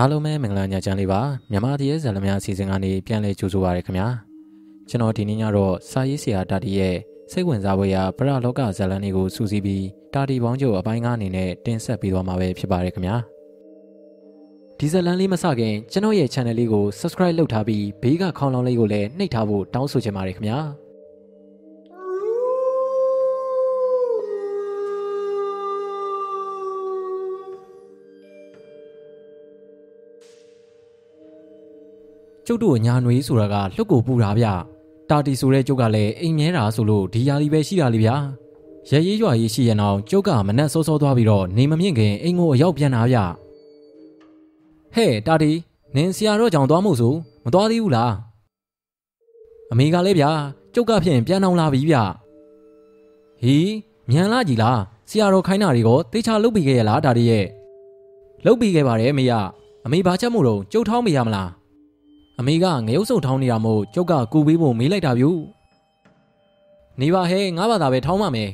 [0.00, 4.08] အားလုံးပဲမင်္ဂလာညချမ်းလေးပါမြန်မာတရေဇာလများအစီအစဉ်ကနေပြန်လည်ကြိုဆိုပါရခင်ဗျာ
[4.88, 6.96] ကျွန်တော်ဒီနေ့ညတော့စာရေးဆရာတာတီရဲ့
[7.32, 13.16] စိတ်ဝင်စားဖွယ်ရာပရလောကဇာလန်တွေကိုစူးစီးပြီးတာတီပေါင်းချုပ်အပိုင်းကားအနေနဲ့တင်ဆက်ပေးသွားမှာပဲဖြစ်ပါရခင်ဗျာ
[14.78, 20.58] ဒီဇာလန်လေးမစခင်ကျွန်တော်ရဲ့ channel လေးကို subscribe လုပ်ထားပြီးဘေးကခေါင်းလောင်းလေးကိုလည်းနှိပ်ထားဖို့တောင်းဆိုချင်ပါတယ်ခင်ဗျာ
[32.46, 34.46] ကျုပ်တို့ညာနွေးဆိုတာကလှုပ်ကိုပူတာဗျ
[35.10, 38.16] တာတီဆိုတဲ့ကျုပ်ကလည်းအိမ်မြဲတာဆိုလို့ဒီယာလီပဲရှိတာလေဗျာ
[38.90, 43.18] ရရေးရွာရေးရှိရင်အောင်ကျုပ်ကမနှက်စောစောသွားပြီးတော့နေမမြင့်ခင်အိမ်ကိုအရောက်ပြန်တာဗျ
[44.94, 45.52] ဟဲ့တာတီ
[45.96, 47.14] နင်ဆရာတော့ကြောင်သွားမို့ဆို
[47.44, 48.12] မသွားသေးဘူးလား
[49.72, 50.30] အမေကလည်းဗျာ
[50.74, 51.96] ကျုပ်ကဖြင့်ပြန်အောင်လာပြီဗျ
[53.42, 53.72] ဟီး
[54.10, 54.78] မြန်လာကြီးလား
[55.10, 57.46] ဆရာတော်ခိုင်းတာတွေကိုတေချာလုတ်ပြီးခဲ့ရလားတာတီရဲ့
[58.44, 59.32] လုတ်ပြီးခဲ့ပါတယ်မေရ
[59.84, 61.48] အမေဘာချက်မို့တော့ကျုပ်ထောင်းမိရမလား
[62.40, 65.24] အမေကငရုတ်စုံထောင်းနေတာမို့ကျုပ်ကကူပေးဖို့မေးလိုက်တာဗျ
[67.00, 68.50] နေပါဟဲငါဘာသာပဲထောင်းပါမယ်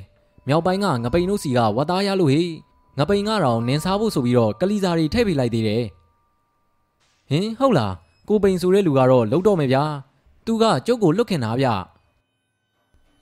[0.49, 2.51] မြောက်ပိုင်းကငပိန်တို့စီကဝတ်သားရလို့ဟေး
[2.99, 5.85] ငပိန်ကတော့နင်းစားဖို့ဆိုပြီးတော့ကလီစာတွေထည့်ပေးလိုက်သေးတယ်
[7.31, 7.95] ဟင်ဟုတ်လား
[8.29, 9.85] ကိုပိန်ဆိုတဲ့လူကတော့လုံတော့မယ်ဗျာ
[10.47, 11.67] သူကကျုပ်ကိုလွတ်ခင်တာဗျ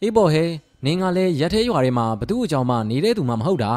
[0.03, 0.45] အေးပေါ်ဟဲ
[0.85, 3.73] နင်းကလည်းရက်သေးရွာထဲမှာဘသူ့အကြောင်းမှနေတဲ့သူမှမဟုတ်တာ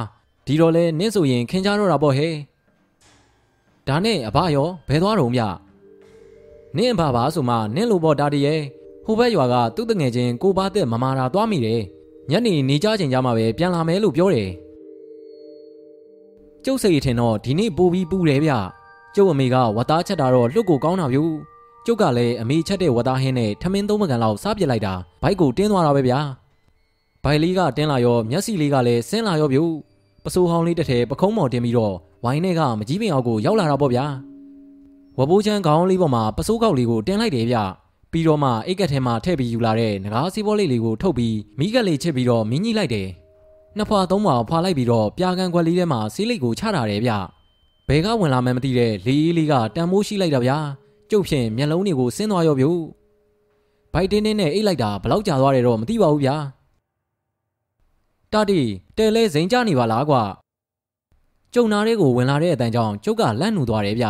[0.46, 2.30] ဒီတော့လဲနင်းဆိုရင်ခင်ကြတော့တာပေါ့ဟဲ
[3.88, 5.42] ဒါနဲ့အဘရောဘယ်သွားတော့ဗျ
[6.78, 8.62] နင့်အဘပါဆိုမှနင့်လိုပေါ်တာတည်းရဲ့
[9.06, 11.82] ဟိုဘက်ရွာကသူ့တငယ်ချင်းကိုပါတဲ့မမာတာသွားမိတယ်
[12.30, 14.50] ညနေနေကြချိန်ကြမှာပဲပြန်လာမယ်လို့ပြောတယ်
[16.66, 18.52] ကျုပ်စိတ်ထင်တော့ဒီနေ့ပို့ပြီးပူတယ်ဗျ
[19.16, 21.20] ကျုပ်အမေကဝတ်သားချက်တာတော့လွတ်ကိုကောင်းတာဗျ
[21.86, 26.20] ကျုပ်ကလည်းအမေချက်တဲ့ဝတ်သားဟင်းနဲ့ထမင်းသုံးပကံလောက်စားပြစ်လိုက်တာဘိုက်ကိုတင်းသွားတာပဲဗျာ
[27.24, 29.60] ဘိုင်လေးကတင်းလာရောမျက်စိလေးကလည်းဆင်းလာရောဗျ
[30.24, 34.06] ပစိုးဟောင်းလေးတစ်ထည်ပခုံးမော်တင်ပြီးတော့ဝိုင်းထဲကမကြီးပင်အောင်ကိုရောက်လာတာပေါ့ဗျာ
[35.18, 37.58] ဝဘိုးချမ်းခေါင်းလေးပေါ်မှာပစိုးကောက်လေးကိုတင်လိုက်တယ်ဗျ
[38.12, 43.08] ပြီးတော့မှအိတ်ကက်ထဲမှာထည့်ပြီးယူလာတဲ့ငကားစီးဘောလေးလေးကိုထုတ်ပြီးမိကက်လေးချစ်ပြီးတော့မင်းကြီးလိုက်တယ်
[43.78, 47.12] နှစ်ဖွာသုံးဖွာဖွာလိုက်ပြီးတော့ပြာကန်ခွက်လေးထဲမှာဆေးလိတ်ကိုချတာတယ်ဗျ
[47.88, 50.58] ဘဲကဝင်လာမှမသိတဲ့လေးအေးလေးကတန်မိုးရှိလိုက်တာဗျာ
[51.10, 52.66] ကျုပ်ဖြင့်မျက်လုံးတွေကိုဆင်းသွားရောဗျ
[53.94, 56.36] ဘိုက်တင်းတင်းနဲ့အိတ်လိုက်တာဘလောက်ကြာသွားတယ်တော့မသိပါဘူးဗျာ
[58.34, 58.60] တာတီ
[58.98, 60.24] တဲလဲဇိန်ကြနေပါလားကွာ
[61.54, 64.08] ကျုံနာတဲ့ကိုဝင်လာတဲ့အတန်ကြောင့်ကျုပ်ကလန့်နူသွားတယ်ဗျ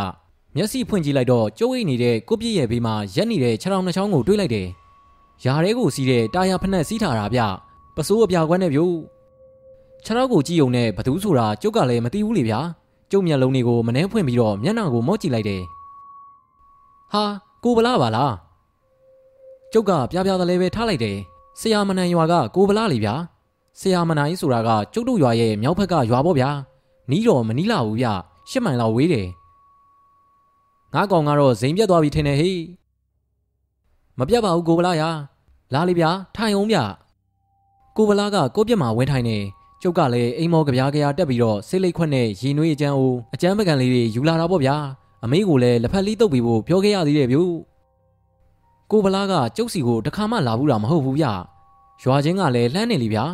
[0.56, 4.68] မျက်စိဖွင့်ကြည့်လိုက်တော့ကျုပ်အိတ်နေတဲ့ကိုပြည့်ရဲ့ဘေးမှာရက်နေတဲ့ခြေထောင်နှချောင်းကိုတွေးလိုက်တယ်။
[5.44, 7.40] ယားရဲကိုစီးတဲ့တာယာဖက်နဲ့စီးထားတာဗျ။
[7.96, 8.94] ပစိုးအပြာခွက်နဲ့ဗျို့။
[10.04, 12.60] ခြေထောက်ကိုကြည့်ုံနဲ့ဘသူဆိုတာကျုပ်ကလည်းမသိဘူးလေဗျာ။
[13.10, 15.62] ကျုပ်မျက်လုံးတွေကိုမနှဲဖွင့်ပြီးတော့မျက်နှာကိုမော့ကြည့်လိုက်တယ်။
[17.12, 17.24] ဟာ
[17.64, 18.32] ကိုဗလားပါလား။
[19.72, 21.16] ကျုပ်ကပြပြသလဲပဲထားလိုက်တယ်။
[21.60, 23.14] ဆရာမနန်ရွာကကိုဗလားလေဗျာ။
[23.80, 26.50] ဆရာမနိုင်ဆိုတာကကျုပ်တို့ရွာရဲ့မြောက်ဘက်ကရွာပေါ့ဗျာ။
[27.10, 28.06] နီးတော့မနီးလာဘူးဗျ။
[28.50, 29.28] ရှစ်မိုင်လောက်ဝေးတယ်။
[30.94, 32.60] ငါကောင်ကတော့ဇိမ်ပြတ်သွားပြီထင်တယ်ဟေး
[34.18, 35.10] မပြတ်ပါဘူးကိုဗလာရာ
[35.72, 36.78] လာလေဗျာထိုင်အောင်ဗျ
[37.96, 39.38] ကိုဗလာကကိုပြက်မှာဝင်းထိုင်နေ
[39.82, 44.76] ကျုပ်ကလည်းအိမ်မော်ကြပြားကြရာတက်ပြီးတော့ဆေးလိတ်ခွက်နဲ့ရေနွေးအကျန်းအိုးအကျန်းပကံလေးတွေယူလာတာပေါ့ဗျာ
[45.24, 47.38] အမေကိုလည်းလက်ဖက်လေးတုပ်ပြီးဖို့ပြောခဲ့ရသေးတယ်ဗျ
[48.90, 51.24] ကိုဗလာကကျုပ်စီကိုတခါမှလာဘူးတာမဟုတ်ဘူးဗျ
[52.02, 53.24] ရွာချင်းကလည်းလှမ်းနေလीဗျာ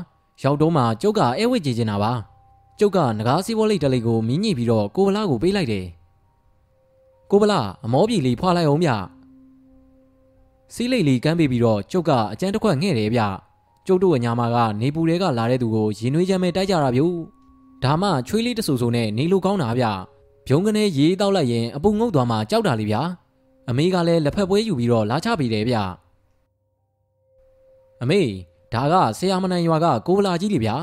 [0.42, 2.12] ရောက်တော့မှကျုပ်ကအဲဝစ်ကြည့်နေတာပါ
[2.78, 5.86] ကျုပ်ကငကားစီးဘောလိတ်တလိတ်ကိုမြင်းညိပြီးတော့ကိုဗလာကိုပေးလိုက်တယ်
[7.30, 8.90] ကိုဗလာအမောပြေလေးဖွာလိုက်အောင်ဗျ
[10.74, 13.20] စီးလိတ်လေးကမ်းပေးပြီးတော့ကျုပ်ကအကျန်းတစ်ခွက်ငှဲ့တယ်ဗျ
[13.86, 17.02] ကျုပ်တို့အညာမာကနေပူတွေကလာတဲ့သူကိုရင်နွေးချမ်းပဲတိုက်ကြတာဗျ
[17.84, 19.86] ဒါမှချွေးလေးတဆူဆူနဲ့နေလိုကောင်းတာဗျ
[20.48, 22.96] ဗျုံကနေရေးတောက်လိုက်ရင်အပူငုတ်သွားမှကြောက်တာလေဗျ
[23.70, 25.76] အမေကလည်းလက်ဖက်ပွဲယူပြီးတော့လာချပေးတယ်ဗျ
[28.02, 28.20] အမေ
[28.72, 30.76] ဒါကဆရာမနိုင်ရွာကကိုဗလာကြီးလေဗျာ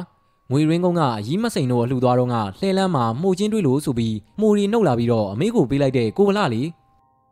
[0.51, 6.61] ငွေရင်းကုန်းကအကြီးမစိန်တို့အလှူသွားတော့ကလှဲလန်းမှာမှုချင်းတွေးလို့ဆိုပြီးမှုရီနှုတ်လာပြီးတော့အမေကိုပေးလိုက်တဲ့ကိုဗလာလေ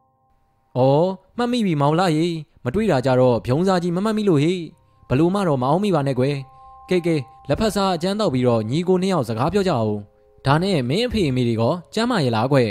[0.77, 2.27] ။အော်မှတ်မိပြီမောင်လာရေ
[2.65, 4.61] မတွေးတာကြတော့ဗျုံစားကြီးမမှတ်မိလို့ဟေး
[5.09, 6.35] ဘလို့မှတော့မအောင်မိပါနဲ့ကွယ်။
[6.89, 7.15] ကဲကဲ
[7.49, 9.93] လက်ဖက်စားအကျန်းတော့ပြီးတော့ညီကိုနှစ်ယောက်စကားပြောကြအောင်။
[10.45, 12.69] ဒါနဲ့မင်းအဖေအမေတွေကကျမ်းမာရလားကွယ်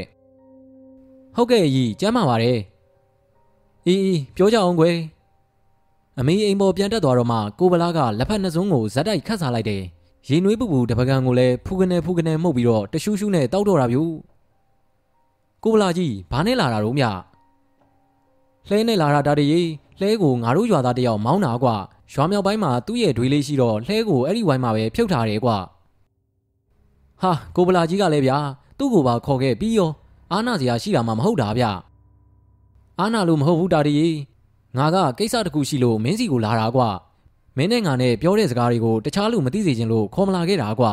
[1.35, 2.59] ။ဟုတ်ကဲ့ကြီးကျမ်းမာပါတယ်။
[3.87, 4.97] အေးအေးပြောကြအောင်ကွယ်။
[6.19, 9.83] အမေအိမ်ပေါ်ပြန်တက်သွားတော့မှကိုဗလာကလက်ဖက်နှစ်စုံကိုဇက်တိုက်ခတ်စားလိုက်တယ်။
[10.29, 14.13] ရေနွေးပူပူတပကံကိုလည်းဖူကနေဖူကနေမှုတ်ပြီးတော့တရှူးရှူးနဲ့တောက်တော့တာဗျို့
[15.65, 17.05] ကိုဗလာကြီးဘာနဲ့လာတာတော့မြ
[18.69, 21.77] လှဲနဲ့လာတာဒါတည်းလှဲကိုငါတို့ရွာသားတယောက်မောင်းတာကွာ
[22.13, 25.57] ရွာမြောက်ပိုင်းမှာသူ့ရဲ့ဒွေးလေးရှိတော့လှဲကိုအဲ့ဒီဝိုင်းမှာပဲဖြုတ်ထားတယ်ကွာ
[27.23, 28.39] ဟာကိုဗလာကြီးကလည်းဗျာ
[28.79, 29.91] သူ့ကိုပါခေါ်ခဲ့ပြီးရော
[30.33, 31.65] အာနာစရာရှိတာမှမဟုတ်တာဗျ
[33.01, 34.19] အာနာလို့မဟုတ်ဘူးတာတည်း
[34.79, 36.89] ငါကကိစ္စတခုရှိလို့မင်းစီကိုလာတာကွာ
[37.57, 40.93] မင်းနဲ့ငါနဲ့ပြောတဲ့စကားတွေကိုတခြားလူမသိစေချင်လို့ခေါ်မလာခဲ့တာကွာ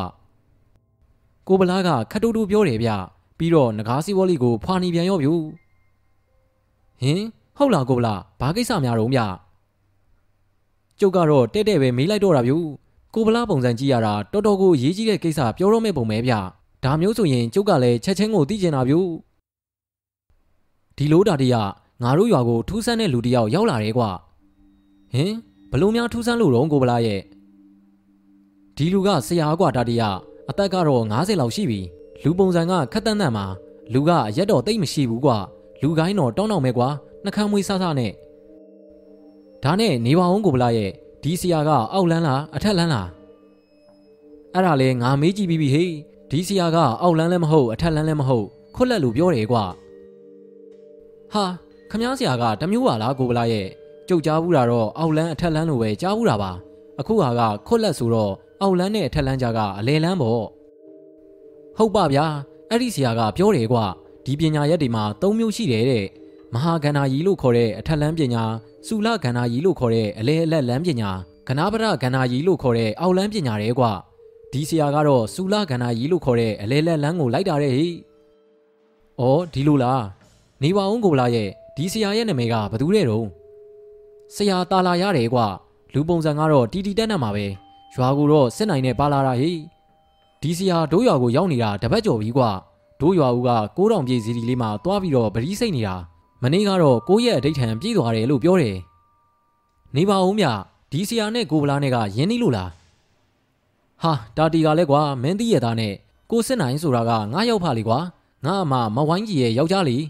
[1.48, 2.90] ကိုဗလားကခတ်တူတူပြောတယ်ဗျ
[3.38, 5.28] ပြီးတော့ငကားစီးဘောလေးကိုဖွာနေပြန်ရောဗျ
[7.00, 7.22] ဟင်
[7.56, 9.20] ဟုတ်လားကိုဗလားဘာကိစ္စများတော့ဗျ
[11.00, 12.52] ကျုပ်ကတော့တဲ့တဲ့ပဲမေးလိုက်တော့တာဗျ
[13.14, 16.32] ကိုဗလားပုံစံကြည့်ရတာတော်တော်ကိုရေးကြီးတဲ့ကိစ္စပြောတော့မဲ့ပုံပဲဗျ
[16.84, 18.94] ဒါမျိုးဆိုရင်ကျုပ်ကလည်းချက်ချင်းကိုသိကျင်တာဗျ
[20.96, 21.54] ဒီလိုတာတရ
[22.02, 24.04] ငါတို့ရွာကိုထူးဆန်းတဲ့လူတယောက်ရောက်လာတယ်ကွ
[25.14, 25.32] ဟင်
[25.72, 27.20] ဘလို့များထူးဆန်းလို့တော့ကိုဗလားရဲ့
[28.76, 30.02] ဒီလူကဆရာကွာတာတရ
[30.50, 31.80] အသက်ကတော့90လောက်ရှိပြီ
[32.22, 33.46] လူပုံစံကခက်တန်းတန်းမှာ
[33.92, 35.36] လူကအရက်တော့တိတ်မရှိဘူးကွာ
[35.82, 36.88] လူကိုင်းတော့တောင်းတောင်းပဲကွာ
[37.24, 38.12] နှကမ်းမွေးဆဆနဲ့
[39.62, 40.90] ဒါနဲ့နေပါအောင်ကိုဗလာရဲ့
[41.22, 43.08] ဒီဆရာကအောက်လန်းလားအထက်လန်းလား
[44.54, 45.92] အဲ့ဒါလေငါမေးကြည့်ပြီးပြီဟေး
[46.30, 49.64] ဒီဆရာကအောက်လန်းလည်းမဟုတ်အထက်လန်းလည်းမဟုတ်ခွက်လက်လို့ပြောတယ်ကွာ
[51.32, 51.44] ဟာ
[51.90, 53.66] ခမားဆရာကတမျိုးပါလားကိုဗလာရဲ့
[54.12, 56.52] ကြုတ်ကြားဘူးတာတော့အောက်လန်းအထက်လန်းလို့ပဲကြားဘူးတာပါ
[57.00, 60.42] အခုဟာကခွက်လက်ဆိုတော့အောက်လန်းနဲ့အထက်လန်းကြားကအလဲလန်းပေါ့
[61.78, 62.26] ဟုတ်ပါဗျာ
[62.70, 63.84] အဲ့ဒီဆရာကပြောတယ်ကွာ
[64.24, 66.06] ဒီပညာရက်တွေမှာ၃မျိုးရှိတယ်တဲ့
[66.54, 68.42] မဟာကန္နာကြီးလို့ခေါ်တဲ့အထက်လန်းပညာ
[68.86, 71.10] စူလကန္နာကြီးလို့ခေါ်တဲ့အလဲအလက်လန်းပညာ
[71.48, 73.92] ကနာပရကန္နာကြီးလို့ခေါ်တဲ့အောက်လန်းပညာတဲ့ကွာ
[74.52, 77.88] ဒီဆရာကတော့စူလကန္နာကြီးလို့ခေါ်တဲ့အလဲလက်လန်းကိုလိုက်တာတဲ့ဟိ။
[79.20, 80.04] အော်ဒီလိုလား
[80.62, 83.26] နေပါအောင်ကိုလာရဲ့ဒီဆရာရဲ့နာမည်ကဘသူတဲ့တုံး
[84.34, 85.46] ဆရာတာလာရတယ်ကွာ
[85.92, 87.46] လူပုံစံကတော့တီတီတက်နေမှာပဲ
[87.94, 89.52] ရွာကိုတော့စစ်နိုင်နဲ့ပါလာတာဟိ
[90.42, 92.50] ဒီဆရာတို့ရွာကိုရောက်နေတာတပတ်ကျော်ပြီကွာ
[93.00, 95.94] တို့ရွာဦးကကိုးတောင်ပြေးစီဒီလေးမှာတွားပြီးတော့ဗတိစိတ်နေတာ
[96.42, 98.76] မနေ့ကတော့ကိုရဲ့အဋိဌံပြေးသွားတယ်လို့ပြောတယ်
[99.96, 100.46] နေပါဦးမြ
[100.92, 102.70] ဒီဆရာနဲ့ကိုဗလားနဲ့ကယင်းနီးလို့လား
[104.02, 105.94] ဟာတာတီကလည်းကွာမင်းတီးရသားနဲ့
[106.30, 107.98] ကိုစစ်နိုင်ဆိုတာကငါရောက်ဖလေကွာ
[108.44, 110.02] ငါအမမဝိုင်းကြီးရဲ့ယောက်ျားလေး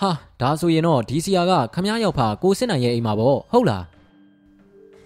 [0.00, 0.10] ဟာ
[0.40, 3.84] ဒါဆိုရင်တော့ဒီဆရာကခမားရောက်ဖကိုစစ်နိုင်ရဲ့အိမ်မှာပေါ့ဟုတ်လား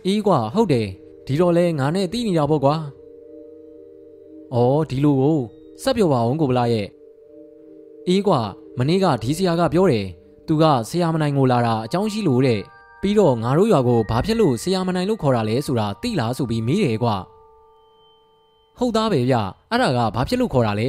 [0.06, 0.87] အေးကွာဟုတ်တယ်
[1.26, 2.75] ဒီတော့လဲငါနဲ့တီးနေတာပေါ့ကွာ
[4.54, 5.38] အော်ဒီလိုကို
[5.82, 6.87] စက်ပြောပါအောင်ကိုဗလာရဲ့
[8.08, 8.40] အေးကွာ
[8.78, 10.06] မနေ့ကဒီဆရာကပြောတယ်
[10.46, 12.60] သူကဆရာမနိုင်ကိုလာတာအကြောင်းရှိလို့တဲ့
[13.00, 17.16] ပြီးတော့ငါတို့ရွာကိုဘာဖြစ်လို့ဆရာမနိုင်လို့ခေါ်တာလဲဆိုတာသိလားဆိုပြီးမေးတယ်ကွာ
[18.78, 19.34] ဟုတ်သားပဲဗျ
[19.70, 20.82] အဲ့ဒါကဘာဖြစ်လို့ခေါ်တာလ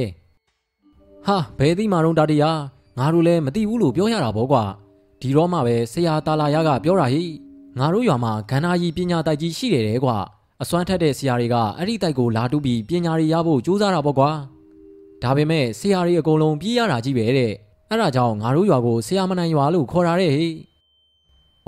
[1.26, 2.58] ဟာဘယ်သိမှတော့တာတရား
[2.98, 4.64] ငါတို့လည်းမသိဘူးလို့ပြောရတာပေါ့ကွာ
[5.20, 7.24] ဒီတော့မှပဲဆရာတာလာရကပြောတာဟိ
[7.78, 10.16] ငါတို့ရွာမှာဂန္ဓာကြီးပညာတိုက်ကြီးရှိတယ်တဲ့ကွာ
[10.62, 14.30] အစွမ်းထက်တဲ့ဆရာတွေကအဲ့ဒီတိုက်ကိုလာတူးပြီးပညာတွေရဖို့ကြိုးစားတာပေါ့ကွာ
[15.22, 17.52] ဒါပေမဲ့ဆရာတွေအကုန်လုံးပြေးရတာကြီးပဲတဲ့
[17.88, 20.52] အဲ့ဒါကြောင့်ငါတို့ရွာကိုဆရာမနိုင်ရွာလို့ခေါ်တာတဲ့ဟေ့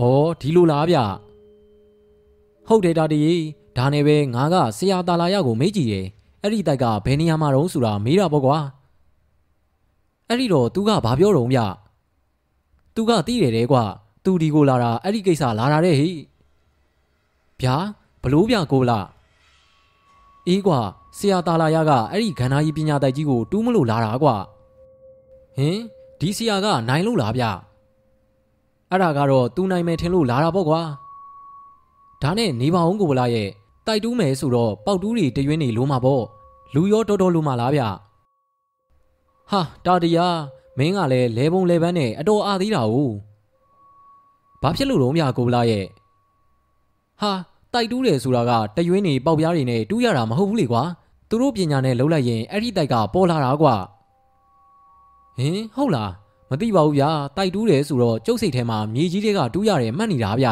[0.00, 0.04] ဩ
[0.40, 0.98] ဒီလိုလားဗျ
[2.68, 3.20] ဟုတ်တယ်တာတီ
[3.76, 6.06] ဒါနဲ့ပဲငါကဆရာတာလာရကိုမေးကြည့်တယ်
[6.42, 8.58] အဲ့ဒီတိုက်ကဘယ်နေရာမှာတုံးဆိုတာမေးတာပေါ့ကွာ
[10.28, 11.58] အဲ့ဒီတော့သူကဘာပြောတော့ဗျ
[12.94, 13.82] သူကတီးတယ်တဲ့ကွာ
[14.24, 16.10] သူဒီကိုလာတာအဲ့ဒီကိစ္စလာတာတဲ့ဟိ
[17.60, 17.76] ဗျာ
[18.22, 18.98] ဘလို့ဗျကိုလာ
[20.48, 20.80] အေးကွာ
[21.18, 24.34] ဆရာတာလာရကအဲ့ဒီခန္ဓာကြီးပညာတိုက်ကြီးကိုတူးမလို့လာတာကွာ
[25.56, 25.78] ဟင်
[26.20, 27.44] ဒီဆရာကနိုင်လို့လားဗျ
[28.90, 30.80] အဲ့ဒါကတော့သူနိုင်မယ်ထင်လို့လာတာပေါ့ကွာ
[32.22, 33.48] ဒါနဲ့နေပါအောင်ကိုဗလာရဲ့
[33.86, 36.24] တိုက်တူးမယ်ဆိုတော့ပေါက်တူးတွေတရွင်းနေလိုမှာပေါ့
[36.74, 37.82] လူရောတော်တော်လိုမှာလားဗျ
[39.50, 40.38] ဟာတာတရား
[40.78, 42.96] မင်းကလည်းလဲပုံလဲပန်းနဲ့အတော်အားသေးတာ ਉ
[44.62, 45.86] ဘာဖြစ်လို့တော့မြကိုဗလာရဲ့
[47.20, 47.32] ဟာ
[47.72, 50.82] တိုက်တူးတယ်ဆိုတာကတရွင်းနေပေါက်ပြားတွေနဲ့တူးရတာမဟုတ်ဘူးလေကွာ
[51.28, 53.74] သူတို့ပညာနဲ့လှုပ်လိုက်ရင်အဲ့ဒီတိုက်ကပေါ်လာတာကွာ
[55.38, 56.12] ဟင်ဟုတ်လား
[56.50, 60.46] မသိပါဘူးဗျာတိုက်တူးတယ်ဆိုတော့ကျုပ်စိတ်ထဲမှာမြေကြီးတွေကတူးရတယ်မှတ်နေတာဗျ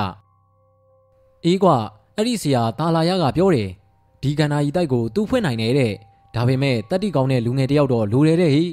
[1.44, 1.76] အေးကွာ
[2.16, 3.68] အဲ့ဒီဆရာတာလာရကပြောတယ်
[4.22, 5.94] ဒီကန္နာကြီးတိုက်ကိုသူ့ဖွင့်နိုင်တယ်တဲ့
[6.34, 8.64] ဒါပေမဲ့တက်တိကောင်းတဲ့လူငယ်တယောက်တော့လိုတယ်တဲ့ဟိ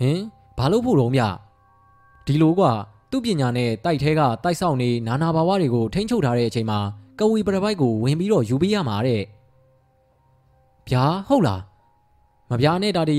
[0.00, 0.20] ဟင်
[0.58, 1.22] ဘာလို့ဖို့တော့မြ
[2.26, 2.72] ဒီလိုကွာ
[3.10, 6.78] သူ့ပညာနဲ့တိုက်ထဲကတိုက်ဆောက်နေနာနာဘာဝတွေကိုထိန်းချုပ်ထားတဲ့အချိန်မှာ
[7.18, 9.22] ကဝီပရပိုက်ကိုဝင်ပြီးတော့ယူပေးရမှာတဲ့
[10.90, 11.60] ဗျာဟုတ်လား
[12.50, 13.18] မဗျာနဲ့တာတီ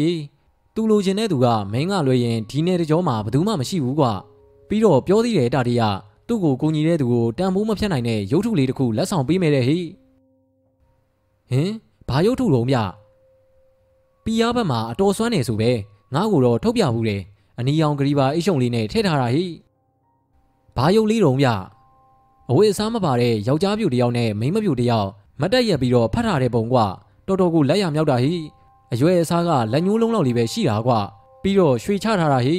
[0.76, 4.12] သူလိုချင်တဲ့သူကမင်းကလွှဲရင်ဒီနယ်တကြောမှာဘယ်သူမှမရှိဘူးကွာ
[4.68, 5.84] ပြီးတော့ပြောသေးတယ်တာတီက
[6.28, 9.78] သူ့ကိုကိုညီတဲ့သူကိုတန်ဖိုးမဖြတ်နိုင်တဲ့ရုပ်ထုလေးတစ်ခုလက်ဆောင်ပေးမယ်တဲ့ဟိ
[11.52, 11.72] ဟင်
[12.10, 12.78] ဘာရုပ်ထုလုံးမြ
[14.24, 15.72] ပီယာဘက်မှာအတော်ဆွမ်းနေဆိုပဲ
[16.14, 17.22] ငါ့ကိုတော့ထုတ်ပြဘူးတယ်
[17.60, 19.46] အနီရောင်ဂရီပါအိတ်ရှုံလေးနဲ့ထည့်ထားတာဟိ
[20.76, 21.48] ဘာရုပ်လေးတုံးမြ
[22.50, 25.10] အဝေးအစားမပါတဲ့ယောက်ျားပြူတယောက်နဲ့မိန်းမပြူတယောက်
[25.42, 26.86] မတက်ရက်ပြီးတော့ဖတ်ထားတဲ့ပုံကွာ
[27.28, 28.36] တော်တော်ကိုလက်ရမြောက်တာဟိ
[28.94, 31.00] အရွယ်အစားကလက်ညှိုးလုံးလောက်လေးပဲရှိတာကွာ
[31.42, 32.58] ပြီးတော့ရွှေချထားတာဟိ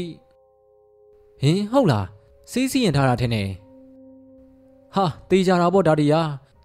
[1.40, 2.06] ဟင်ဟုတ်လား
[2.50, 3.48] စီးစီးရင်ထားတာထင်တယ်
[4.94, 6.20] ဟာတေးကြတာပေါ့ဒါတီယာ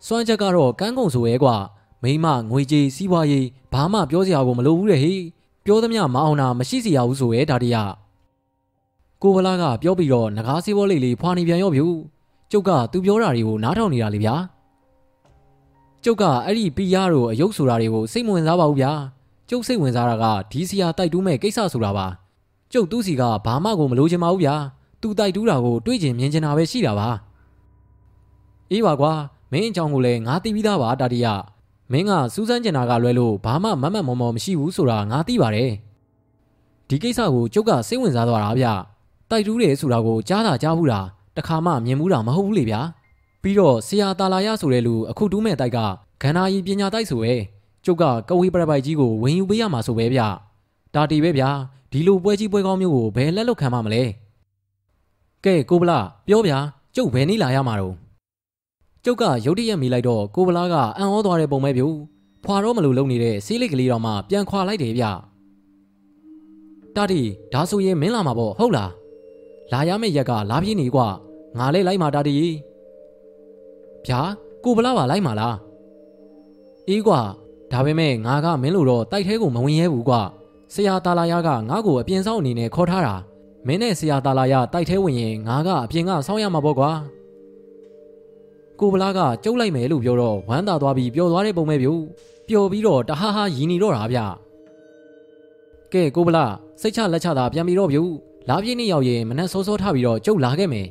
[0.06, 1.56] စွမ်းချက်ကတော့ကန်းကုံဆိုရဲကွာ
[2.04, 5.14] မိမငွေကြေးစီးပွားရေးဘာမှပြောစရာကိုမလိုဘူးတဲ့ဟိ
[5.66, 7.84] ပြောသမျှမအောင်တာမရှိစရာဘူးဆိုရဲဒါတီယာ
[9.22, 11.86] ကိုဗလာကပြောပြီးတော့ငကားစီးပွားလေးလေးဖွာနေပြန်ရောဗျူ
[12.52, 14.36] ကျုပ်ကသူပြောတာတွေကိုနားထောင်နေတာလေဗျာ
[16.04, 18.92] ကျုပ်ကအဲ့ဒီပီယာတို့အယုတ်ဆိုတာတွေကိုစိတ်မဝင်စားပါဘူးဗျာ
[19.50, 22.08] ကျုပ်စိတ်ဝင်စားတာကဒီစီယာတိုက်တူးမဲ့ကိစ္စဆိုတာပါ
[22.74, 24.56] ကျုပ်သူ့စီကဘာမှကိုမလိုချင်ပါဘူးဗျာ
[25.02, 27.10] သူတိုက်တူးတာကိုတွေးကျင်မြင်ချင်တာပဲရှိတာပါ
[28.72, 29.14] အေးပါကွာ
[29.52, 31.28] မင်းအကြောင်းကိုလည်းငါသိပြီးသားပါတာတီယ
[31.92, 35.72] မင်းကစူးစမ်းကျင်တာကလွဲလို့ဘာမှမမတ်မော်မော်မရှိဘူးဆိုတာငါသိပါတယ်
[36.90, 38.68] ဒီကိစ္စကိုကျုပ်ကစိတ်ဝင်စားသွားတာဗျ
[39.30, 41.00] တိုက်တူးတယ်ဆိုတာကိုကြားတာကြားဘူးတာ
[41.38, 42.82] တခါမှမြင်ဘူးတာမဟုတ်ဘူးလေဗျာ
[43.42, 45.78] ပြီးတော့ဆရာတာလာရဆိုတဲ့လူအခုတူးမဲ့တိုက်က
[46.22, 47.34] ခန္ဓာရည်ပညာတိုက်ဆိုပဲ
[47.86, 50.22] ကျုပ်ကကဝေးပရပိုက်ကြီးကိုဝင်ယူပေးရမှာဆိုပဲဗျ
[50.94, 51.50] တာတီပဲဗျာ
[51.92, 54.04] ဒီလိုပွဲကြီးပွဲကောင်းမျိုးကိုဘယ်လက်လွတ်ခံမှမလဲ
[55.46, 56.58] ကဲကိုဗလာပြောဗျာ
[56.96, 57.96] ကျုပ်ဘယ်နေ့လာရမှာတော့
[59.06, 61.84] ကျုပ်ကရုတ်တရက်မိလိုက်တော့ကိုဗလာကအံ့ဩသွားတဲ့ပုံပဲဗျ
[62.44, 65.04] ဖွာတော့မလို့လုံနေတဲ့ဆေးလိတ်ကလေးတော်မှပြန်ခွာလိုက်တယ်ဗျ
[66.96, 67.22] တာတီ
[67.54, 68.92] ဒါဆိုရင်မင်းလာမှာပေါ့ဟုတ်လား
[69.72, 71.08] လာရမယ့်ရက်ကလာပြင်းနေကွာ
[71.58, 72.36] ငါလည်းလိုက်မှာတာတီ
[74.06, 74.22] ဗျာ
[74.64, 75.56] ကိုဗလာပါလိုက်မှာလား
[76.90, 77.20] အေးကွာ
[77.72, 80.22] ဒါပေမဲ့ငါကမင်းလိုတော့တိုက်ထဲကိုမဝင်ရဲဘူးကွာ
[80.74, 83.16] ဆရာတာလာရကငါ့ကိုအပြင်ဆောင်အနေနဲ့ခေါ်ထားတာ
[83.68, 86.92] မင်းနဲ့ဆရာတာလာရတိုက်ထဲဝင်ရင်ငါကအပြင်ကဆောင်းရမှာပေါ့ကွာ
[88.81, 92.03] ကိုဗလာကကျုပ်လိုက်မယ်လို့ပြောတော့ဝမ်းသာသွားပြီးပျော်သွားတဲ့ပုံပဲဗျို့
[92.49, 94.19] ပျော်ပြီးတော့တဟားဟားရည်နေတော့တာဗျ
[95.93, 96.45] ကဲကိုဗလာ
[96.81, 98.11] စိတ်ချလက်ချတာပြန်ပြီးတော့ဗျို့
[98.49, 100.87] လာပြည့်နေ့ရောက်ရင်မနှက်စောစောထပြီးတော့ကျုပ်လာခဲ့မယ်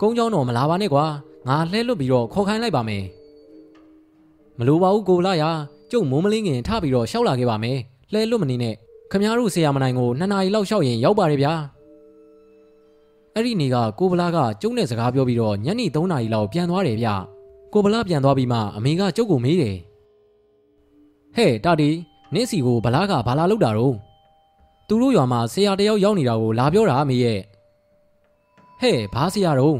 [0.00, 1.04] ကုန်းเจ้าတော်မလာပါနဲ့ကွာ
[1.48, 3.04] ငါလှဲလွတ်ပြီးတော့ခေါ်ခိုင်းလိုက်ပါမယ်
[4.58, 5.44] မလိုပါဘူးကိုလာရ
[5.90, 7.78] ကျုပ်မိုးမလင်းခင်ထပြီးတော့ရှောက်လာခဲ့ပါမယ်
[8.12, 8.74] လှဲလွတ်မနေနဲ့
[9.10, 11.52] ခမ ्या တို့ဆရာမနိုင်ကိုနှစ်နာရီလောက်ရှောက်ရင်ရောက်ပါတယ်ဗျာ
[13.39, 17.07] အဲ့ဒီနေ့ကကိုဗလာကကျုပ်နဲ့စကားပြောပြီးတော့ညနေ3နာရီလောက်ပြန်သွားတယ်ဗျ
[17.73, 19.77] ကိုဗလာပြန်သွားပြီးမှအမေကကျုပ်ကိုမေးတယ်
[21.35, 21.89] ဟဲ့တာတီ
[22.33, 23.95] နင့်စီကိုဗလာကဘာလာလောက်တာတော့
[24.87, 27.39] သူတို့ရွာမှာဆရာတယောက်ရောက်နေတာကိုလာပြောတာအမေရဲ့
[28.81, 29.79] ဟဲ့ဘာဆရာတော့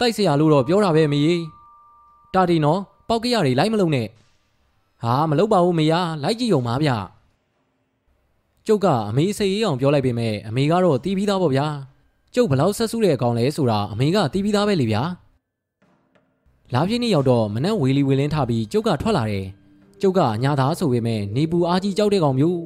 [0.00, 1.22] တိုက်ဆရာလို့တော့ပြောတာပဲအမေ
[2.34, 4.06] တာတီနော်ပေါက်ကရတွေလိုက်မလုံးနဲ့
[5.02, 6.90] ဟာမလုပ်ပါဘူးမေယာလိုက်ကြည့်ုံပါဗျ
[8.66, 11.66] ကျုပ်ကအမေစိတ်အေးအောင်ပြောလိုက်ပေမဲ့အမေကတော့တီးပြီးသားပေါ့ဗျာ
[12.38, 15.02] ကျုပ်ဘလောက်ဆက်ဆူတဲ့အကောင်လဲဆိုတာအမေကတီးပြီးသားပဲလေဗျာ
[16.74, 19.46] လာပြည့်နေ့ရောက်တော့မနက်ဝေလီဝေလင်းထပြီးကျုပ်ကထွက်လာတယ်
[20.00, 22.60] ကျုပ်ကအညာသားဆိုပေမဲ့နေပူအားကြီးကြောက်တဲ့ကောင်မျိုး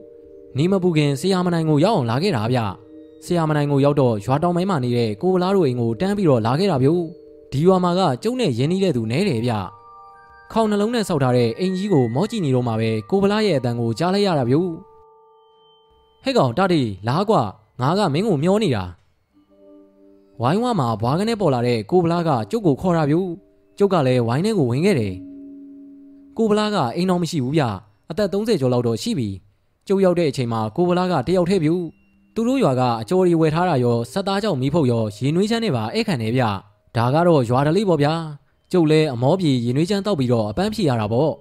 [0.58, 2.58] နေမပူခင်ဆရာမနိုင်ကိုရောက်အောင်လာခဲ့တာဗျ
[3.24, 6.88] ဆရာမနိုင်ကိုရောက်တော့ရွာတောင်မိုင်းမှာနေတဲ့ကိုဗလားတို့အိမ်ကိုတန်းပြီးတော့လာခဲ့တာဗျ
[7.52, 9.52] ဒီရွာမှာကကျုပ်နဲ့ရင်းနှီးတဲ့သူနဲတယ်ဗျ
[10.52, 14.56] ခေါင်းနှလုံးနဲ့ဆောက်ထားတဲ့အင်ကြီးကိုမောကြည့်နေတော့မှပဲကိုဗလားရဲ့အတန်ကိုကြားလိုက်ရတာဗျ
[16.24, 17.42] ဟဲ့ကောင်တတိလာကွာ
[17.80, 18.84] ငါကမင်းကိုမျောနေတာ
[20.42, 23.16] ဝိုင်းဝါမှာဘွားကနေပေါ်လာတဲ့ကိုဗလားကကျုပ်ကိုခေါ်တာဗျ
[23.78, 25.14] ကျုပ်ကလည်းဝိုင်းထဲကိုဝင်ခဲ့တယ်
[26.36, 27.62] ကိုဗလားကအိမ်တော်မရှိဘူးဗျ
[28.10, 29.28] အသက်30ကျော်လောက်တော့ရှိပြီ
[29.86, 31.70] ကျုပ်ရောက်တဲ့အချိန်မှာကိုဗလားကတယောက်တည်းဗျ
[32.34, 36.42] သူတို့ရွာကအကျော်ရီဝယ်ထားတာရောစက်သားကြောင့်မီးဖုတ်ရောရေနွေးချမ်းနဲ့ပါအဲ့ခံနေဗျ
[36.96, 38.14] ဒါကတော့ရွာတလေးပေါ့ဗျာ
[38.72, 41.32] ကျုပ်လဲအမောပြေရင်နှွေးချမ်းတောက်ပြီးတော့အပန်းဖြေရတာပေါ့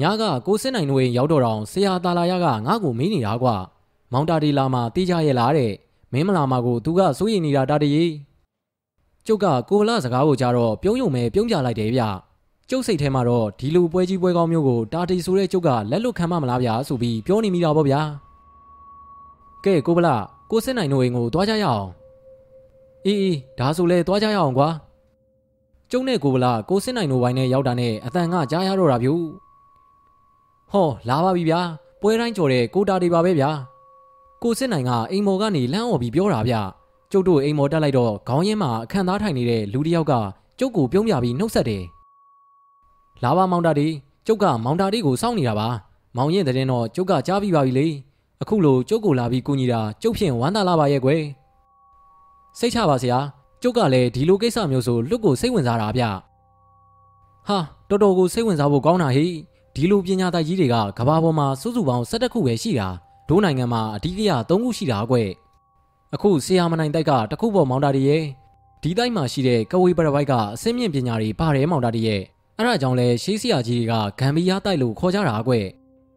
[0.00, 3.56] ညကကိုစစ်နိုင်တို့ရင်ရောက်တော့တောင်ဆရာတာလာရကငါ့ကိုမေးနေတာကွာ
[4.12, 5.72] မောင်တာဒီလာမှာတေးကြရဲ့လားတဲ့
[6.14, 8.04] မင်းမလာမှာကိုသူကစိုးရိမ်နေတာတာတရီ
[9.26, 12.02] ကျုပ်ကကိုဗလာစကားကိုကြားတော့ပြုံးယုံမဲပြုံးပြလိုက်တယ်ဗျ
[12.70, 18.00] ကျုပ်စိတ်ထဲမှာတော့ဒီလိုပွဲကြီးပွဲကောင်းမျိုးကိုတာတီဆိုတဲ့ကျုပ်ကလက်လွတ်ခံမမလားဗျာဆိုပြီးပြောနေမိတာပေါ့ဗျာ
[19.64, 20.14] ကဲကိုဗလာ
[20.50, 21.88] ကိုစစ်နိုင်တို့ရင်ကိုတွားကြရအောင်
[23.06, 24.68] အေးအေးဒါဆိုလဲတွားကြရအောင်ကွာ
[25.90, 29.14] ကျုံနဲ့ကိုဗလာကိုစစ်နိုင်တို့ဝိုင်းနဲ့ရောက်တာနဲ့အတန်ကကြားရတော့တာဗျူ
[30.70, 31.60] ဟောလာပါပြီဗျာ
[32.00, 33.50] ပွဲတိုင်းကြော်တဲ့ကိုတာတွေပါပဲဗျာ
[34.46, 36.54] ကိုစစ်နိုင်ကအိမ်မော်ကနေလမ်းអော်ပြီးပြောတာဗျ
[37.12, 40.12] ကျုပ်တို့အိမ်မော်တက်လိုက်တော့ခေါင်းရင်းမှာအခန့်သားထိုင်နေတဲ့လူတစ်ယောက်က
[40.58, 41.82] ကျုပ်ကိုပြုံးပြပြီးနှုတ်ဆက်တယ်
[43.22, 43.88] လာပါမောင်တာဒီ
[44.26, 45.68] ကျုပ်ကမောင်တာဒီကိုစောင့်နေတာပါ
[46.16, 47.86] မောင်ရင်တဲ့တော့ကျုပ်ကကြားပြီးပါပြီလေ
[48.42, 51.22] အခုလိုကျုပ်ကိုလာပြီးကူညီတာကျုပ်ဖြင့်ဝမ်းသာလာပါရဲ့ကွယ်
[52.58, 53.18] စိတ်ချပါစရာ
[53.62, 56.04] ကျုပ်ကလည်းဒီလိုကိစ္စမျိုးဆိုလွတ်ကိုစိတ်ဝင်စားတာဗျ
[57.48, 57.58] ဟာ
[57.88, 59.26] တော်တော်ကိုစိတ်ဝင်စားဖို့ကောင်းတာဟိ
[59.74, 62.88] ဒီလိုပညာတတ်ကြီးတွေကကဘာပေါ်မှာစုစုပေါင်း၁၁ခုပဲရှိတာ
[63.28, 65.16] ဒိုးနိုင်ငံမှာအဓိကရ၃ခုရှိတာကွ
[66.14, 68.24] အခုဆရာမနိုင်တိုက်ကတခုပေါ်မောင်တာတည်းရဲ့
[68.82, 72.22] ဒီတိုက်မှာရှိတဲ့ကဝေးပရပိုက်ကအစင်းမြင့်ပညာတွေပါတယ်မောင်တာတည်းရဲ့
[72.58, 75.52] အဲ့ဒါကြောင့်လဲရှေးဆရာကြီးတွေကဂမ်ဘီယာတိုက်လို့ခေါ်ကြတာကွ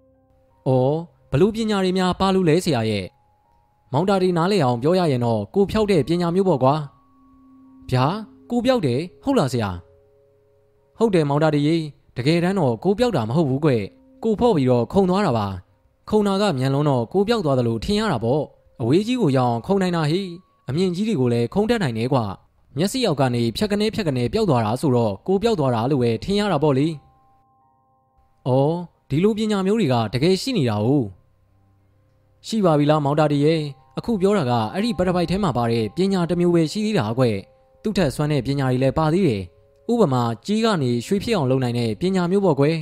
[0.67, 0.95] ။အော်
[1.31, 3.05] ဘလူပညာတွေများပါလို့လဲဆရာရဲ့
[3.93, 6.75] မောင်တာဒီနားလေအောင်ပြောရရင်တော့ကိုဖြောက်တဲ့ပညာမျိုးပေါ့ကွာ။
[7.91, 8.05] ဗျာ
[8.49, 9.69] ကိုပြောက်တယ်ဟုတ်လားဆရာ။
[10.97, 11.75] ဟုတ်တယ်မောင်တာဒီရေ
[12.17, 13.71] တကယ်တမ်းတော့ကိုပြောက်တာမဟုတ်ဘူးကွ။
[14.23, 15.47] ကိုဖော့ပြီးတော့ခုံသွားတာပါ။
[16.09, 18.41] ခုံနာကမြန်လုံးတော့ကိုပြောက်သွားတယ်လို့ထင်ရတာပေါ့။
[18.81, 20.21] အဝေးကြီးကိုရောက်အောင်ခုံနိုင်တာဟိ။
[20.69, 22.25] အမြင့်ကြီးတွေကိုလည်းခုံတက်နိုင်တယ်ကွာ။
[22.77, 26.87] မျက်စိရောက်ကနေဖြက်ကနေဖြက်ကနေပျောက်သွားတာဆိုတော့ကိုပျောက်သွားတာလို့ပဲထင်ရတာပေါ့လေ။
[28.47, 28.75] အော်
[29.09, 30.87] ဒီလိုပညာမျိုးတွေကတကယ်ရှိနေတာ ਉ
[32.47, 33.61] ရှိပါပြီလားမောင်တာတီရဲ့
[33.97, 37.23] အခုပြောတာကအဲ့ဒီပရပိုက်ထဲမှာပါတဲ့ပညာတစ်မျိုးပဲရှိသေးတာကွ
[37.83, 39.43] သူ့ထက်ဆွမ်းတဲ့ပညာတွေလည်းပါသေးတယ်
[39.91, 42.77] ဥပမာကြီးကနေရွှေဖြစ်အောင်လုပ်နိုင်တဲ့ပညာမျိုးပေါ့ကွယ်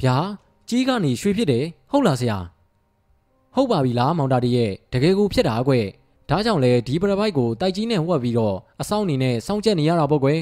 [0.00, 0.16] ဗျာ
[0.68, 2.38] ကြီးကနေရွှေဖြစ်တယ်ဟုတ်လားဆရာ
[3.54, 5.72] ဟုတ်ပါပြီလားမောင်တာတီရဲ့တကယ်ကိုဖြစ်တာကွ
[6.28, 10.40] ဒါကြောင့်လေဒီပရပိုက်ကိုတိုက်ကြီးနဲ့ဝှက်ပြီးတော့အဆောင်နေနဲ့စောင့်ကြက်နေရတာပေါ့ကွယ်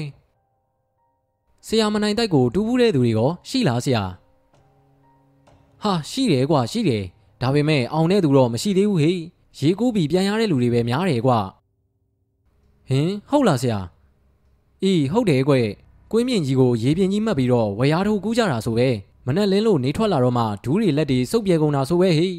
[1.67, 4.03] ဆရာမနိုင်တိုက်ကိုတူးဘူးတဲ့သူတွေရောရှိလားဆရာ
[5.83, 7.03] ဟာရှိတယ်ကွာရှိတယ်
[7.41, 9.19] ဒါပေမဲ့အောင်တဲ့သူတော့မရှိသေးဘူးဟေ့
[9.59, 11.39] ရေကူးပြီးပြန်ရတဲ့လူတွေပဲများတယ်ကွာ
[12.89, 13.79] ဟင်ဟုတ်လားဆရာ
[14.83, 15.53] အေးဟုတ်တယ်ကွ
[16.11, 18.89] ကွင်းမြင့်ကြီးကိုရေပြင်ကြီးမှတ်ပြီးတော့ဝရားထိုးကူးကြတာဆိုပဲ
[19.27, 22.35] မနဲ့လင်းလို့နေထွက်လာတော့မှဒူးတွေလက်တွေစုပ်ပြေကုန်တာဆိုပဲဟေ့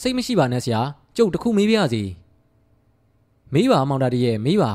[0.00, 0.80] စိတ်မရှိပါနဲ့ဆရာ
[1.16, 2.02] ကျုပ်တခုမေးပြရစီ
[3.54, 4.72] မေးပါမောင်တာတီရဲ့မေးပါ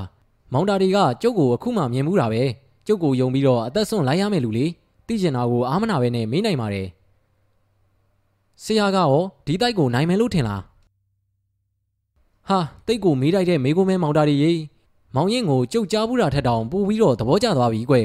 [0.53, 2.43] မောင်တာတီကကျုပ်ကိုအခုမှမြင်မှုတာပဲ
[2.87, 4.65] ကျုပ်ကိုယုံပြီးတော့အသက်ဆွန့်လိုက်ရမယ်လူလေ
[5.07, 6.87] သိကျင်တာကိုအားမနာပဲနဲ့မေးနိုင်ပါတယ်
[8.63, 10.61] ဆရာကရောဒီတိုက်ကိုနိုင်မယ်လို့ထင်လား
[12.49, 14.53] ဟာတိတ်ကိုမေးတိုက်တဲ့မေးခွန်းမဲမောင်တာတီရေ
[15.15, 17.95] မောင်ရင်ကိုကြုတ်ကြားဘူးတာထက်တောင်ပို့ပြီးတော့သဘောကျသွားပြီကွ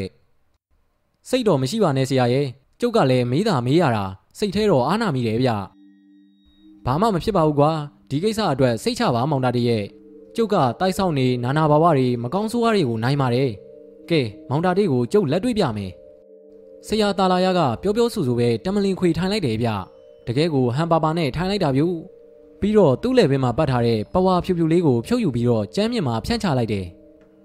[1.28, 2.46] စိတ်တော်မရှိပါနဲ့ဆရာရဲ့
[2.80, 4.04] ကျုပ်ကလည်းမေးတာမေးရတာ
[4.38, 5.50] စိတ်ထဲတော့အားနာမိတယ်ဗျ
[6.84, 7.70] ဘာမှမဖြစ်ပါဘူးကွာ
[8.10, 9.84] ဒီကိစ္စအတွက်စိတ်ချပါမောင်တာတီရဲ့
[10.36, 13.50] ကျုပ်ကတိုက်ဆောက်နေနာနာဘာဝတွေမကောင်းဆိုးဝါးတွေကိုနိုင်ပါတယ်
[14.10, 15.92] ကဲမောင်တာတီကိုကျုပ်လက်တွေ့ပြမယ်
[16.86, 19.68] ဆရာတာလာရကပြောပြောဆူဆူပဲတမလင်ခွေထိုင်လိုက်တယ်ဗျ
[20.26, 21.82] တကယ်ကိုဟန်ပါပါနဲ့ထိုင်လိုက်တာဗျ
[22.60, 26.86] ပြီးတော့သူ့လက်ဘင်းမှာပတ်ထားတဲ့ပဝါဖြူဖြူလေးကိုဖြုတ်ယူပြီးတော့ကျမ်းမြင့်မှာဖြန့်ချလိုက်တယ်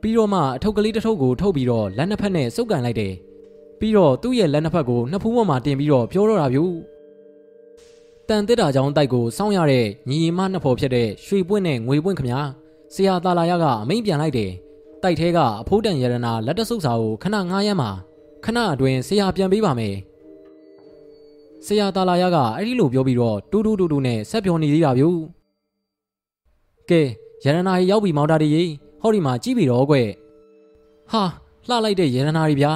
[0.01, 3.13] ပြီးတော့မှအထုပ်ကလေးတစ်ထုပ်ကိုထုတ်ပြီးတော့လက်နှစ်ဖက်နဲ့စုပ်ကန်လိုက်တယ်
[3.83, 6.59] ပြီးတော့သူ့ရဲ့လက်နှစ်ဖက်ကိုနှစ်ဖူးပေါ်မှာတင်ပြီးတော့ပြောတော့တာဗျ
[8.27, 12.39] တန်တစ်တာကြောင့်တိုက်ကိုစောင့်ရတဲ့ညီမနှစ်ဖော်ဖြစ်တဲ့ရွှေပွင့်နဲ့ငွေပွင့်ခမညာ
[12.93, 14.51] ဆရာတာလာရကအမိန်ပြန်လိုက်တယ်
[15.03, 17.89] တိုက်ထဲကအဖိုးတန်ရတနာလက်တဆုပ်စာကိုခဏငားရမ်းမှာ
[18.45, 19.95] ခဏအတွင်းဆရာပြန်ပေးပါမယ်
[21.65, 25.03] ဆရာတာလာရကအဲ့ဒီလိုပြောပြီးတော့တူးတူးတူးတူးနဲ့ဆက်ပြောနေသေးတာဗျ
[26.89, 27.01] ကဲ
[27.45, 28.71] ရတနာကြီးရောက်ပြီမောင်တာကြီး
[29.01, 29.95] ဟောဒီမှာကြည့်ပြီတော့ကွ
[31.11, 31.23] ဟာ
[31.69, 32.73] လှလိုက်တဲ့ရတနာကြီးဗျာ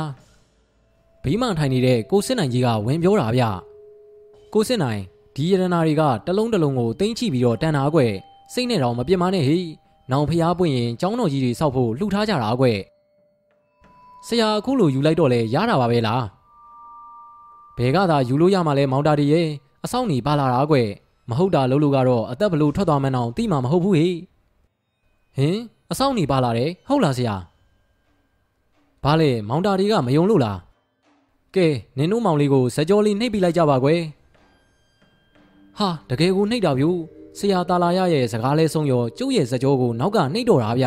[1.28, 3.44] ဘီးမန်ထိုင်နေတဲ့ကိုစစ်နိုင်ကြီးကဝင်ပြောတာဗျ
[4.54, 5.02] ကိုစစ်နိုင်
[5.36, 8.00] ဒီရတနာတွေကတလုံးတလုံးကိုတင်းချိပြီးတော့တန်တာကွ
[8.54, 9.60] စိတ်နဲ့တော့မပြစ်မနဲ့ဟိ
[10.12, 12.66] နောင်ဖျားပွင့်ရင်ကျောင်းတော်ကြီးတွေစောက်ဖို့လှူထားကြတာကွ
[14.28, 16.24] ဆရာအခုလိုယူလိုက်တော့လဲရတာပါပဲလား
[17.78, 19.48] ဘယ်ကသာယူလို့ရမှာလဲမောင်တာတီရဲ့
[19.84, 20.76] အဆောင်နေပါလာတာကွ
[21.30, 24.08] မဟုတ်တာလို့လို့ကတော့အသက်ဘလို့ထွက်သွားမှန်းအောင်သိမှာမဟုတ်ဘူးဟိ
[25.38, 25.58] ဟင်
[25.92, 27.36] အဆောင်နေပါလာတယ်ဟုတ်လားဆရာ
[29.04, 30.58] ဘာလဲမောင်တာတီကမယုံလို့လား
[31.56, 34.02] ကဲနင်တို့မောင်လေးကိုစကြောလေးနှိပ်ပြလိုက်ကြပါကွယ်
[35.78, 36.90] ဟာတကယ်ကိုနှိပ်တာဗျူ
[37.38, 40.86] ဆရာတာလာရရဲ့စကားလဲဆုံးရောကျုပ်ရဲ့စကြောကိုနောက်ကနှိပ်တော့တာဗျ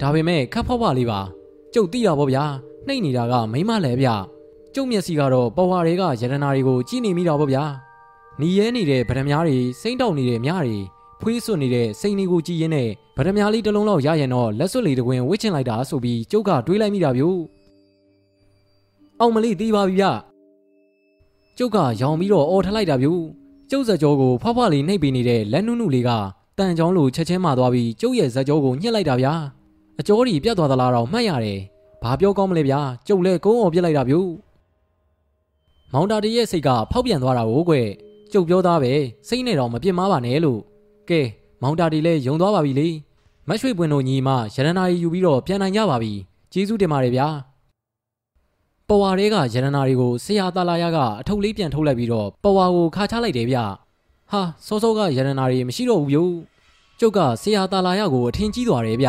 [0.00, 1.20] ဒါပေမဲ့ခတ်ဖောက်ပါလေးပါ
[1.74, 2.44] ကျုပ်သိတာပေါ့ဗျာ
[2.86, 4.08] နှိပ်နေတာကမိမလဲဗျ
[4.74, 7.64] ကျုပ်မျက်စိကတော့ပေါ်ဝါတွေကရတနာတွေကိုကြည့်နေမိတာပေါ့ဗျာ
[8.40, 10.78] နီရဲနေတဲ့ဗဒမားတွေစိမ့်တောက်နေတဲ့မြားတွေ
[11.20, 17.38] ဖွေးစွနေတဲ့စိန်တွေကိုကြည့်ရင်းနဲ့ဗဒမားလေးတစ်လုံးလောက်ရရင်တော့လက်စွပ်လေးတစ်ခွင်ဝစ်ချင်လိုက်တာဆိုပြီးကျုပ်ကတွေးလိုက်မိတာဗျို့
[19.20, 20.06] အောင်မလေးတီးပါပြီဗျ
[21.58, 23.22] ကျုပ်ကရောင်ပြီးတော့အော်ထလိုက်တာဗျို့
[23.70, 26.10] ကျုပ်ဇက်ကြောကိုဖွားဖွားလေးနှိပ်ပေးနေတဲ့လက်နုနုလေးက
[26.58, 29.32] တန်ချောင်းလိုချက်ချင်းမှသွားပြီးကျုပ်ရဲ့ဇက်ကြောကိုညှက်လိုက်တာဗျာ
[30.00, 31.60] အကျော်ဒီပြတ်သွားသလားတော့မှတ်ရတယ်
[32.02, 34.30] ဘာပြောကောင်းမလဲဗျာကျုပ်လည်းကုန်းအောင်ပြစ်လိုက်တာဗျို့
[35.92, 37.74] မောင်တာတရဲ့စိတ်ကဖောက်ပြန်သွားတာကိုကွ
[38.32, 38.92] ကျုပ်ပြောသားပဲ
[39.28, 40.60] စိတ်နဲ့တော့မပြစ်မားပါနဲ့လို့
[41.08, 41.20] ကဲ
[41.62, 42.88] မောင်တာတီလည်းယုံသွားပါပြီလေ
[43.48, 46.12] မတ်ရွှေပွင့်တို့ညီမရတနာရီယူပြီးတော့ပြန်နိုင်ကြပါပြီ
[46.52, 47.28] ကျေးဇူးတင်ပါတယ်ဗျာ
[48.88, 53.58] ပဝါတွေကရတနာတွေကိုဆရာတာလာရကအထုပ်လေးပြန်ထုတ်လိုက်ပြီးတော့ပဝါကိုခါချလိုက်တယ်ဗျ
[54.30, 56.32] ဟာစောစောကရတနာတွေမရှိတော့ဘူးဗျို့
[57.00, 59.08] ကျုပ်ကဆရာတာလာရကိုအထင်ကြီးသွားတယ်ဗျ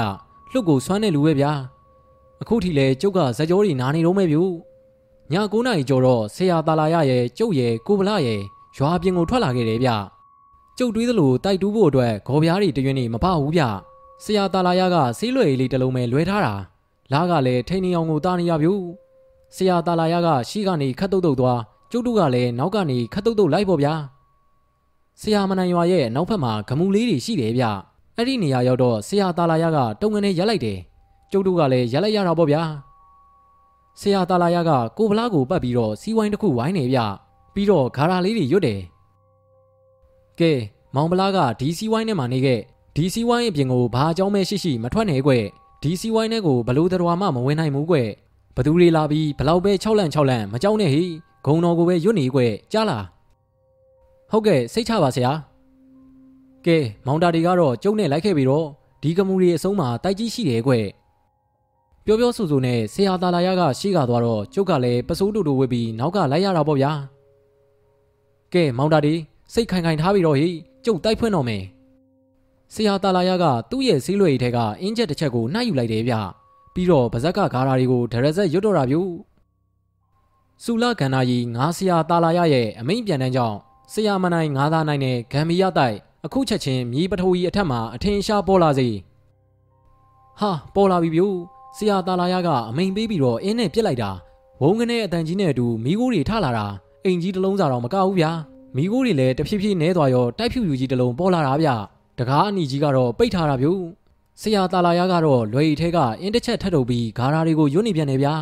[0.51, 1.51] လှုပ်ကိုဆွမ်းတဲ့လူပဲဗျာ
[2.41, 4.51] အခုထိလဲကျုပ်ကဇက်ကြောတွေနာနေတော့မဲ့ဗျို့
[5.31, 8.41] ည9နာရီကျော်တော့ဆရာတာလာရရဲ့ကျုပ်ရဲ့ကိုဗလာရဲ့
[8.77, 9.89] ရွာပြင်ကိုထွက်လာခဲ့တယ်ဗျ
[10.77, 13.63] ကျုပ်တွေးသလိုတိုက်တူးဖို့အတွက်ဂေါ်ပြားတွေတရွင်းနေမပဘူးဗျ
[14.23, 16.53] ဆရာတာလာရကဆေးလွယ်လေးတစ်လုံးပဲလွဲထားတာ
[17.11, 18.69] လားကလည်းထိန်နေအောင်ကိုတာနေရဗျ
[19.55, 21.59] ဆရာတာလာရကရှီကနေခတ်တုတ်တုတ်သွား
[21.91, 23.93] ကျုပ်တို့ကလည်းနောက်ကနေခတ်တုတ်တုတ်လိုက်ပေါ့ဗျာ
[25.21, 27.63] ဆရာမနိုင်ရွာရဲ့နောက်ဖက်မှာဂမူလေးတွေရှိတယ်ဗျ
[28.15, 30.79] အဲ့ဒီနေရာရောက်တော့ဆရာတာလာရကတုံငနေရက်လိုက်တယ်
[31.31, 32.61] ကျုပ်တို့ကလည်းရက်လိုက်ရတာပေါ့ဗျာ
[33.99, 36.99] ဆရာတာလာရကကိုဗလားကိုပတ်ပြီးတော့စီးဝိုင်းတစ်ခုဝိုင်းနေဗျ
[37.53, 38.81] ပြီးတော့ဂါရာလေးတွေရွတ်တယ်
[40.39, 40.51] ကဲ
[40.95, 42.59] မောင်ဗလားကဒီစီးဝိုင်းထဲမှာနေခဲ့
[42.95, 45.31] ဒီစီးဝိုင်းအပြင်ကိုဘာအကြောင်းမဲရှိရှိမထွက်နဲ့ကွ
[45.83, 47.97] ဒီစီးဝိုင်းထဲကိုဘလို့တော်မှမဝင်နိုင်ဘူးကွ
[48.55, 51.03] ဘသူတွေလာပြီးဘလောက်ပဲ6လန့်6လန့်မကြောက်နဲ့ဟိ
[51.45, 52.39] ဂုံတော်ကိုပဲရွတ်နေကွ
[52.71, 53.05] ကြားလား
[54.31, 55.31] ဟုတ်ကဲ့စိတ်ချပါဆရာ
[56.65, 58.67] ကဲမောင်တာတွေကတော့ကျုံနဲ့လိုက်ခဲ့ပြီးတော့
[59.03, 60.73] ဒီကမူတွေအဆုံးမှာတိုက်ကြီးရှိတယ်ကွ
[62.05, 66.91] ပြောပြောဆိုဆိုနဲ့ဆရာတာလာရကရှေ့ကသွားတော့ကျုပ်ကလည်းပစိုးတူတူဝစ်ပြီးနောက်ကလိုက်ရတာပေါ့ဗျာ
[68.53, 69.13] ကဲမောင်တာဒီ
[69.53, 70.47] စိတ်ခိုင်ခိုင်ထားပြီးတော့ဟိ
[70.85, 71.63] ကျုပ်တိုက်ဖွင့်တော့မယ်
[72.73, 76.13] ဆရာတာလာရကသူ့ရဲ့ဆေးလွယ်ထဲကအင်းချက်တစ်ချက်ကိုနှိုက်ယူလိုက်တယ်ဗျ
[76.75, 78.95] ပြီးတော့ဗဇက်ကဂါရာတွေကိုဒရက်ဆက်ရွတ်တော့တာဗျ
[80.63, 83.57] စူလကန္နာကြီးငါးဆရာတာလာရရဲ့အမိန့်ပြန်တန်းကြောင့်
[83.93, 88.89] ဆရာမနိုင်ငါးသားနိုင်နဲ့ဂမ်ဘီယာတိုက်အခုချက်ချင်းမြေပထိုးကြီးအထက်မှာအထင်ရှားပေါ်လာစေ
[90.39, 91.35] ဟာပေါ်လာပြီဗျို့
[91.77, 94.11] ဆရာတာလာရကအမိန်ပေးပြီးတော့အင်းနဲ့ပြစ်လိုက်တာ
[94.61, 96.65] ဝုံကနေအတန်ကြီးနဲ့အတူမိကိုတွေထလာတာ
[97.05, 98.31] အိမ်ကြီးတစ်လုံးစာတော့မကဘူးဗျာ
[98.75, 101.69] မိကိုတွေလည်းတဖြည်းဖြည်းနဲသွားရောတိုက်ဖြူယူကြီးတစ်လုံးပေါ်လာတာဗျ
[102.19, 103.81] တကားအနီကြီးကတော့ပိတ်ထားတာဗျို့
[104.41, 108.33] ဆရာတာလာရကတော့လွယ်ရီထဲကအင်းတစ်ချက်ထပ်ထုတ်ပြီးဂါရာတွေကိုယွတ်နေပြန်နေဗျာ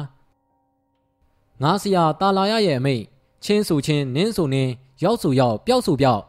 [1.62, 3.03] ငါဆရာတာလာရရဲ့အမိတ်
[3.43, 4.71] ချင်းဆိုချင်းနင်းဆိုနင်း
[5.03, 6.21] ရောက်ဆိုရောက်ပျောက်ဆိုပျောက်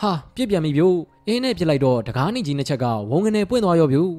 [0.00, 4.12] ဟာပြစ်ပြန်ပြီဗျို့အင်းနဲ့ပြစ်လိုက်တော့တကားနီကြီးနှစ်ချက်ကဝုံကနေပွင့်သွားရောဗျို့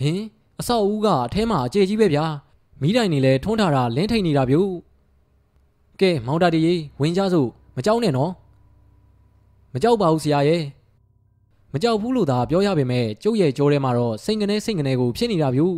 [0.00, 0.20] ဟင်
[0.60, 2.24] အဆောက်အဦကအထဲမှာအကျေကြီးပဲဗျာ
[2.80, 4.70] မိတိုင်နေလဲထွန်းထားတာလင်းထိန်နေတာဗျို့
[6.00, 8.32] ကဲမောင်တာတီရေဝင်ကြစို့မကြောက်နဲ့နော်
[9.72, 10.62] မကြောက်ပါဘူးဆရာရဲ့
[11.76, 15.76] မကြောက်ဘူးလို့သာပြောရပေမဲ့ကျုပ်ရဲ့ကြောထဲမှာတော့စိတ်ကနေစိတ်ကနေကိုဖြစ်နေတာဗျို့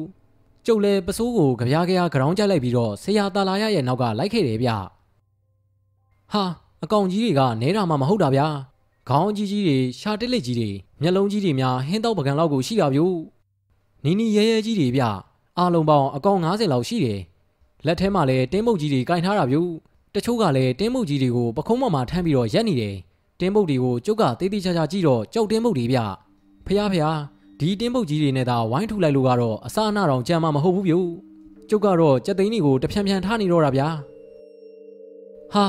[0.67, 4.71] ကျုပ်လည်းပစိုးကိုကြပြားကြပြားကြောင်းကြိုက်လိုက်ပြီးတော့ဆရာတာလာရရဲ့နောက်ကလိုက်ခဲ့တယ်ဗျ
[6.33, 6.45] ဟာ
[6.85, 8.47] အကောင်ကြီးတွေကနဲတာမှမဟုတ်တာဗျာ
[9.09, 10.71] ခေါင်းကြီးကြီးတွေရှာတစ်လက်ကြီးတွေ
[11.03, 13.17] မျက်လုံးကြီးတွေများဟင်းတော့ပကံလောက်ကိုရှိတာဗျို့
[14.05, 15.03] နီနီရဲရဲကြီးတွေဗျ
[15.59, 17.21] အားလုံးပေါင်းအကောင်90လောက်ရှိတယ်
[17.87, 19.71] လက်ထဲမှာလည်းတင်းမုတ်ကြီးတွေကင်ထားတာဗျို့
[20.15, 22.97] တချို့ကလည်းတင်းမုတ်ကြီးတွေကိုပခုံးပေါ်မှာထမ်းပြီးတော့ရက်နေတယ်
[23.41, 25.99] တင်းမုတ်တွေကိုကျုပ်ကတေးသေးချာချာကြည့်တော့ကြောက်တင်းမုတ်တွေဗျ
[26.67, 27.07] ဖះဖះ
[27.61, 31.09] ဒီတင်းမုတ်ကြီးတွေနဲ့သာဝိုင်းထူလိုက်လို့ကတော့အစာအနာတော်ကြမ်းမှမဟုတ်ဘူးဗျို့
[31.71, 33.89] ကျုပ်ကတော့ကြက်သိန်းတွေကိုတဖြန်ဖြန်ထားနေတော့တာဗျာ
[35.53, 35.65] ဟာ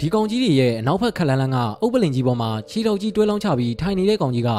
[0.00, 4.50] ဒီကောင်ကြီးတွေရဲ့အနောက်ဘက်ခက်လန်းလန်းကအုပ်ပလင်ကြီးပေါ်မှာခြေတော်ကြီးတွဲလောင်းချပြီးထိုင်နေတဲ့ကောင်ကြီးက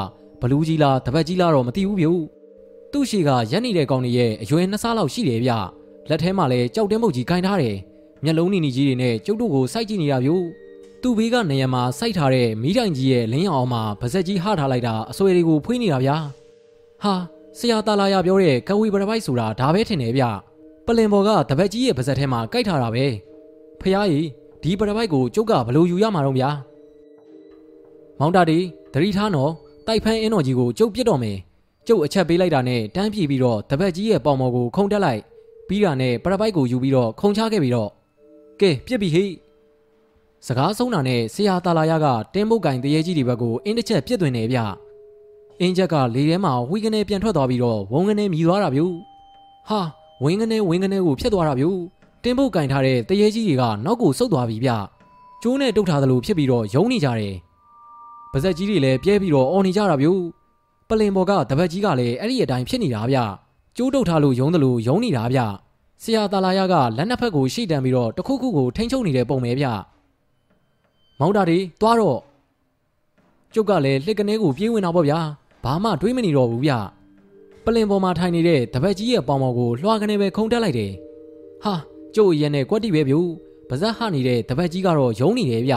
[0.41, 2.21] ဘလူးကြီးလားတပတ်ကြီးလားတော့မသိဘူးဗျို့
[2.91, 5.51] သူ့ရှိကရက်နေတဲ့ကောင်တွေရဲ့အရွယ်နှစ်ဆလောက်ရှိတယ်ဗျ
[6.09, 7.75] လက်ထဲမှာလည်းကြောက်တင်းမုတ်ကြီးကင်ထားတယ်
[8.23, 10.45] မျက်လုံးနီနီကြီးတွေနဲ့ကျုပ်တို့ကိုစိုက်ကြည့်နေတာဗျို့
[11.07, 16.17] သူ့ဘေးကနေရာမှာစိုက်ထားတဲ့မီးတိုင်ကြီးရဲ့လင်းရောင်အောင်မှာဗစက်ကြီးဟထားလိုက်တာအဆွဲတွေကိုဖွေးနေတာဗျာ
[17.03, 17.13] ဟာ
[17.57, 20.23] ဆရာတာလာရပြောတဲ့ကဝီပရပိုက်ဆိုတာဒါပဲထင်တယ်ဗျ
[20.85, 23.05] ပလင်ဘော်ကတပတ်ကြီးရဲ့ဗစက်ထဲမှာကြိုက်ထားတာပဲ
[23.81, 24.27] ဖះကြီး
[24.63, 26.49] ဒီပရပိုက်ကိုကျုပ်ကဘလို့ယူရမှာတော့ဗျာ
[28.19, 28.57] မောင်တာဒီ
[28.93, 29.51] သတိထားနော်
[29.87, 31.37] တိုက်ဖန်းအင်းတော်ကြီးကိုကျုပ်ပြစ်တော့မယ်
[31.87, 35.21] ကျုပ်အချက်ပေးလိုက်တာနဲ့တန်းပြေးပြီးတော့တပတ်ကြီးရဲ့ပေါင်မော်ကိုခုံတက်လိုက်
[35.67, 37.89] ပြီးတာနဲ့ပရပိုက်ကိုယူပြီးတော့ခုံချခဲ့ပြီးတော့
[38.61, 39.25] ကဲပြစ်ပြီဟိ
[40.47, 44.59] စကားဆုံးတာနဲ့ဆရာတာလာရကတင်းပုတ်ကင်တရေကြီးတွေဘက်ကိုအင်းတစ်ချက်ပြစ်သွင်းနေဗျ
[45.61, 48.81] အင်းချက်ကလေထဲမှာဝီကနေပြန်ထွက်သွားပြီးတော့ဝုံကနေမြည်သွားတာဗျ
[49.67, 49.81] ဟာ
[50.23, 51.65] ဝင်းကနေဝင်းကနေကိုဖျက်သွားတာဗျ
[52.23, 54.71] တင်းပုတ်ကင်ထားတဲ့တရေကြီးတွေကနောက်ကိုဆုတ်သွားပြီဗျ
[55.41, 57.35] ကျိုးနဲ့တုတ်ထားသလိုဖြစ်ပြီးတော့ယုံနေကြတယ်
[58.31, 60.07] ပါဇက်ကြီးတွေလည်းပြဲပြီးတော့အော်နေကြတာဗျ
[60.89, 63.17] ပလင်ဘော်ကတပတ်ကြီးကလည်းအဲ့ဒီအတိုင်းဖြစ်နေတာဗျ
[63.77, 65.39] ကျိုးတုတ်ထားလို့ယုံတယ်လို့ယုံနေတာဗျ
[66.03, 69.67] ဆရာတာလာရကလက်နှစ်ဖက်ကိုရှိတန်ပြီးတော့တခုခုကိုထိန်းချုပ်နေတဲ့ပုံပဲဗျ
[71.19, 72.19] မောင်တာဒီသွားတော့
[73.53, 75.19] ကျုပ်ကလည်းလှစ်ကနေကိုပြေးဝင်တော့ပေါ့ဗျာ
[75.63, 76.71] ဘာမှတွေးမနေတော့ဘူးဗျ
[77.65, 80.91] ပလင်ပေါ်မှာထိုင်နေတဲ့တပတ်ကြီးရဲ့ပေါင်ပေါ်ကိုလွှာကနေပဲခုံတက်လိုက်တယ်
[81.63, 81.73] ဟာ
[82.15, 83.15] ကျုပ်ရဲ့နဲ့ကွက်တိပဲဗျ
[83.69, 85.75] ပါဇက်ဟနေတဲ့တပတ်ကြီးကတော့ယုံနေတယ်ဗျ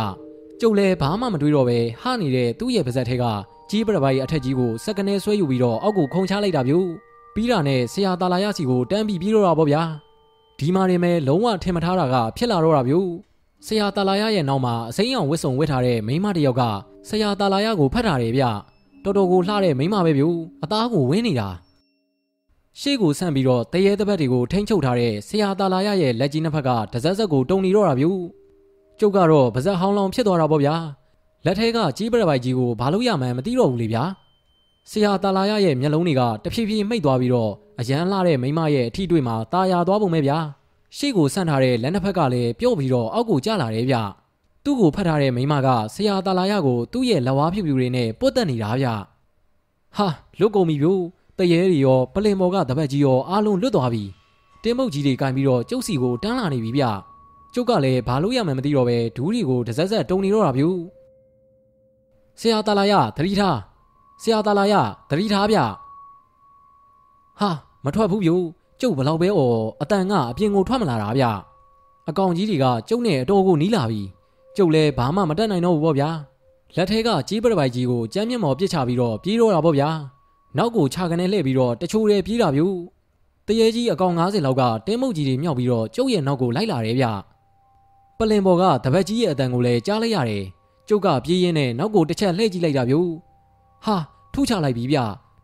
[0.61, 3.24] ကျုပ်လည်းဘာမှမတွေးတော့ပဲဟနေတဲ့သူ့ရဲ့ပါဇက်ထဲက
[3.70, 6.74] ကြီးပရပိုင်အထက်ကြီးကိုစက်ကနေဆွဲယူပြီးတော့အောက်ကိုခုံချလိုက်တာဗျ
[7.35, 9.83] ပြီးတာနဲ့ဆရာတာလာရစီကိုတန်းပြီးပြေးတော့တာပေါ့ဗျာ
[10.59, 12.94] ဒီမှာနေမဲ့လုံးဝထင်မထားတာကဖြစ်လာတော့တာဗျ
[13.66, 16.62] ဆရာတာလာရရဲ့နောက်မှာအစိမ်းအောင်ဝစ်စုံဝစ်ထားတဲ့မိန်းမတစ်ယောက်က
[17.08, 18.44] ဆရာတာလာရကိုဖတ်ထားတယ်ဗျ
[19.04, 20.24] တော်တော်ကိုလှတဲ့မိန်းမပဲဗျ
[20.62, 21.48] အသားကိုဝင်းနေတာ
[22.80, 28.06] ရှေ့ကိုဆန့်ပြီးတော့တရေတပတ်တွေကိုထိန်းချုပ်ထားတဲ့ဆရာတာလာရရဲ့လက်ကြီးနှစ်ဖက်ကတစက်စက်ကိုတုံနေတော့တာဗျ
[29.00, 30.74] ကျုပ်ကတော့ပါဇက်ဟောင်းလောင်ဖြစ်သွားတာပေါ့ဗျာ
[31.44, 34.02] လက်ထဲကကြီးပရပိုက်ကြီးကိုဘာလို့ရမှန်းမသိတော့ဘူးလေဗျာ
[34.90, 40.38] ဆရာတာလာရရဲ့မျက်လုံးတွေကတဖြည်းဖြည်းမှိတ်သွားပြီးတော့အရန်လှတဲ့မိမရဲ့အထီးတွေ့မှာตาရသွားပုံပဲဗျာ
[40.96, 43.96] ရှေ့ကိုဆန့်ထားတဲ့လက်နှစ်ဖက်ကလည်းပြုတ်ပြီးတော့အောက်ကိုကျလာတယ်ဗျ
[44.64, 48.87] သူ့ကိုဖတ်ထားတဲ့မိမကဆရာတာလာရကိုသူ့ရဲ့လက်ဝါးဖြူဖြူတွေနဲ့ပုတ်တက်နေတာဗျ
[49.96, 50.07] ဟာ
[50.38, 51.03] လွတ်ကုန်ပြီဗျို့
[51.38, 54.05] တရေတွေရောပလင်မော်ကတပတ်ကြီးရောအားလုံးလွတ်သွားပြီ
[54.62, 56.85] တင်းမုတ်ကြီးတွေကင်ပြီးတော့ကျုပ်စီကိုတန်းလာနေပြီဗျ
[57.55, 60.79] ကျုပ်ကလည်းဘာလို့ရမှန်းမသိတော့ပဲဒူးတွေကိုတစက်စက်တုံနေတော့တာဗျို့
[62.40, 63.59] ဆရာတာလာရသတိထား
[64.22, 64.74] ဆရာတာလာရ
[65.11, 65.59] သတိထားဗျ
[67.40, 67.51] ဟာ
[67.85, 68.44] မထွက်ဘူးဗျို့
[68.80, 71.24] ကျုပ်ဘလောက်ပဲအော်အတန်ကအပြင်ကိုထွက်မလာတာဗျ
[72.08, 74.02] အကောင်ကြီးတွေကကျုပ်နဲ့အတော်ကိုနီးလာပြီ
[74.56, 76.10] ကျုပ်လည်းဘာမှမတတ်နိုင်တော့ဘူးပေါ့ဗျာ
[76.76, 79.90] လက်ထဲကကြီးပရပိုက်ကြီးကိုကြမ်းမျက်မော်ပစ်ချပြီးတော့ပြေးတော့တာပေါ့ဗျာ
[80.56, 82.76] နောက်ကိုခြာကနေလှည့်ပြီးတော့တချို့တွေပြေးတာဗျို့
[83.46, 87.06] တရေကြီးအကောင်90လောက်ကတင်းမုတ်ကြီးတွေမြောက်ပြီးတော့ကျုပ်ရဲ့နောက်ကိုလိုက်လာတယ်ဗျ
[88.18, 90.44] ပလင်ဘော်ကတပတ်ကြီးရဲ့အတန်ကိုလည်းကြားလိုက်ရတယ်
[90.88, 93.10] ကျုပ်ကပြေးရင်းနဲ့နောက်ကိုတစ်ချက်လှည့်ကြည့်လိုက်တာဗျို့
[93.84, 93.96] ဟာ
[94.34, 94.98] ထုချလိုက်ပြီဗျ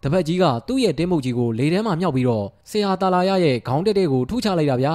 [0.05, 4.95] တပတ်ကြီးကသူ့ရဲ့တင်းမုတ်ကြီးကိုလေထဲမှာမြောက်ပြီးတော့ဆရာတာလာရရဲ့ခေါင်းတက်တဲ့ကိုထုချလိုက်တာဗျာ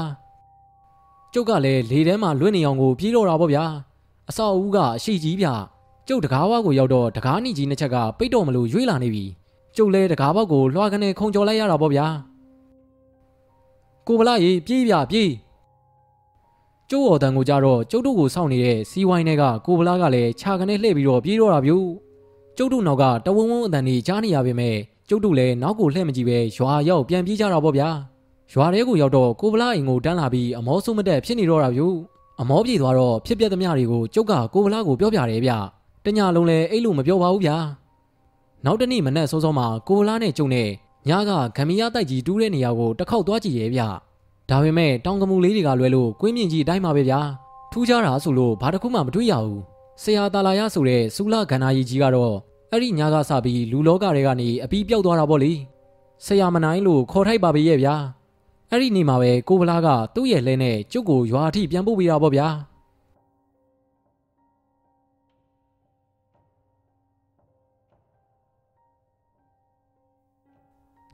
[1.33, 3.65] ကျုပ်ကလည်းလေထဲမှာလွင့်နေအောင်ကိုပြေးတော့တာပေါ့ဗျာ
[4.29, 5.47] အဆောက်အဦကအရှိကြီးဗျ
[6.07, 9.25] ကျုပ်တကားဝါကိုရောက်တော့တကားနီကြီးနှစ်ချက်ကပိတ်တော့မလို့ရွေးလာနေပြီ
[9.75, 12.07] ကျုပ်လဲတကားဘောက်ကိုလွှာကနေခုံကျော်လိုက်ရတာပေါ့ဗျာ
[14.07, 15.31] ကိုဗလာရေပြေးပြပြေး
[16.89, 21.73] ကျုပ်တော်တန်ကိုကြတော့ကျုပ်တို့ကိုစောင့်နေတဲ့စီဝိုင်းတွေကကိုဗလာကလည်းခြာကနေလှည့်ပြီးတော့ပြေးတော့တာဗျ
[22.57, 24.77] ကျုပ်တို့နောက်ကတဝုံဝုံအတန်ကြီးကြားနေရပေမဲ့
[25.09, 27.89] ကျုပ်တို့လည်းနောက်ကိုလှည့်မကြည့်ပဲရွာရောက်ပြန်ပြေးကြတာပေါ့ဗျာ
[28.53, 31.81] ရွာထဲကိုရောက်တော့ကိုဗလာအိမ်ကိုတန်းလာပြီးအမောဆုမတက်ဖြစ်နေတော့တာဗျ
[32.41, 35.51] အမောပြေသွားတော့ဖြစ်ပျက်သမျှတွေကိုကျုပ်ကကိုဗလာကိုပြောပြတယ်ဗျ
[36.05, 37.57] တညလုံးလည်းအဲ့လိုမပြောပါဘူးဗျာ
[38.65, 40.67] နောက်တနေ့မနက်စောစောမှာကိုဗလာနဲ့ကျုံနဲ့
[41.09, 43.81] ညကဂမီယာတိုက်ကြီးတူးတဲ့နေရာကိုတစ်ခေါက်သွားကြည့်ရဲ့ဗျ
[44.49, 47.19] ဒါပေမဲ့တောင်ကမူလေးတွေကလွဲလို့ကွင်းမြင့်ကြီးအတိုင်းပါပဲဗျာ
[47.71, 49.61] ထူးခြားတာဆိုလို့ဘာတစ်ခုမှမတွေ့ရဘူး
[50.01, 52.35] ဆရာတာလာရဆိုတဲ့စူလာဂန္နာကြီးကြီးကတော့
[52.71, 55.51] အဲ့ဒီညကစပြီးလူလောကတွေကနေအပီးပြောက်သွားတာပေါ့လေ
[56.25, 57.95] ဆရာမနိုင်လို့ခေါ်ထိုက်ပါပဲရဲ့ဗျာ
[58.71, 62.47] အဲ့ဒီနေ့မှာပဲကိုဗလာကသူ့ရဲ့လဲနဲ့ကျုပ်ကိုရွာအထိပြန်ပို့ပေးတာပေါ့ဗျာ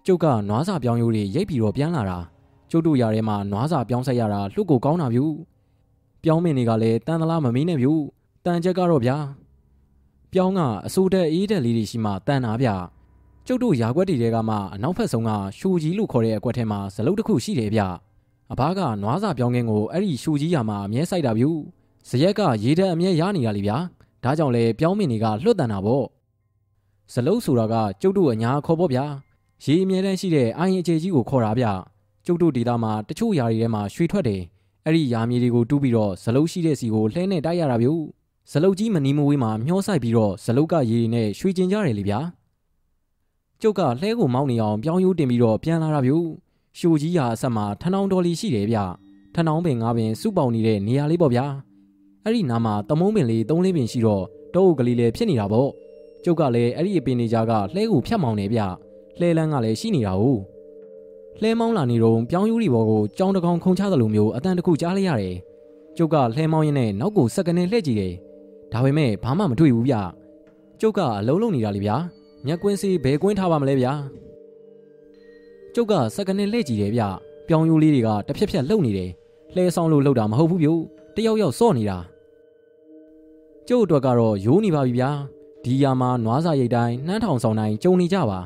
[0.06, 2.20] ကျုပ်ကနွားစာပြောင်းရိုးတွေရိတ်ပြီးတော့ပြန်လာတာ
[2.72, 5.26] ကျုပ်တို့ຢာထဲမှာနွားစာပြောင်းဆက်ရတာလှုပ်ကိုကောင်းတာဗျူ
[6.24, 7.94] ပြောင်းမင်းတွေကလည်းတန်သလားမမင်းနဲ့ဗျူ
[8.46, 9.18] တန်ချက်ကတော့ဗျာ
[10.36, 12.70] ပြောင်းကအစိုးတဲ့အေးတဲ့လေးတွေရှိမှတန်တာဗျ
[13.48, 17.82] ကျုပ်တို့ရာခွက်တွေတဲကမှအနောက်ဖက်ဆုံးကရှူကြီးလို့ခေါ်တဲ့အကွက်ထဲမှာဇလုတ်တစ်ခုရှိတယ်ဗျ
[18.52, 21.46] အဘကနွားစာပြောင်းခင်းကိုအဲ့ဒီရှူကြီးရာမှာအမြဲစိုက်တာဗျ
[22.10, 23.78] ဇရက်ကရေတက်အမြဲရနေတာလေဗျာ
[24.24, 26.06] ဒါကြောင့်လေပြောင်းမင်းတွေကလွတ်တန်တာပေါ့
[27.14, 29.06] ဇလုတ်ဆိုတာကကျုပ်တို့အညာခေါ်ပေါ့ဗျာ
[29.66, 31.66] ရေအမြဲတမ်းရှိတဲ့အိုင်အခြေကြီးကိုခေါ်တာဗျ
[32.26, 34.42] ကျုပ်တို့ဒေသမှာတချို့ຢာတွေထဲမှာရွှေထွက်တယ်
[34.86, 37.90] အဲ့ဒီຢာမြေတွေကိုတူးပြီးတော့ဇလုတ်ရှိတဲ့စီကိုလှဲနဲ့တိုက်ရတာဗျ
[38.52, 42.20] ဇလုတ်ကြီးမနီးမဝေးမှာမျောဆိုင်ပြီးတော့ဇလုတ်ကရေတွေနဲ့ရွှေကျင်ကြတယ်လေဗျာ
[43.62, 46.14] ကျုပ်ကလှဲကိုမောင်းနေအောင်ပြောင်းရိုးတင်ပြီးတော့ပြန်လာတာဗျ
[46.78, 48.78] ရှိုကြီးရာအဆက်မှာထဏောင်တော်လီရှိတယ်ဗျ
[49.36, 51.46] ထဏောင်ပင်ငါးပင်စုပေါင်းနေတဲ့နေရာလေးပေါ့ဗျာ
[52.24, 55.70] အဲ့ဒီနားမှာတမုံပင်လေးသုံးလေးပင်ရှိတော့တောအုပ်ကလေးလည်းဖြစ်နေတာပေါ့
[56.24, 58.62] ကျုပ်ကလည်းအဲ့ဒီအပင်နေကြကလှဲကိုဖြတ်မောင်းနေဗျ
[59.20, 60.24] လှဲလန်းကလည်းရှိနေတာ哦
[61.42, 65.36] လှဲမောင်းလာနေတော့ပြောင်းယူရီဘော်ကိုကြောင်းတကောင်ခုံချသလိုမျိုးအတန်တခုကြားလိုက်ရတယ်
[65.98, 68.14] ကျုပ်ကလှဲမောင်းရင်းနဲ့နောက်ကိုစက္ကနဲ့လှည့်ကြည့်တယ်
[68.76, 69.96] ဒါပေမဲ့ဘာမှမတွေ့ဘူးဗျ
[70.82, 71.96] ကျုပ်ကအလုံးလုံးနေတာလေဗျာ
[72.48, 73.92] ညက်ကွင်းစီဘယ်ကွင်းထားပါမလဲဗျာ
[75.74, 77.02] ကျုပ်ကစက္ကနဲ့လှည့်ကြည့်တယ်ဗျ
[77.48, 79.10] ပြောင်းယူလေးတွေကတစ်ဖြက်ဖြက်လှုပ်နေတယ်
[79.56, 80.70] လှဲဆောင်လို့လှုပ်တာမဟုတ်ဘူးဗျ
[81.16, 81.98] တယောက်ယောက်စော့နေတာ
[83.68, 85.10] ကျုပ်အတွက်ကတော့ယိုးနေပါပြီဗျာ
[85.64, 88.40] ဒီယာမှာနွားစာရိတ်တိုင်းနှမ်းထောင်ဆောင်တိုင်းကြုံနေကြပါ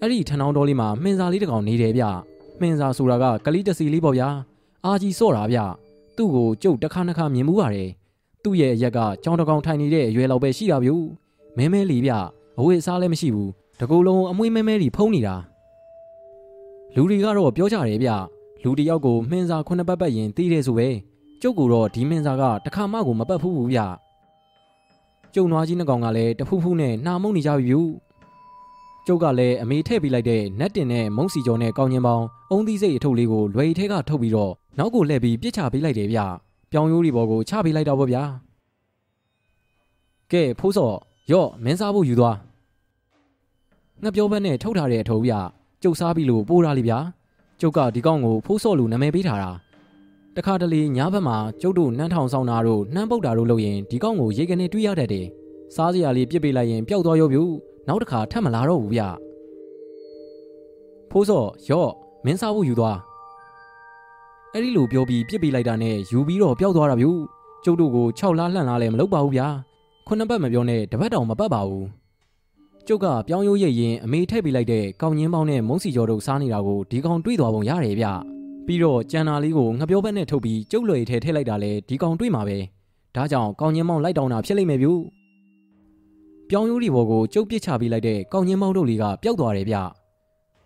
[0.00, 2.04] အဲ့ဒီထဏောင်းတော်လေးမှာမှင်စာလေးတစ်ကောင်နေတယ်ဗျ
[2.60, 4.28] မှင်စာဆိုတာကကလေးတစီလေးပေါ့ဗျာ
[4.84, 5.58] အာကြီးစော့တာဗျ
[6.16, 7.90] သူ့ကိုကျုပ်တစ်ခါနှစ်ခါမြင်မှုပါတယ်
[8.46, 10.90] သူ့ရဲ့အရက်ကကြောင်တကောင်ထိုင်နေတဲ့အရွယ်လောက်ပဲရှိတာဗျ
[11.56, 12.12] မဲမဲလေးဗျ
[12.58, 15.34] အဝတ်အစားလည်းမရှိဘူးတကူလုံးအမွှေးမဲမဲကြီးဖုံးနေတာ
[16.94, 18.10] လူတွေကတော့ပြောကြတယ်ဗျ
[18.62, 20.88] လူတယောက်ကိုမှင်စာခုနှစ်ပတ်ပတ်ရင်တီးတယ်ဆိုပဲ
[21.42, 23.80] ကျုပ်ကတော့ဒီမှင်စာကတခါမှကိုမပတ်ဘူးဘူးဗျ
[25.34, 27.80] ကျုံနွားကြီးနှစ်ကောင်ကလည်းတဖူးဖူးနဲ့နှာမုံနေကြပြီဗျ
[29.06, 36.20] ကျုပ်ကလည်းအမေထည့်ပေးလိုက်တဲ့နက်တင်နဲ့မုံစီကျော်နဲ့ကောင်းချင်းပေါင်းအုံသီးစိတ်အထုပ်လေးကိုလွယ်ထဲကထုတ်ပြီးတော့နောက်ကိုလှည့်ပြီးပြစ်ချပေးလိုက်တယ်ဗျ
[36.76, 38.22] ပြောင်းရိုးဒီဘောကိုချပေးလိုက်တော့ဗောဗျာ
[40.32, 40.96] ကဲဖိုးစော့
[41.32, 42.36] ရော့မင်းစားဖို့ယူသွား
[44.02, 45.32] ငှက်ပြောဘက်နဲ့ထုတ်ထားတဲ့အထုပ်ဗျ
[45.82, 46.98] ကျုပ်စားပြီးလို့ပိုးတာလေဗျာ
[47.60, 49.50] ကျုပ်ကဒီကောင်ကိုဖိုးစော့လို့နာမည်ပေးထားတာ
[50.36, 55.26] တခါတလေညဘက်မှာကျုပ်တို့နှမ်းထောင်ဆောင်တာတို့နှမ်းပုတ်တာတို့လုပ်ရင်ဒီကောင်ကိုရေကနေတွေးရတတ်တယ်
[55.74, 57.38] စားစရာလေးပြစ်ပေးလိုက်ရင်ပျောက်သွားရောဗျ
[57.88, 59.02] နောက်တစ်ခါထပ်မလာတော့ဘူးဗျ
[61.10, 61.90] ဖိုးစော့ရော့
[62.24, 62.98] မင်းစားဖို့ယူသွား
[64.56, 67.06] အဲ့ဒီလိုပြောပြီးပြစ်ပေးလိုက်တာနဲ့ယူပြီးတော့ပျောက်သွားတာဗျ
[67.64, 69.48] ကျုပ်တို့ကို6လားလှန့်လားလည်းမလုပ်ပါဘူးဗျာ
[70.06, 71.86] ခုနှစ်ပတ်မပြောနဲ့တပတ်တောင်မပတ်ပါဘူး
[72.86, 78.06] ကျုပ်ကပြောင်းရိုးရိပ်ရင်အမေထည့်ပေးလိုက်တဲ့ကောင်းငင်းပေါင်းနဲ့မုံစီကျော်တို့စားနေတာကိုဒီကောင်တွေးသွားပုံရတယ်ဗျ
[78.66, 82.58] ပြီးတော့ကြံနာလေးကိုငပြောဘက်နဲ့ထုတ်ပြီးကျုပ်လွယ်ထဲထည့်လိုက်တာလေဒီကောင်တွေးမှာပဲ
[83.16, 84.88] ဒါကြောင့်ကောင်းငင်းပေါင်းလိုက်တောင်းတာဖြစ်လိမ့်မယ်ဗျ
[86.50, 89.76] ပြောင်းရိုးဒီဘော်ကိုကျုပ်ပစ်ချပေးလိုက်တဲ့ကောင်းငင်းပေါင်းတို့လေးကပျောက်သွားတယ်ဗျ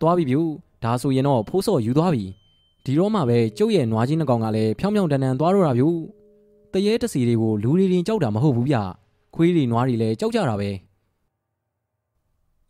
[0.01, 0.37] သွားပြီဗျ
[0.85, 2.25] ဒါဆိုရင်တော့ဖိုးစော်ယူသွားပြီ
[2.85, 5.85] ဒီတော့မှပဲကျုပ်ရဲ့နွားကြီးနှကောင်ကလည်းဖြောင်းဖြောင်းတန်တန်သွားတော့တာဗျ
[6.73, 8.77] တရေတစီတွေကိုလူတွေတင်ကြောက်တာမဟုတ်ဘူးဗျ
[9.35, 10.71] ခွေးတွေနွားတွေလည်းကြောက်ကြတာပဲ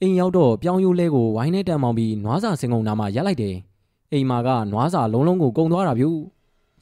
[0.00, 3.56] အိမ်ရောက်တော့ပြောင်းရိုးလဲကိုဝိုင်းနဲ့တန်မောင်ပြီးနွားစာစင်ကုန်နာမှာရက်လိုက်တယ်
[4.12, 6.06] အိမ်မာကနွားစာလုံးလုံးကိုကုံသွားတာဗျ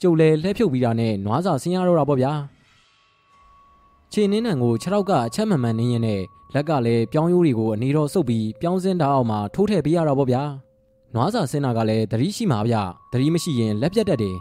[0.03, 2.33] ကျုပ်လည်းလှဲဖြုတ်ပြီးတာနဲ့နွားစာဆင်းရတော့တာပေါ့ဗျာ
[4.13, 6.23] ခြေနှင်းနံကိုခြေထောက်ကအချက်မှန်မှန်နင်းရင်နဲ့
[6.55, 10.43] လက်ကလည်းပြောင်းရိုးတွေကိုအနေတော်ဆုပ်ပြီးပြောင်းစင်းတာအောင်မှာထိုးထည့်ပေးရတော့ပေါ့ဗျာ
[11.15, 12.77] နွားစာဆင်းတာကလည်းသတိရှိမှာဗျ
[13.13, 14.37] သတိမရှိရင်လက်ပြတ်တတ်တယ်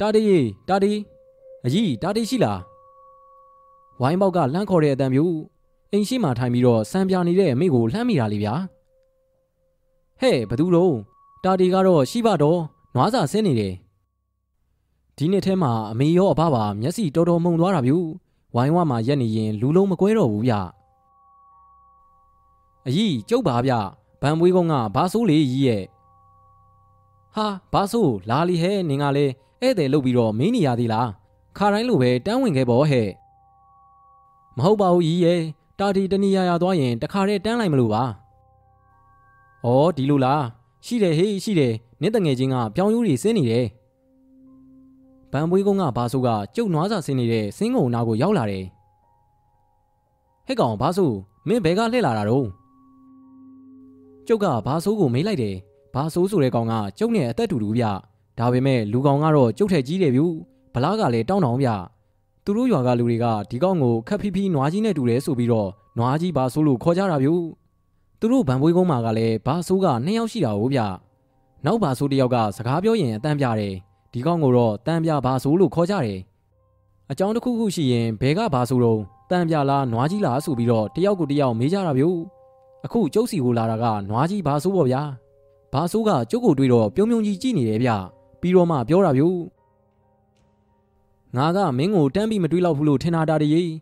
[0.00, 0.24] တာတီ
[0.68, 0.92] တာတီ
[1.64, 2.60] အကြီးတာတီရှိလား
[4.00, 5.36] ဝိုင်းပေါက်ကလှမ်းခေါ်တဲ့အတန်မျိုး
[5.92, 8.54] အိမ်ရှိမှထိုင်ပြီးတော့စံပြနေတဲ့မိကိုလှမ်းမိတာလေဗျာ
[10.20, 10.94] ဟဲ့ဘသူတော့
[11.44, 12.60] တာတီကတော့ရှိပါတော့
[12.94, 13.74] နွားစာဆင်းနေတယ်
[15.16, 17.92] ဒီနှစ်ထဲမှာအမေရောအဘပါမျက်စိတော်တော်မှုန်သွားတာဗျ
[18.54, 20.54] ဝိုင်းဝမှာရက်နေရင်လူလုံးမကွဲတော့ဘူးဗျ
[22.86, 23.72] အကြီးကျုပ်ပါဗျ
[24.22, 25.84] ဗန်မွေးကုန်းကဘာဆိုးလေးကြီးရဲ့
[27.34, 29.26] ဟာဘာဆိုးလာလီဟဲနင်ကလေ
[29.60, 31.08] ဧည့်သည်လုပ်ပြီးတော့မင်းနေရသေးလား
[31.56, 33.08] ခါတိုင်းလိုပဲတန်းဝင်ခဲ့ပေါ့ဟဲ့
[34.56, 35.40] မဟုတ်ပါဘူးကြီးရဲ့
[35.78, 38.02] တာတီတနီယာယာသွားရင်တခါတည်းတန်းလိုက်မလို့ပါ
[39.64, 40.42] ဩဒီလိုလား
[40.86, 43.66] ရှိတယ်ဟေးရှိတယ်နင်းတငယ်ချင်းကပြောင်းယူတွေစင်းနေတယ်
[45.32, 48.64] ဗန်ပွေးကုန်းကဘာဆိုကကျုပ်နွားစာဆင်းနေတဲ့စင်းကုံနာကိုရောက်လာတယ်
[50.46, 51.12] ဟဲ့ကောင်ဘာဆို
[51.48, 52.57] မင်းဘဲကလှည့်လာတာတော့
[54.30, 55.56] ကျုပ်ကဘာဆိုကိုမေးလိုက်တယ်
[55.94, 57.84] ဘာဆိုဆိုတဲ့ကောင်ကကျုပ်နဲ့အသက်တူတူဗျ
[58.38, 60.22] ဒါပေမဲ့လူကောင်ကတော့ကျုပ်ထက်ကြီးတယ်ဗျ
[60.74, 61.68] ဗလားကလည်းတောင်းတောင်းဗျ
[62.44, 67.28] သူတို့ရွာကလူတွေကဒီကောင်ကိုခက်ဖီးဖီးနွားကြီးနဲ့တူတယ်ဆိုပြီးတော့နွားကြီးဘာဆိုလို့ခေါ်ကြတာဗျ
[68.20, 70.80] သူတို့ဗန်ပွေးကုန်းမှာကလည်းဘာဆိုးကနှစ်ယောက်ရှိတာဟုတ်ဗျ
[71.64, 73.74] နောက်ဘာဆိုးတစ်ယောက်ကစကားပြောရင်အတန်းပြတယ်
[74.12, 76.20] ဒီကောင်ကိုတော့တန်းပြဘာဆိုးလို့ခေါ်ကြတယ်
[77.10, 82.04] အကြောင်းတစ်ခုခုရှိရင်ဘဲကဘာဆိုးတော့တန်းပြလားနွားကြီးလားဆိုပြီးတော့တယောက်ကိုတယောက်မေးကြတာဗျ
[82.84, 85.02] အခုကျုပ်စီကိုလာတာကနွားကြီးဘာဆိုးပေါ့ဗျာ
[85.72, 87.90] ဘာဆိုးကကျုပ်ကိုတွေ့တော့ပြုံးပြုံးကြီးကြည့်နေတယ်ဗျ
[88.40, 89.24] ပြီးတော့မှပြောတာဗျ
[91.36, 93.72] ငါကမင်းကိုတန်းပြီးမတွေးလောက်ဘူးလို့ထင်တာတာတည်း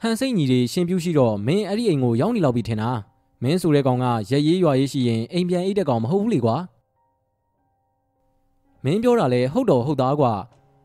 [0.00, 2.90] ဟန်စိတ်ညီတွေရှင်ပြူးရှိတော့မင်းအဲ့ဒီအိမ်ကိုရောက်နေလောက်ပြီထင်တာ
[3.42, 6.56] မင်းဆိုတဲ့ကောင်ကရက်ရေးရွာရေးရှိရင်အိမ်ပြန်အိတ်တဲ့ကောင်မဟုတ်ဘူးလေကွာ
[8.84, 10.32] မင်းပြောတာလဲဟုတ်တော့ဟုတ်သားကွာ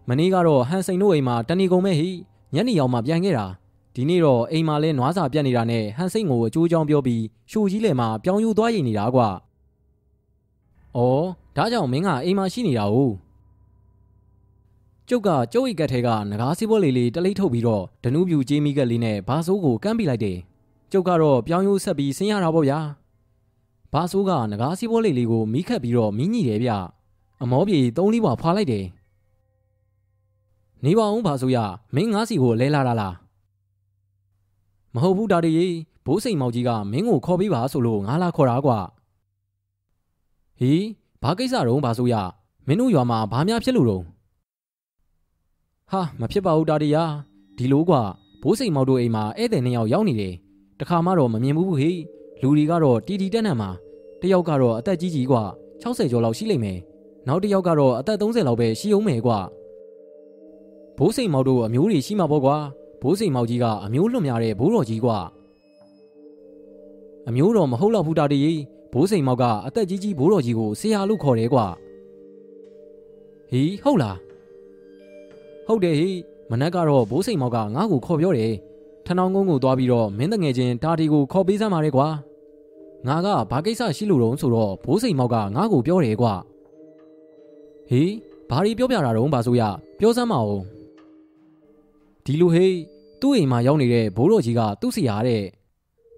[0.10, 2.10] မနေ့ကတော့ဟန်စိန်တို့အိမ်မှာတဏီကုံမဲ့ဟိ
[2.54, 3.46] ညနေရောက်မှပြန်ခဲ့တာ
[3.96, 9.28] ဒီနေ့တော့အိမ်မှာလဲနွားစာပြတ်နေတာနဲ့ဟန်စိန်ကိုအကျိုးကြောင်းပြောပြီးရှိုကြီးလဲမှာပြောင်းယူသွားရင်နေတာကွာ။
[10.98, 11.26] အော်
[11.56, 12.98] ဒါကြောင့်မင်းကအိမ်မှာရှိနေတာ ਉ
[15.10, 20.38] ကျုပ်ကကျုပ်အိတ်ကက်ထဲကငကားစီးပွဲလေးလေးတလိမ့်ထုတ်ပြီးတော့ဒနူးပြူကြေးမိကက်လေးနဲ့ဘာဆိုးကိုကမ်းပြလိုက်တယ်။
[20.92, 22.80] ကျုပ်ကတော့ပြောင်းရိုးဆက်ပြီးဆင်းရတာပေါ့ဗျာ။
[23.94, 26.72] ဘာဆိုးကငကားစီးပွဲလေးလေးကိုမီးခတ်ပြီးတော့မီးညိတယ်ဗျ။
[27.42, 28.86] အမောပြေသုံးလေးပွားဖွာလိုက်တယ်။
[30.86, 31.58] နေပါအောင်ဘာဆိုးရ
[31.96, 33.14] မင်းငါးစီကိုလဲလာတာလား။
[34.96, 35.76] မဟုတ်ဘူးဒါတည်း
[36.06, 38.80] ဘိုးစိန်မောင်ကြီးကမင်းကိုခေါ်ပေးပါဆိုလို့ငါလာခေါ်တာကွာ။
[40.60, 40.86] ဟီး
[41.24, 42.16] ဘာကိစ္စတော့ဘာဆိုးရ
[42.68, 44.04] မင်းတို့ရွာမှာဘာများဖြစ်လို့တော့
[45.92, 47.12] ဟာမဖြစ်ပါဘူးတာတရား
[47.58, 48.02] ဒီလိုကွာ
[48.42, 50.34] ဘိုးစိန်မောင်တို့အိမ်မှာဧည့်သည်နှစ်ယောက်ရောက်နေတယ်
[50.80, 51.98] တခါမှတော့မမြင်ဘူးဟေ့
[52.42, 53.70] လူတွေကတော့တီတီတက်နံမှာ
[54.22, 55.44] တယောက်ကတော့အသက်ကြီးကြီးကွာ
[55.82, 56.80] 60ကျော်လောက်ရှိလိမ့်မယ်
[57.28, 59.40] နောက်တစ်ယောက်ကတော့အသက်30လောက်ပဲရှိအောင်မယ်ကွာ
[60.98, 62.58] ဘိုးစိန်မောင်တို့အမျိုးတွေရှိမှာပေါ့ကွာ
[63.04, 65.18] ဘိုးစိန်မောင်ကြီးကအမျိုးလွတ်များတဲ့ဘိုးတော်ကြီးကွာ
[67.28, 68.62] အမျိုးတော်မဟုတ်တော့ဘူးတာတည်း
[68.94, 71.66] ဘိုးစိန်မောင်ကအသက်ကြီးကြီးဘိုးတော်ကြီးကိုဆရာလို့ခေါ်တယ်ကွာ
[73.52, 74.18] ဟီးဟုတ်လား
[75.68, 76.10] ဟုတ်တယ်ဟိ
[76.50, 78.54] မနက်ကတော့ဘိုးစိန်မောက်ကငါ့ကိုခေါ်ပြောတယ်
[79.06, 82.08] ထဏောင်းကုန်းကိုသွားပြီးတော့မင်းတငယ်ချင်းတာတီကိုခေါ်ပေးစမ်းပါလေကွာ
[83.08, 86.34] ငါကဘာကိစ္စရှိလို့တုံးဆိုတော့ဘိုးစိန်မောက်ကငါ့ကိုပြောတယ်ကွာ
[87.90, 88.14] ဟေး
[88.50, 89.62] ဘာတွေပြောပြတာတုံးဘာဆိုရ
[90.00, 90.58] ပြောစမ်းမအောင်
[92.26, 92.76] ဒီလိုဟေး
[93.24, 95.44] သူ့အိမ်မှာရောက်နေတဲ့ဘိုးတော်ကြီးကသူ့စီရတဲ့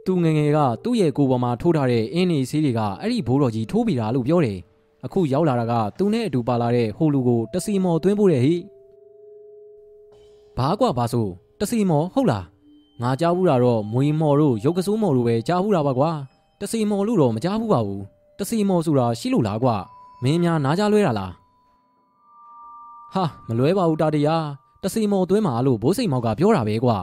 [0.06, 4.58] သူငငယ်ကသူ့ရဲ့ကိုယ်ပေါ်မှာထိုးထားတဲ့အင်းနေဆေးတွေကအဲ့ဒီဘိုးတော်ကြီးထိုးပြီးတာလို့ပြောတယ်
[5.06, 8.56] အခုရောက်လာတာကသူနဲ့အတူပါလာတဲ့ဟိုလူကိုတစီမော်သွင်းဖို့တဲ့ဟိ
[10.58, 11.28] ဘာကွာဘာဆို
[11.60, 12.46] တစီမော်ဟုတ်လား
[13.02, 16.12] ငါကြားဘူးတာတော့မွေမော်တို့ရုပ်ကစိုးမော်တို့ပဲကြားဘူးတာပါကွာ
[16.62, 18.04] တစီမော်လို့တော့မကြားဘူးပါဘူး
[18.40, 19.76] တစီမော်ဆိုတာရှိလို့လားကွာ
[20.24, 21.32] မင်းများနားကြလွဲတာလား
[23.14, 26.98] ဟာမလွဲပါဘူးတာတရား တစီမော်သွင်းမှာလို့ဘိုးစိန်မောက်ကပြောတာပဲကွာ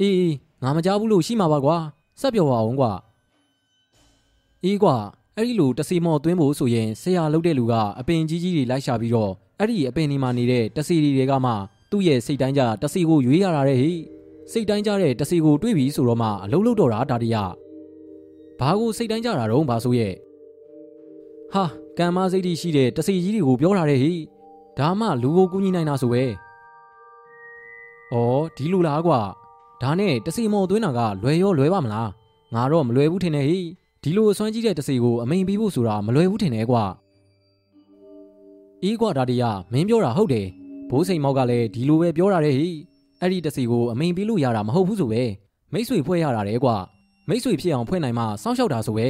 [0.00, 0.32] အေး
[0.62, 1.76] ငါမကြားဘူးလို့ရှိမှာပါကွာ
[2.20, 2.92] စက်ပြောပါအောင်ကွာ
[4.64, 4.96] အေးကွာ
[5.36, 11.52] အဲ့ဒီလိုတစီမော်သွင်းဖို့ဆိုရင်ဆရာလုပ်တဲ့လူကအပင်ကြီးကြီးတွေလိုက်ရှာပြီးတော့အဲ့ဒီအပင်ဒီမှာနေတဲ့တစီတွေကမှ
[11.90, 13.92] သူ့ရဲ့စိတ်တိုင်းကြတစီကိုရွေးရတာတဲ့ဟိ
[14.52, 17.36] စိတ်တိုင်းကြတဲ့တစီကိုတွေးပြီးဆိုတော့မှအလုံးလုံးတော့တာဒါတရ
[18.60, 20.14] ဘာကိုစိတ်တိုင်းကြတာတော့ဘာဆိုရဲ့
[21.52, 21.64] ဟာ
[21.98, 24.12] ကံမစိတ်တိရှိတဲ့တစီကြီးတွေကိုပြောတာတဲ့ဟိ
[24.78, 26.24] ဒါမှလူကိုကူညီနိုင်တာဆိုပဲ
[28.12, 28.14] ဩ
[28.56, 29.20] ဒီလူလားကွာ
[29.82, 32.10] ဒါနဲ့တစီမော်သွင်းတာကလွယ်ရောလွယ်ပါမလား
[32.54, 33.60] ငါတော့မလွယ်ဘူးထင်တယ်ဟိ
[34.02, 36.84] ဒီလိုအစွမ်းကြီးတဲ့တစီကိုအမိန်ပေးဖို့ဆိုတာမလွယ်ဘူးထင်တယ်ကွာ
[38.82, 40.46] အေးကွာဒါတရမင်းပြောတာဟုတ်တယ်
[40.90, 42.68] ဘိုးစိန်မောက်ကလည်းဒီလိုပဲပြောတာတဲ့ဟိ
[43.20, 45.22] အဲ့ဒီတစီကိုအမိန်ပေးလို့ရတာမဟုတ်ဘူးဆိုပဲ
[45.72, 46.76] မိတ်ဆွေဖွဲ့ရတာတဲ့ကွာ
[47.28, 49.08] မိတ်ဆွေဖြစ်အောင်ဖွဲ့နိုင်မှစောင့်ရှောက်တာဆိုပဲ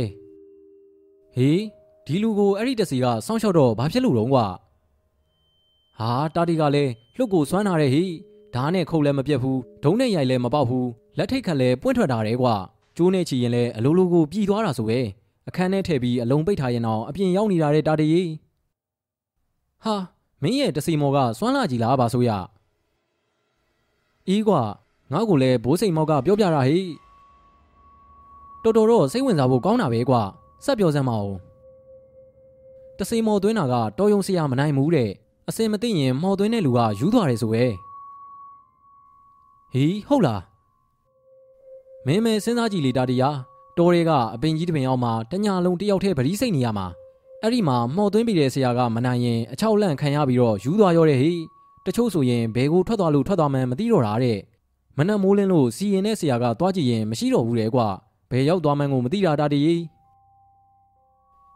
[1.37, 1.61] ဟေး
[2.07, 4.47] ဒီလူကိုအဲ့ဒီတစီကစောင့်ရှောက်တော့ဘာဖြစ်လို့တော့ကွာ
[6.01, 8.05] ဟာတာတီကလည်းလှုပ်ကိုစွမ်းလာတဲ့ဟိ
[8.55, 10.89] ဓားနဲ့ခုတ်လည်းမပြတ်ဘူးဒုံးနဲ့ရိုက်လည်းမပေါက်ဘူး
[11.19, 12.55] လက်ထိတ်ခတ်လည်းပွင့်ထွက်တာတဲ့ကွာ
[12.97, 15.01] ကျိုးနဲ့ချီရင်လည်းအလိုလိုကိုပြည်သွားတာဆိုပဲ
[15.49, 18.11] အခန်းထဲထည့်ပြီးအလုံးပိတ်ထားရင်တော့အပြင်ရောက်နေတာတဲ့တာတီ
[19.85, 19.95] ဟာ
[20.43, 22.31] မင်းရဲ့တစီမော်ကစွမ်းလာကြည်လားပါဆိုရ
[24.29, 24.63] အေးကွာ
[25.13, 26.79] ငါ့ကိုလည်းဘိုးစိန်မောက်ကပြောပြတာဟိ
[28.63, 30.23] တော်တော်တော့စိတ်ဝင်စားဖို့ကောင်းတာပဲကွာ
[30.65, 31.33] စက်ပြောစမ်းမအောင်
[32.99, 35.11] တစီမော်သွင်းတာကတော်ယုံစရာမနိုင်ဘူးတဲ့
[35.49, 37.65] အစင်မသိရင်မော်သွင်းတဲ့လူကယူသွားတယ်ဆိုပဲ
[39.73, 40.43] ဟီးဟုတ်လား
[42.07, 43.37] မင်းမဲစဉ်းစားကြည့်လေတာတရား
[43.79, 46.87] တော်တွေကအပင်ကြီးတပင်အောင်မှာတညာလုံးတယောက်တည်းဗရီးစိတ်နေရမှာ
[47.43, 51.33] အဲ့ဒီမှာမှော်သွင်းပြီးတဲ့ဆရာကမနိုင်ရင်အချောက်လန့်ခံရပြီးတော့ယူသွားရောတဲ့ဟိ
[51.87, 54.39] တချို့ဆိုရင်ဘယ်ကိုထွက်သွားလို့ထွက်သွားမှန်းမသိတော့တာတဲ့
[54.99, 57.87] မနက်မိုးလင်းလို့စီရင်တဲ့ဆရာကသွားကြည့်ရင်မရှိတော့ဘူးတဲ့ကွာ
[58.31, 59.83] ဘယ်ရောက်သွားမှန်းကိုမသိတာတာတည်း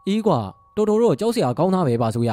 [0.07, 0.39] အေးကွာ
[0.75, 2.31] တော်တော်တော့ကြောက်စရာကောင်းသားပဲပါဆိုရ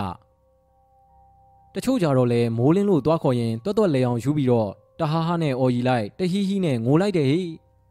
[1.74, 7.42] တချို့ကြတော့လဲမိုးလင်းလို့သွားခေါ်ရင်တွတ်တွတ်လဲအောင်ယူပြီးတော့တဟားဟားနဲ့အော်ရီလိုက်တဟီးဟီးနဲ့ငိုလိုက်တယ်ဟိ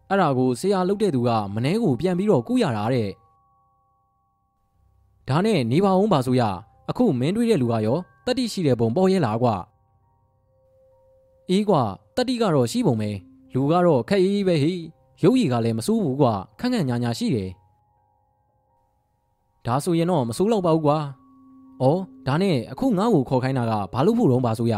[0.09, 3.09] အဲ့ဒါကိုဆရာလုတ်တဲ့သူကမနှဲကိုပြန်ပြီးတော့ကုရတာတဲ့
[5.27, 6.43] ဒါနဲ့နေပါအောင်ပါဆိုရ
[6.89, 9.55] အခုမင်းတွေးတဲ့လူကရောတတိရှိတဲ့ပုံပေါ်ရဲလားကွာ
[11.49, 11.83] အေးကွာ
[12.15, 13.09] တတိကတော့ရှိပုံပဲ
[13.53, 14.73] လူကတော့ခက်အေးပဲဟိ
[15.23, 17.49] ရုပ်ရည်ကလည်းမစိုးဘူးကွာခန့်ခန့်ညာညာရှိတယ်
[19.65, 20.97] ဒါဆိုရင်တော့မစိုးတော့ပါဘူးကွာ
[21.83, 21.85] ဩ
[22.27, 24.75] ဒါနဲ့အခုငါ့ကိုခေါ်ခိုင်းတာကဘာလို့ဖို့တော့ပါဆိုရ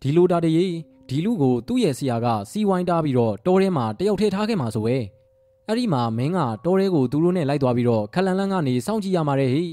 [0.00, 0.74] ဒီလိုတာတည်း
[1.08, 4.96] ဒီလူကိုသူ့ရဲ့ဆရာကစီဝိုင်းတားပြီးတော့တောထဲမှာတယောက်ထဲထားခဲ့မှာဆိုပဲ
[5.66, 9.64] အဲ့ဒီမှာမင်းကတောထဲကိုသူတို့နဲ့လိုက်သွားပြီးတော့ခလန်လန်းကနေစောင့်ကြည့်ရမှာတဲ့ဟိ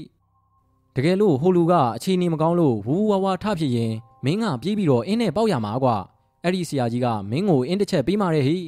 [0.96, 3.92] တကယ်လို့ဟိုလူကအခြေအနေမကောင်းလို့ဝူဝါဝါထဖြစ်ရင်
[4.24, 5.96] မင်းကပြေးပြီးတော့အင်းနဲ့ပေါက်ရမှာကွာ
[6.42, 8.58] အဲ့ဒီဆရာကြီးကမင်းကိုအင်းတစ်ချက်ပေးมาတဲ့ဟိ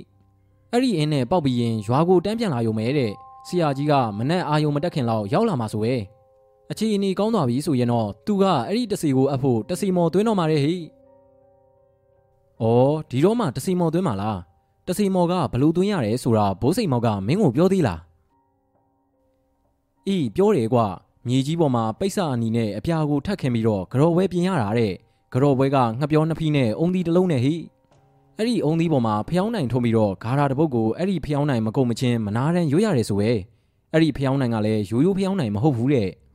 [0.72, 3.12] အဲ့ဒီအင်းနဲ့ပေါက်ပြီးရင်ရွာကိုတန်းပြန်လာရုံပဲတဲ့
[3.46, 5.94] ဆရာကြီးကမနဲ့အာယုံမတက်ခင်လောက်ရောက်လာမှာဆိုပဲ
[6.70, 10.74] အခြေအနေကောင်းသွားပြီဆိုရင်တော့သူကအဲ့ဒီတစီကိုအပ်ဖို့တစီမော်သွင်းတော့မှာတဲ့ဟိ။
[12.62, 14.38] အော်ဒီတော့မှတစီမော်သွင်းမှာလား။
[14.88, 18.00] တစီမော်ကဘလို့သွင်းရတယ်ဆိုတာဘိုးစိန်မော်ကမင်းကိုပြောသေးလား။
[20.06, 20.86] အေးပြောတယ်ကွာ
[21.26, 24.92] မြေကြီးပေါ်မှာပိတ်စအနီနဲ့အပြာကိုထပ်ခင်ပြီးတော့ကြော်ဝဲပြင်ရတာတဲ့။
[25.32, 27.54] ကြော်ဝဲကငှက်ပြောနှစ်ဖီးနဲ့အုံသီးတစ်လုံးနဲ့ဟိ။
[28.38, 33.30] အဲ့ဒီအုံသီးပေါ်မှာဖျောင်းနိုင်ထုံးပြီးတော့ဂါရာတပုတ်ကိုအဲ့ဒီဖျောင်းနိုင်မကုန်မချင်းမနာတန်းရွရရတယ်ဆိုပဲ။
[33.92, 36.08] အဲ့ဒီဖျောင်းနိုင်ကလည်းရိုးရိုးဖျောင်းနိုင်မဟုတ်ဘူးတဲ့။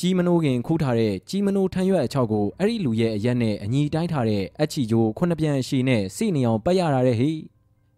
[0.00, 7.30] ကြီးမနိုးခင်ခူးထားတဲ့ကြီးမနိုးထမ်းရွက်အချောက်ကိုအဲ့ဒီလူရဲ့အရက်နဲ့အညီတိုင်းထားတဲ့အချီဂျိုခုနှစ်ပြန်ရှည်နဲ့စိနေအောင်ပတ်ရတာတဲ့ဟိ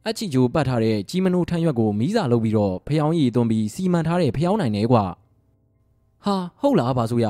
[0.09, 5.05] အချီဂျိုပတ်ထားတဲ့ကြီးမနိုးထမ်းရွက်ကိုမီးစာလုပ်ပြီးတော့ဖျောင်းရည်သွင်းပြီးစီမံထားတဲ့ဖျောင်းနိုင်နေကွာ
[6.25, 7.27] ဟာဟုတ်လားပါဆိုရ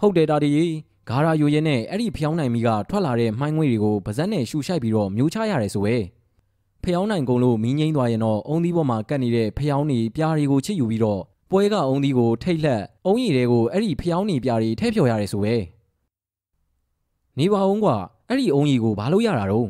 [0.00, 0.50] ဟုတ်တယ်တာဒီ
[1.08, 5.96] ဂါရာယိုရဲနဲ့အဲ့ဒီဖျောင်းနိုင်မီကထွက်လာတဲ့မှိုင်းငွေတွေကိုပါဇက်နဲ့ရှူရှိုက်ပြီးတော့မျိုးချရတယ်ဆိုပဲ
[6.82, 11.22] ဖျောင်းနိုင်ကုန်လို့မီးငိမ့်သွားရင်တော့အုံသီးပေါ်မှာကတ်နေတဲ့ဖျောင်းနေပြားတွေကိုချစ်ယူပြီးတော့
[11.52, 15.54] ပွဲကအုံသီးကိုထိတ်လှက်အုံရည်တွေကိုအဲ့ဒီဖျောင်းနေပြားတွေထည့်ဖြော်ရတယ်ဆိုပဲ
[17.38, 17.96] နေပါအောင်ကွာ
[18.28, 19.68] အဲ့ဒီအုံရည်ကိုဘာလို့ရတာတော့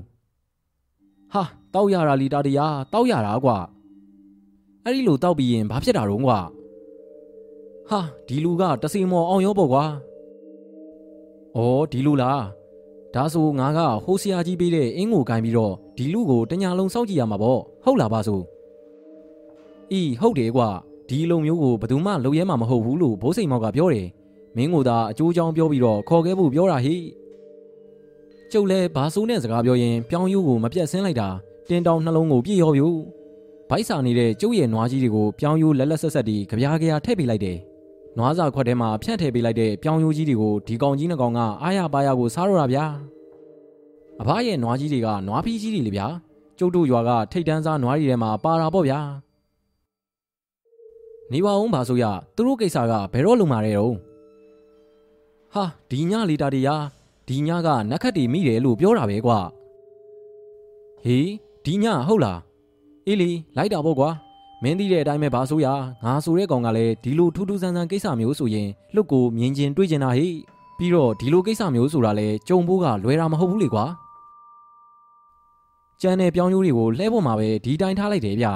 [1.33, 1.43] ဟာ
[1.75, 3.57] တောက်ရတာလီတာတရားတောက်ရတာကွာ
[4.85, 6.39] အဲ့ဒီလိုတောက်ပြီးရင်ဘာဖြစ်တာတော့ကွာ
[7.91, 9.85] ဟာဒီလူကတစီမော်အောင်ရောပေါ့ကွာ
[11.57, 11.59] ဩ
[11.93, 12.43] ဒီလူလား
[13.15, 18.41] ဒါဆိုငါကဟိုဆရာကြီးပေးတဲ့အင်းကိုကိုင်းပြီးတော့ဒီလူကိုတညာလုံးစောင့်ကြည့်ရမှာပေါ့ဟုတ်လားပါဆို
[19.93, 20.69] အီးဟုတ်တယ်ကွာ
[21.13, 24.09] ဒီလိုမျိုးကိုဘယ်သူမှလုပ်ရဲမှာမဟုတ်ဘူးလို့ဘိုးစိန်မောက်ကပြောတယ်
[24.57, 26.97] မင်းကိုသာအကျိုးကြောင်းပြောပြီးတော့ခေါ်ခဲ့ဖို့ပြောတာဟိ
[28.53, 31.29] ကျုပ်လဲဘာဆိုးနဲ့စကားပြောရင်ပြောင်းယူကိုမပြတ်ဆင်းလိုက်တာ
[31.69, 32.87] တင်းတောင်နှလုံးကိုပြည့်ရောပြူ
[33.69, 37.59] ဗိုက်စာနေတဲ့ကျုပ်ရဲ့နွားကြီးတွေကိုပြောင်းယူလက်လက်ဆက်ဆက်ဒီကြပြားကြရာထည့်ပေးလိုက်တယ်
[38.19, 42.85] နွားစာခွက်ထဲမှာဖြန့်ထည့်ပေးလိုက်တဲ့ပြောင်းယူကြီးတွေကိုဒီကောင်ကြီးနှကောင်ကအားရပါရကိုစားတော့တာဗျာ
[44.21, 46.07] အဖရဲ့နွားကြီးတွေကနွားဖီးကြီးတွေလေဗျာ
[46.59, 49.01] ကျုပ်တို့ရွာကထိတ်တန်းစားနွားတွေထဲမှာပါတာပေါ့ဗျာ
[51.33, 52.05] နေပါအောင်ပါဆိုရ
[52.37, 53.95] သူတို့ကိစ္စကဘယ်တော့လုံမာတဲ့တော့
[55.55, 56.77] ဟာဒီညလီတာတီယာ
[57.29, 59.39] ဒီညကနက်ခတ်တီမိတယ်လို့ပြောတာပဲကွာ
[61.05, 61.29] ဟေး
[61.65, 62.41] ဒီညဟုတ်လား
[63.07, 64.11] အေးလီလိုက်တာပေါ့ကွာ
[64.63, 65.67] မင်းသိတဲ့အတိုင်းပဲပါဆိုရ
[66.05, 70.29] ငါဆိုတဲ့ကောင်ကလည်းဒီလိုထူးထူးဆန်းဆန်းကိစ္စမျိုးဆိုရင်လွတ်ကိုမြင်ချင်းတွေးချင်တာဟိ
[70.79, 73.85] ပြီးတော့ဒီလိုကိစ္စမျိုးဆိုတာလဲကြုံဖို့ကလွယ်တာမဟုတ်ဘူးလေကွာ
[76.01, 78.47] ကျန်တဲ့ပြောင်းရိုးတွေကိုလှဲဖို့မှာပဲဒီတိုင်းထားလိုက်တယ်ဗျ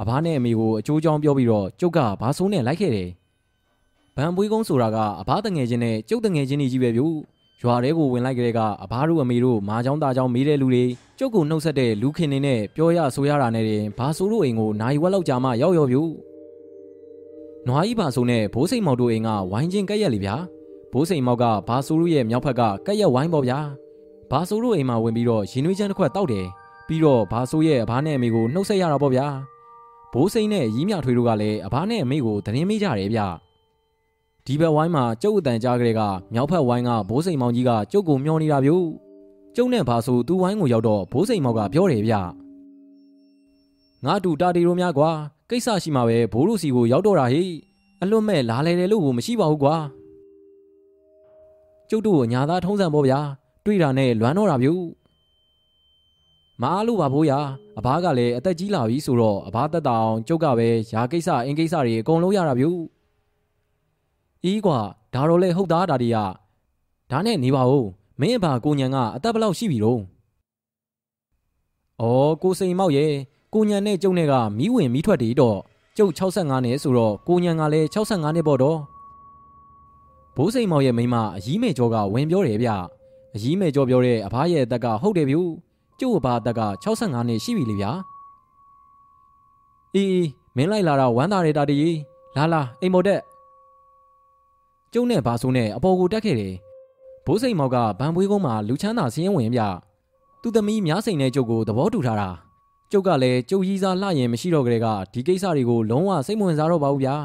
[0.00, 3.08] အဘနဲ့အမေကိုအကျိုးကြောင်းပြောပြီးတော့ကျုပ်ကဘာဆိုးနဲ့လိုက်ခဲ့တယ်။
[4.16, 7.02] ဗန်ပွေးကုန်းဆိုတာကအဘတငယ်ချင်းနဲ့ကျုပ်တငယ်ချင်းကြီးပဲဗျ။
[7.62, 10.84] ရွာထဲကိုဝင်လိုက်ကြတဲ့ကအဘတို့အမေတို့မာချောင်းသားချောင်းမေးတဲ့လူတွေ
[11.18, 15.98] ကျုပ်ကိုနှုတ်ဆက်တဲ့လူခင်တွေနဲ့ပြောရဆိုရတာနဲ့တင်ဘာဆိုးတို့အိမ်ကိုနိုင်ဝက်လောက်ကြာမှရောက်ရောဗျ။
[17.66, 20.36] နွားကြီးဘာဆိုးနဲ့ဘိုးစိန်မောက်တို့အိမ်ကဝိုင်းချင်းကက်ရက်လေဗျာ။
[20.92, 23.58] ဘိုးစိန်မောက်ကဘာဆိုးတို့ရဲ့မြောက်ဖက်ကကက်ရက်ဝိုင်းပေါ့ဗျာ။
[24.30, 26.46] ဘာဆိုးတို့အိမ်မှာဝင်ပြီးတော့ရင်နွေးချမ်းတစ်ခွက်တောက်တယ်။
[26.86, 29.28] ပြီးတော့ဘာဆိုးရဲ့အဘနဲ့အမေကိုနှုတ်ဆက်ရတာပေါ့ဗျာ။
[30.14, 33.20] ဘိုးစိန်နဲ့ရီးမြထွေးတို့ကလည်းအဘနဲ့အမေကိုသတင်းမေးကြတယ်ဗျ
[34.46, 36.00] ဒီဘက်ဝိုင်းမှာကျုပ်အတန်ကြားကလေးက
[36.34, 38.72] မြောက်ဖက်ဝိုင်းကဘိုးစိန်မောင်ကြီးကကျုပ်ကိုမျောနေတာဗျ
[39.56, 42.14] ကျုပ်နဲ့ဘာဆိုသူ့ဝိုင်းကိုရောက်တော့ဘိုးစိန်မောင်ကပြောတယ်ဗျ
[44.04, 45.10] ငါတူတာတီတို့များကွာ
[45.50, 47.44] ကိစ္စရှိမှပဲဘိုးတို့စီကိုရောက်တော့တာဟိ
[48.02, 49.76] အလွတ်မဲ့လာလေတယ်လို့ကိုမရှိပါဘူးကွာ
[51.90, 53.20] ကျုပ်တို့ညာသားထုံးစံပေါ့ဗျာ
[53.64, 54.68] တွေ့တာနဲ့လွမ်းတော့တာဗျ
[56.62, 57.32] မအားလို့ပါဘိုးရ
[57.78, 62.66] အဘကလည်းအသက်ကြီးလာပြီဆိုတော့အဘသက်တာအောင်ကျုပ်ကပဲယာကိစ္စအင်းကိစ္စတွေအကုန်လုံးရတာဗျ။
[64.44, 64.78] အေးကွာ
[65.14, 66.18] ဒါတော့လေဟုတ်သားဒါတွေက
[67.10, 67.86] ဒါနဲ့နေပါဦး
[68.20, 70.00] မင်းအဘကိုညံကအသက်ဘလောက်ရှိပြီတော့။
[72.00, 73.12] အော်ကိုစိန်မောက်ရဲ့
[73.54, 75.58] ကိုညံနဲ့ကျုံနဲ့ကမီးဝင်မီးထွက်တွေတော့
[75.96, 78.78] ကျုပ်65နှစ်ဆိုတော့ကိုညံကလည်း65နှစ်ပေါ့တော့
[80.36, 82.70] ဘိုးစိန်မောင်ရဲ့မိန်းမအကြီးမေကျော်ကဝင်ပြောတယ်ဗျ
[83.34, 85.36] အကြီးမေကျော်ပြောတဲ့အဖားရဲ့အသက်ကဟုတ်တယ်ဗျ
[86.00, 87.90] ကျုပ်အဖားအသက်က65နှစ်ရှိပြီလေဗျာ
[89.94, 91.76] အေးအေးမင်းလိုက်လာတော့ဝမ်းသာတယ်တာတီ
[92.36, 93.20] လာလာအိမ်မော်တက်
[94.92, 96.54] ကျုံနဲ့ဘာဆိုးနဲ့အပေါ်ကိုတက်ခဲ့တယ်
[97.26, 99.62] ဘိုးစိန်မောင်ကဗန်ပွေးကုန်းမှာလူချမ်းသာစင်းရင်ဝင်ဗျ
[100.42, 102.30] သူသမီးများစိန်တဲ့ကျုပ်ကိုသဘောတူထားတာ
[102.92, 107.16] ကျုပ်ကလည်းကျုပ်ရီးစားလှရင်မရှိတော့ကြတဲ့ကဒီကိစ္စတွေကိုလုံးဝစိတ်မဝင်စားတော့ပါဘူးဗျာ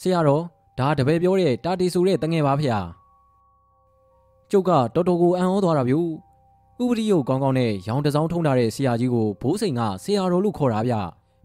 [0.00, 0.42] ဆရာတော်
[0.78, 2.80] ဒါတပည့်ပြောတဲ့တာတီဆိုတဲ့တငယ်ပါဖေဟာ
[4.50, 5.94] ကျုပ်ကတော်တော်ကိုအံ့ဩသွားတာဗျ
[6.82, 10.94] ဥပဒေရုပ်ကောင်းကောင်းနဲ့ရောင်တစောင်းထုံးထားတဲ့ဆရာကြီးကိုဘိုးစိန်ကဆရာတော်လို့ခေါ်တာဗျ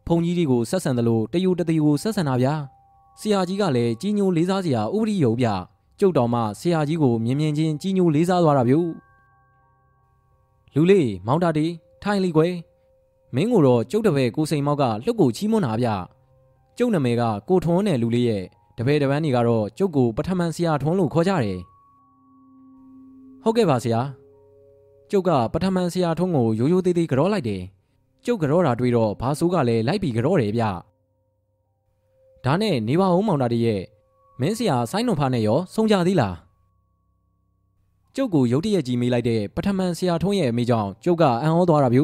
[0.08, 2.54] ဖုန်ကြီးတွေကိုဆက်ဆံတယ်လို့တယူတတီကိုဆက်ဆံတာဗျာ
[3.20, 5.48] ဆရာကြီးကလည်းကြီးညိုလေးစားစရာဥပဒေရုပ်ဗျ
[6.00, 8.76] ကျုပ်တော်မှဆရာကြီးကိုမြင်မြင်ချင်းကြီးညိုလေးစားသွားတာဗျ
[10.76, 11.66] လူလေးမောင်တာတီ
[12.04, 12.54] ထိုင်လီကွယ်
[13.36, 15.88] မင်းကိုတော့ကျုပ်တပည့်ကိုစိန်မောက်ကလှုပ်ကိုချီးမွမ်းတာဗျ
[16.78, 18.44] ကျုပ်နာမည်ကကိုထွန်းနဲ့လူလေးရဲ့
[18.78, 21.60] တပည့်တပန်းတွေကတော့ကျုပ်ကိုပထမန်ဆရာထွန်းလို့ခေါ်ကြတယ်
[23.44, 24.02] ဟုတ်ကဲ့ပါဆရာ
[25.12, 27.62] ကျုပ်ကပထမန်ဆရာထွန်းကိုရိုးရိုးသေးသေးကြောလိုက်တယ်
[28.26, 30.64] ကျုပ်ကြောတာတွေ့တော့ဘာဆိုးကလည်းလိုက်ပြီးကြောတယ်ဗျ
[32.46, 33.82] ဒါနဲ့နေပါဦးမောင်တာတည်းရဲ့
[34.40, 36.36] မင်းဆရာဆိုင်းနှုံဖားနဲ့ရောဆုံးကြသေးလား
[38.16, 42.02] ကျုပ်ကိုရုတ်တရက်ကြီးမေးလိုက်တဲ့ပထမန်ဆရာထွန်းရဲ့အမိကြောင့်ကျုပ်ကအံ့ဩသွားတာဗျ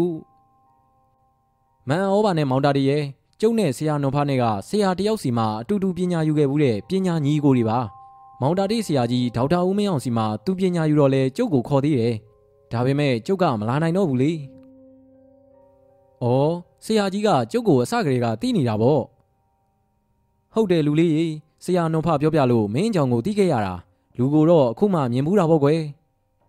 [1.89, 3.03] မန်ဩပါနဲ့မောင်တာတည်းရဲ့
[3.41, 7.79] ကျုပ်နဲ့ဆရာနှုံဖားနဲ့ကဆရာတယောက်စီမှာအတူတူပညာယူခဲ့ဘူးတဲ့ပညာညီကိုတွေပါ
[8.41, 12.13] မောင်တာတိဆရာကြီးဒေါက်တာဦးမင်းအောင်စီမှာသူပညာယူတော့လဲကျုပ်ကိုခေါ်သေးတယ်
[12.71, 14.31] ဒါပေမဲ့ကျုပ်ကမလာနိုင်တော့ဘူးလေ။
[16.23, 16.53] အော်
[16.85, 19.01] ဆရာကြီးကကျုပ်ကိုအစကလေးကတီးနေတာပေါ့။
[20.53, 21.25] ဟုတ်တယ်လူလေးရေ
[21.63, 23.73] ဆရာနှုံဖပြောပြလို့မင်းကြောင်ကိုတီးခဲ့ရတာ
[24.17, 25.81] လူကိုတော့အခုမှမြင်ဘူးတာပေါ့ကွယ်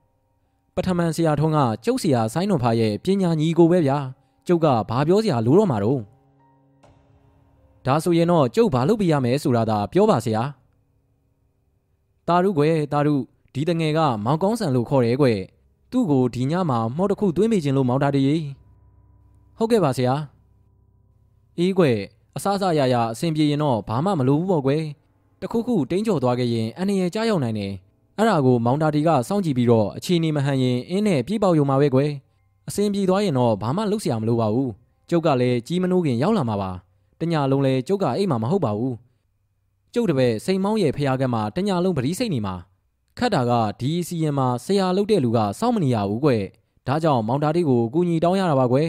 [0.74, 3.98] ။ပထမန်ဆရာထုံးကကျုပ်ဆရာဆိုင်းနှုံဖရဲ့ပညာညီကိုပဲဗျာ။
[4.46, 6.00] ကျုပ်ကဘာပြောစရာလိုတော့မှာတော့။
[7.86, 10.42] ဒါဆိုရင်တော့ကျုပ်ဘာလုပ်ပြရမယ်ဆိုတာသာပြောပါဆရာ။
[12.28, 13.14] တာရုကွယ်တာရု
[13.54, 15.40] ဒီတငယ်ကမောင်ကောင်းဆန်လို့ခေါ်တယ်ကွယ်။
[15.90, 18.44] သူ့ကိုဒီညမှာမှောက်တစ်ခုသွင်းမိခြင်းလို့မောင်းတာတည်း
[19.58, 20.14] ဟုတ်ကဲ့ပါဆရာ
[21.58, 21.98] အေးကွယ်
[22.36, 24.82] အစားအစာရရအဆင်ပြေရင်တော့ဘာမှမလိုဘူးပေါ့ကွယ်
[25.40, 27.72] တခုခုတိမ့်ကျော်သွားခဲ့ရင်အန္တရာယ်ကြားရောက်နိုင်တယ်
[28.16, 32.10] အဲ့ဒါကိုမောင်တာတီကစောင့်ကြည့်ပြီးတော့အချီနေမဟန်ရင်အင်းနဲ့ပြေးပေါက်ယုံမှာပဲကွယ်
[32.68, 34.70] အဆင်ပြေသွားရင်တော့ဘာမှလုပ်စရာမလိုပါဘူး
[35.10, 36.70] ကျုပ်ကလည်းကြီးမနှိုးခင်ရောက်လာမှာပါ
[37.20, 38.94] တညာလုံးလည်းကျုပ်ကအိမ်မှာမဟုတ်ပါဘူး
[39.94, 42.54] ကျုပ်တပည့်စိန်မောင်းရဲ့ဖျားကက်မှာတညာလုံးပတိစိတ်နေမှာ
[43.18, 46.30] ခတ်တာကဒီအစီရင်မှာဆရာလုပ်တဲ့လူကစောင့်မနေရဘူးကွ
[46.86, 48.88] ဒါကြောင့်မောင်တာတီကိုကူညီတောင်းရတာပါကွယ်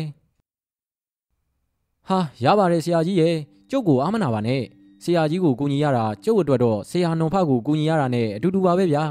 [2.07, 3.35] ဟာရပါတယ်ဆရာကြီးရဲ့
[3.71, 4.61] ကျုပ်ကိုအားမနာပါနဲ့
[5.03, 9.03] ဆရာကြီးကိုကူညီရတာကျုပ်အတွက်တော့ဆရာနှုံဖကိုကူညီရတာနဲ့အတူတူပါပဲဗျာ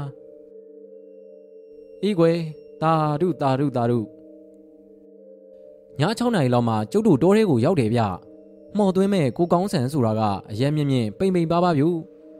[2.03, 2.37] အေးကွယ်
[2.81, 3.99] တာဓုတာဓုတာဓု
[5.99, 8.01] ည6နာရီလောက်မှကျုပ်တို့တောထဲကိုရောက်တယ်ဗျ
[8.77, 11.83] မှော်သွင်းမဲ့ကိုကောင်းဆန်ဆိုတာကအရက်မြင့်မြင့်ပိန်ပိန်ပါပါဗျ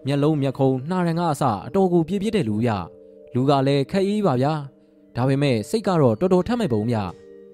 [0.06, 2.72] မျက်လုံးမျက်ခုံးနှာရံကအစအတော်ကိုပြည့်ပြည့်တဲ့လူဗျ
[3.34, 4.54] လူကလည်းခက်အေးပါဗျာ
[5.16, 6.98] ဒါပေမဲ့စိတ်ကတော့တော်တော်ထက်မဲ့ပုံဗျ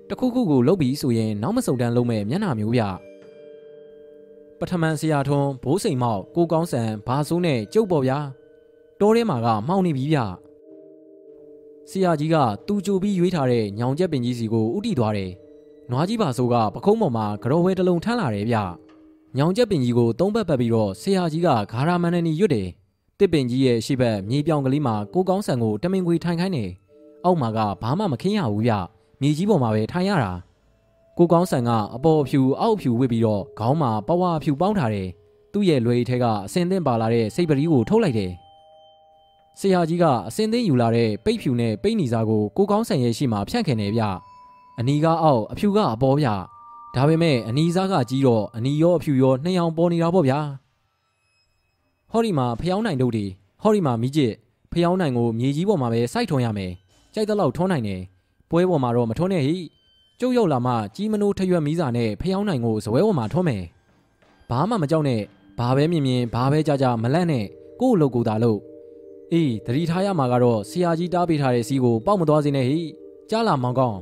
[0.10, 2.82] တခုခုကိုလုပ်ပြီးဆိုရင်နောက်မစုံတန်းလုံးမဲ့မျက်နှာမျိုးဗျ
[4.60, 8.20] ပထမန်ဆရာထွန်းဘိုးစိန်မောက်ကိုကောင်းဆန်ဘာဆိုးနဲ့ကျုပ်ပေါ်ဗျာ
[9.00, 10.20] တောထဲမှာကမှောင်နေပြီဗျ
[11.90, 12.36] ဆရာကြီးက
[12.68, 15.32] သူကြိုပြီးရွေးထားတဲ့ညောင်ကျက်ပင်ကြီးစီကိုဥတီသွားတယ်
[15.92, 18.58] နွားကြီးပါဆိုးကပခုံးပေါ်မှာကြော်ဝဲတစ်လုံးထမ်းလာတယ်ဗျ
[19.38, 21.56] ညောင်ကျက်ပင်ကြီးကိုသုံးဘက်ပတ်ပြီးတော့ဆရာကြီးကဂါ
[21.88, 22.68] ရာမန်နနီရွတ်တယ်
[23.20, 26.70] တစ်ပင်ကြီးရဲ့ရှေ့ဘက်မြေပြောင်ကလေးမှာကိုကောင်းဆန်ကိုတမင်ခွေထိုင်ခိုင်းတယ်
[27.26, 28.74] အောက်မှာကဘာမှမခင်းရဘူးဗျ
[29.22, 30.32] မြေကြီးပေါ်မှာပဲထိုင်ရတာ
[31.18, 35.10] ကိုကောင်းဆန်ကအပေါ်ဖြူအောက်ဖြူဝစ်ပြီးတော့ခေါင်းမှာပဝါဖြူပေါင်းထားတယ်
[35.54, 38.32] သူ့ရဲ့လွယ်ထဲကအစင်သင့်ပါလာတဲ့စိတ်ပရီးကိုထုတ်လိုက်တယ်
[39.60, 44.04] ဆရာကြီးကအစင်သင့်ယူလာတဲ့ပိတ်ဖြူနဲ့ပိတ်နီစားကိုကိုကောင်းဆန်ရဲ့ရှိမှဖြန့်ခင်နေဗျ
[44.80, 46.28] အနီကအောက်အဖြူကအပေါ်ဗျ
[46.96, 50.40] ဒါပေမဲ့အနီစားကကြီးတော့အနီရောအဖြူရောနှစ်ယောင်ပေါ်နေတာပေါ့ဗျာ
[52.12, 53.26] ဟောဒီမှာဖျောင်းနိုင်တို့ဒီ
[53.62, 54.34] ဟောဒီမှာမိကျစ်
[54.72, 56.72] ဖျောင်းနိုင်ကိုမြေကြီးပေါ်မှာပဲစိုက်ထွန်ရမယ်
[57.14, 58.02] ကြိုက်တဲ့လောက်ထွန်းနိုင်တယ်
[58.50, 59.56] ပွဲပေါ်မှာတော့မထွန်းနဲ့ဟိ
[60.20, 63.64] ကျုပ်ရောက်လာမှကြီးမနိုးထရွက်မီးစာနဲ့ဖျောင်းနိုင်ကိုဇပွဲပေါ်မှာထွန်းမယ်
[64.50, 65.22] ဘာမှမကြောက်နဲ့
[65.60, 67.46] ဘာပဲမြင်မြင်ဘာပဲကြကြမလန့်နဲ့
[67.82, 68.60] ကို့အလုပ်ကိုသာလုပ်
[69.32, 72.80] အေးတတိထားရမှာကတော့ဆရာကြီးတားပေးထားတဲ့စီးကိုပေါက်မသွားစေနဲ့ဟိ
[73.30, 74.00] ကြားလာမောင်ကောင်း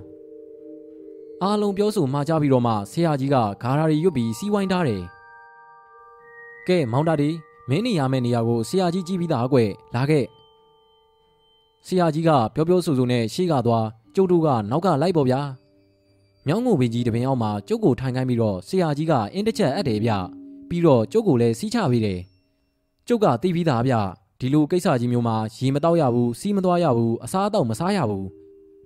[1.43, 5.03] အားလုံးပြောဆိုမှာကြပြီးတော့မှဆရာကြီးကဂါရာရီရွတ်ပြီးစီးဝိုင်းထားတယ်
[6.67, 7.29] ကဲမောင်တာဒီ
[7.69, 9.57] မင်းနေရမယ့်နေရာကိုဆရာကြီးကြည့်ပြီးသားကွ
[9.95, 10.25] လာခဲ့
[11.87, 15.41] ဆရာကြီးကပြောပြောဆိုဆိုနဲ့ရှေ့ကသွားကျုပ်တို့ကနောက်ကလိုက်ပေါ်ဗျာ
[16.47, 20.11] မြောင်းငိုပင်ကြီးတပင်အောက်မှာကျုပ်ကိုထိုင်ခိုင်းပြီးတော့ဆရာကြီးကအင်းတစ်ချက်အပ်တယ်ဗျ
[20.69, 22.19] ပြီးတော့ကျုပ်ကိုလည်းစီးချပေးတယ်
[23.07, 23.93] ကျုပ်ကသိပြီးသားဗျ
[24.39, 28.40] ဒီလိုကိစ္စကြီးမျိုးမှာရေမတောက်ရဘူးစီးမသွားရဘူးအစားအသောက်မစားရဘူး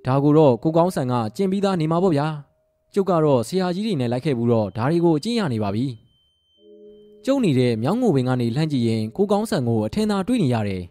[0.06, 2.28] ဒါကိုတော့ကိုကောင်းဆန်ကကျင်ပြီးသားနေမှာပေါ့ဗျာ
[2.94, 5.86] ကျုပ်ကတော့ဆရာကြီးတွေနဲ့လိုက်ခဲ့ဘူးတော့ဒါတွေကိုအကျင့်ရနေပါပြီ
[7.26, 10.84] ကျုံနေတဲ့မြောင်းငိုပင်ကနေလှမ်းကြည့်ရင်ကိုကောင်းဆန်ကိုအထင်သာတွေ့နေရတယ်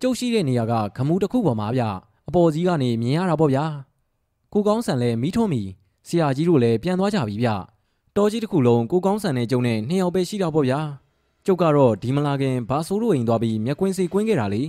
[0.00, 1.82] ကျုပ်ရှိတဲ့နေရာကဂမူတစ်ခုပေါ်မှာဗျ
[2.28, 3.64] အပေါ်ကြီးကနေမြင်ရတာပေါ့ဗျာ
[4.52, 5.62] ကိုကောင်းဆန်လည်းမီးထွန်းမီ
[6.08, 7.48] ဆရာကြီးတို့လည်းပြန်သွားကြပြီဗျ
[8.16, 10.80] တော်ကြီးတစ်ခုလုံးကိုကောင်းဆန်နဲ့ကျုံနဲ့နှစ်ယောက်ပဲရှိတာပေါ့ဗျာ
[11.46, 14.62] ကျုပ်ကတော့ဒီမလာခင်ဘာဆိုးတို့အိမ်သွားပြီးမျက်ကွင်းစီကွင်းခဲ့တာလေ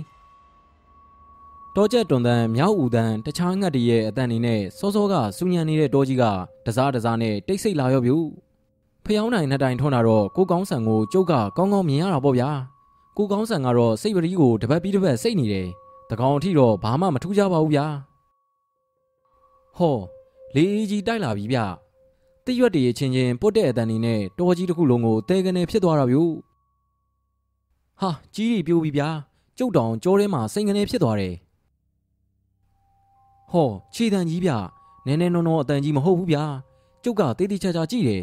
[1.76, 6.24] တောကျက်တွန်တန်မြောက်ဦးတန်တခြားငှက်တည်းရဲ့အတန်နေနဲ့စောစောကစူညံနေတဲ့တောကြီးက
[6.66, 8.12] တစားတစားနဲ့တိတ်ဆိတ်လာရောဗျ
[9.04, 12.50] ဖျောင်းနိုင်နှစ်တိုင်ထွန်းလာတော့ကိုကောင်းဆန်ကိုကျုပ်ကကောင်းကောင်းမြင်ရတာပေါ့ဗျာ
[13.16, 15.66] ကိုကောင်းဆန်ကတော့စိတ်ပရီးကိုတပတ်ပြီးတပတ်စိတ်နေတယ်
[16.10, 17.86] တကောင်အထိတော့ဘာမှမထူးကြပါဘူးဗျာ
[19.76, 19.96] ဟော
[20.54, 21.58] လေအေးကြီးတိုက်လာပြီဗျ
[22.44, 26.18] တိရွက်တည်းချင်းချင်းပုတ်တဲ့အတန်နေနဲ့တော်ကြီးတစ်ခုလုံးကိုတဲကနေဖြစ်သွားတာဗျ
[28.00, 29.08] ဟာကြီးကြီးပြိုးပြီဗျာ
[29.58, 31.34] ကျုပ်တောင်ကြောထဲမှာစိန်ကနေဖြစ်သွားတယ်
[33.50, 34.50] ဟောခြေတံကြီးဗျ
[35.06, 36.44] နည်းနည်းနောနောအတန်ကြီးမဟုတ်ဘူးဗျာ
[37.02, 38.22] ကျုပ်ကတေးသေးချာချာကြည့်တယ်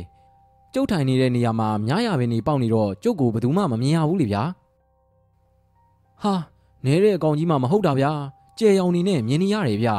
[0.74, 4.44] ကျုပ်ထိုင်နေတဲ့နေရာမှာများရပင်နေပေါက်နေတော့ကျုပ်ကိုဘယ်သူမှမမြင်ရဘူးလေဗျာ
[6.22, 6.34] ဟာ
[6.86, 8.12] နဲတဲ့အကောင်ကြီးမှမဟုတ်တာဗျာ
[8.60, 9.90] ကြဲရောင်နေနဲ့မြင်နေရတယ်ဗျ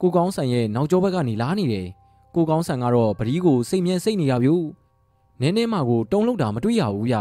[0.00, 1.86] ကိုကောင်းဆန်ရဲ့နောက်ကျောဘက်ကနေလာနေတယ်
[2.34, 4.50] ကိုကောင်းဆန်ကတော့ပရီးကိုစိတ်မြဲစိတ်နေရဗျ
[5.40, 7.16] နည်းနည်းမှကိုတုံးလောက်တာမတွေ့ရဘူးဗျ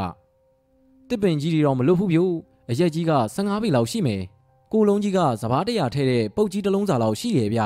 [1.09, 2.19] တစ်ပင်ကြီးတွေတော့မလွတ်ဘူးဗျ
[2.69, 4.21] အရက်ကြီးက15ပေလောက်ရှိမယ်
[4.71, 7.61] ကိုလုံးကြီးကစပားတရာထဲတဲ့ပုတ်ကြီးတစ်လုံးစာလောက်ရှိတယ်ဗျ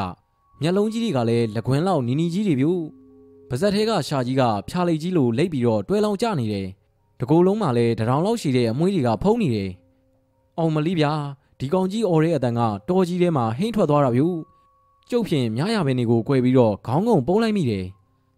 [0.62, 2.68] မျက်လုံးကြီးတွေကလည်းလကွင်းလောက်နီနီကြီးတွေဗျ
[3.50, 6.68] ပါဇက်ထဲကရှာကြီးကဖြာလိတ်ကြီးလိုလိပ်ပြီးတော့တွဲလောင်ကျနေတယ်
[7.20, 9.70] တကိုယ်လုံးမှာလည်းတရောင်လောက်ရှိတဲ့အမွှေးတွေကဖုံးနေတယ်
[10.58, 11.14] အောင်မလီဗျာ
[11.60, 14.24] ဒီကောင်ကြီးအော်တဲ့အတန်ကတော်ကြီးထဲမှာဟင်းထွက်သွားတာဗျ
[15.10, 17.86] ကျုပ်ဖြင့်မြားရပင်တွေကို꿰ပြီးတော့ခေါင်းငုံပုံးလိုက်မိတယ်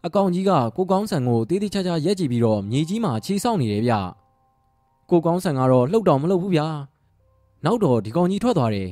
[0.05, 3.93] အကောင်ကြီးကကိုကောင်းဆန်ကိုတေးသေးချာချာရက်ကြည့်ပြီးတော့မြေကြီးမှာခြေဆောက်နေတယ်ဗျ
[5.09, 6.67] ကိုကောင်းဆန်ကတော့လှုပ်တော့မလှုပ်ဘူးဗျာ
[7.65, 8.89] နောက်တော့ဒီကောင်ကြီးထွက်သွားတယ်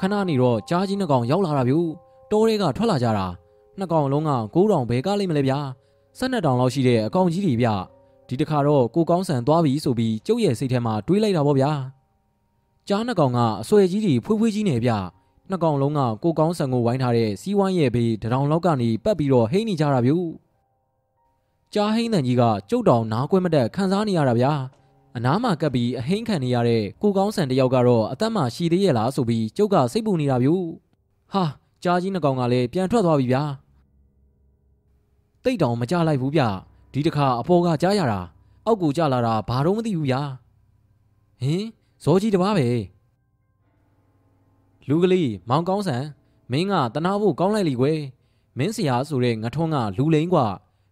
[0.00, 1.74] ခဏနေတော့ကြားကြီးနှစ်ကောင်ရောက်လာတာဗျ
[2.30, 3.26] တောတွေကထွက်လာကြတာ
[3.78, 5.58] နှစ်ကောင်လုံးက9တောင်ဘဲကားလိမ့်မလဲဗျာ
[6.18, 7.68] 12တောင်လောက်ရှိတဲ့အကောင်ကြီးတွေဗျ
[8.28, 11.70] ဒီတခါတော့ကိုကောင်းဆန်သွားပြီဆိုပြီးကျုပ်ရဲ့စိတ်ထဲမှာတွေးလိုက်တာပေါ့ဗျာ
[12.88, 14.90] ကြားနှစ်ကောင်ကအဆွဲကြီးတွေဖွေးဖွေးကြီးနေဗျ
[15.50, 20.12] နှစ်ကောင်လုံးကကိုကောင်းဆန်ကိုဝိုင်းထားတဲ့စီးဝိုင်းရဲ့ဘေးတရောင်လောက်ကနေပတ်ပြီးတော့ဟိန်းနေကြတာဗျ
[21.74, 24.52] ကြားဟိန်းတန်ကြီးကကျုပ်တောင်နားကွဲမတက်ခံစားနေရတာဗျာ
[25.17, 30.49] အနားမှာကပ်ပြီးအဟိန်းခံနေရတဲ့ကိုကောင်းဆန်တယောက်ကတော့အသက်မှရှိသေးရဲ့လားဆိုပြီးကျုပ်ကစိတ်ပူနေတာဗျ
[31.33, 31.43] ဟာ
[31.83, 33.43] ကြားကြီးနှစ်ကောင်ကလည်းပြန်ထွက်သွားပြီဗျာ
[35.43, 36.41] တိတ်တောင်မကြလိုက်ဘူးဗျ
[36.93, 38.19] ဒီတခါအပေါ်ကကြားရတာ
[38.65, 40.21] အောက်ကိုကြလာတာဘာတော့မသိဘူးဗျာ
[41.41, 41.63] ဟင်
[42.03, 42.67] ဇောကြီးတပားပဲ
[44.87, 46.03] လူကလေးမောင်ကောင်းဆန်
[46.51, 47.99] မင်းကတနာဖို့ကောင်းလိုက်လီကွယ်
[48.57, 50.47] မင်းဆရာဆိုတဲ့ငထွန်းကလူလိန်กว่า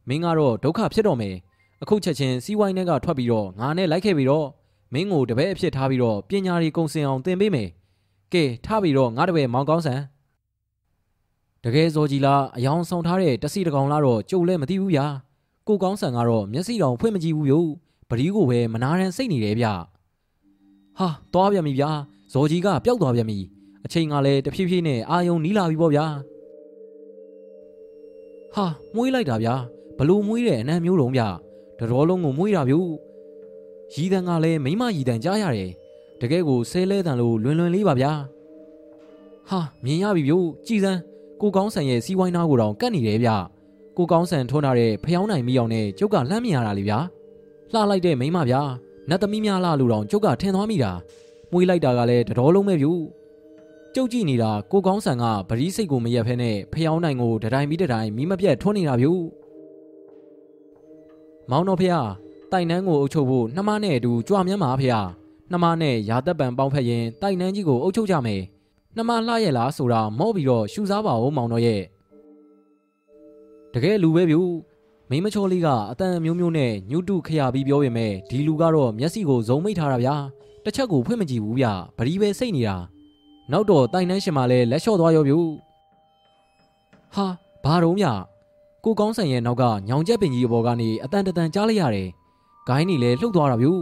[0.08, 1.36] မင်းကတော့ဒုက္ခဖြစ်တော့မယ်
[1.85, 4.47] အခုချက်ချင်းစီးဝိုင်းထဲကထွက်ပြီးတော့ငါနဲ့လိုက်ခဲ့ပြီးတော့
[4.93, 7.69] မင်းကိုတပည့်အဖြစ်ထားပြီးတော့ပညာရီကုံစင်အောင်သင်ပေးမယ်
[8.33, 10.01] ကဲထားပြီးတော့ငါတပည့်မောင်ကောင်းဆန်
[11.65, 15.07] တကယ်စောကြီးလားအယောင်ဆောင်ထားတဲ့တစီတကောင်လားတော့ကြုံလဲမသိဘူးဗျာ
[15.69, 17.65] ကိုကောင်းဆန်ကတော့မျက်စိတော်ဖွင့်မကြည့်ဘူးယို
[18.09, 19.67] ပရီးကိုပဲမနာရန်စိတ်နေတယ်ဗျ
[20.99, 21.91] ဟာသွားပြန်ပြီဗျာ
[22.33, 23.39] ဇော်ကြီးကပျောက်သွားပြန်ပြီ
[23.85, 26.07] အချိန်ကလည်းတဖြည်းဖြည်းနဲ့အာယုံနီးလာပြီပေါ့ဗျာ
[28.55, 29.55] ဟာမွေးလိုက်တာဗျာ
[29.99, 31.23] ဘလို့မွေးတဲ့အနံမျိုးတုံးဗျ
[31.79, 32.75] တတော်လုံးကိုမွေးတာဗျ
[33.95, 35.71] ရီတန်ကလည်းမိမရီတန်ကြားရတယ်
[36.21, 38.13] တကယ်ကိုဆဲလဲတန်လို့လွင်လွင်လေးပါဗျာ
[39.49, 40.35] ဟာမြင်ရပြီဗျ
[40.67, 41.01] ကြည်စမ်း
[41.41, 43.31] ကိုကောင်းဆန်ရဲ့စီးဝိုင်းနာကိုတောင်ကတ်နေတယ်ဗျ
[43.97, 46.99] ကိုကောင်းဆန်ထွန်းထားတဲ့ဖျောင်းနိုင်မိအောင်နဲ့ကျုပ်ကလှမ်းမြင်ရတာလေဗျာ
[47.73, 48.63] လှလိုက်တဲ့မိမဗျာ
[49.11, 50.93] နတ်သမီးများလှလို့တောင်ကျုပ်ကထင်သွားမိတာ
[51.53, 52.87] မွေးလိုက်တာကလည်းတတော်လုံးပဲဗျ
[53.95, 59.09] ကျုပ်ကြည့်နေတာကိုကောင်းဆန်ကဗရီးစိတ်ကိုမရက်ဖဲနဲ့ဖျောင်းနိုင်ကိုတတိုင်းပြီးတတိုင်းမီးမပြတ်ထွန်းနေတာဗျ
[61.51, 62.03] မောင်တော်ဖေဟာ
[62.53, 65.01] တိုင်နန်းကိုအုပ်ချုပ်ဖို့နှမနဲ့အတူကြွမြန်းပါဖေဟာ
[65.51, 68.43] နှမနဲ့ရာသက်ပံပေါင်းဖက်ရင်တိုင်နန်းကြီးကိုအုပ်ချုပ်ကြမယ်
[68.97, 71.83] နှမလှရဲ့လားဆိုတာမော့ပြီးတော့ရှူစားပါဦးမောင်တော်ရဲ့
[73.73, 74.41] တကယ်လူပဲဗျူ
[75.11, 80.15] မိမချောလေးကအတန်မျိုးမျိုးနဲ့ညှုတုခရပြီးပြောပေမဲ့ဒီလူကတော့မျက်စိကိုဇုံမိတ်ထားတာဗျာ
[80.65, 81.67] တစ်ချက်ကိုဖွင့်မကြည့်ဘူးဗျ
[81.99, 82.77] ဗရီးပဲစိတ်နေတာ
[83.53, 85.39] နောက်တော့တိုင်နှန်းရှင်မလည်းလက်လျှော့သွားရောဗျူ
[87.15, 87.27] ဟာ
[87.65, 88.07] ဘာတော့မြ
[88.85, 92.09] ကိုကောင်းဆန်ရဲ့နောက်ကညောင်ကျက်ပင်ကြီးအပေါ်ကနေအတန်တန်ကြားလိုက်ရတယ်
[92.69, 93.73] ဂိုင်းနေလဲလှုပ်သွားတာဗျူ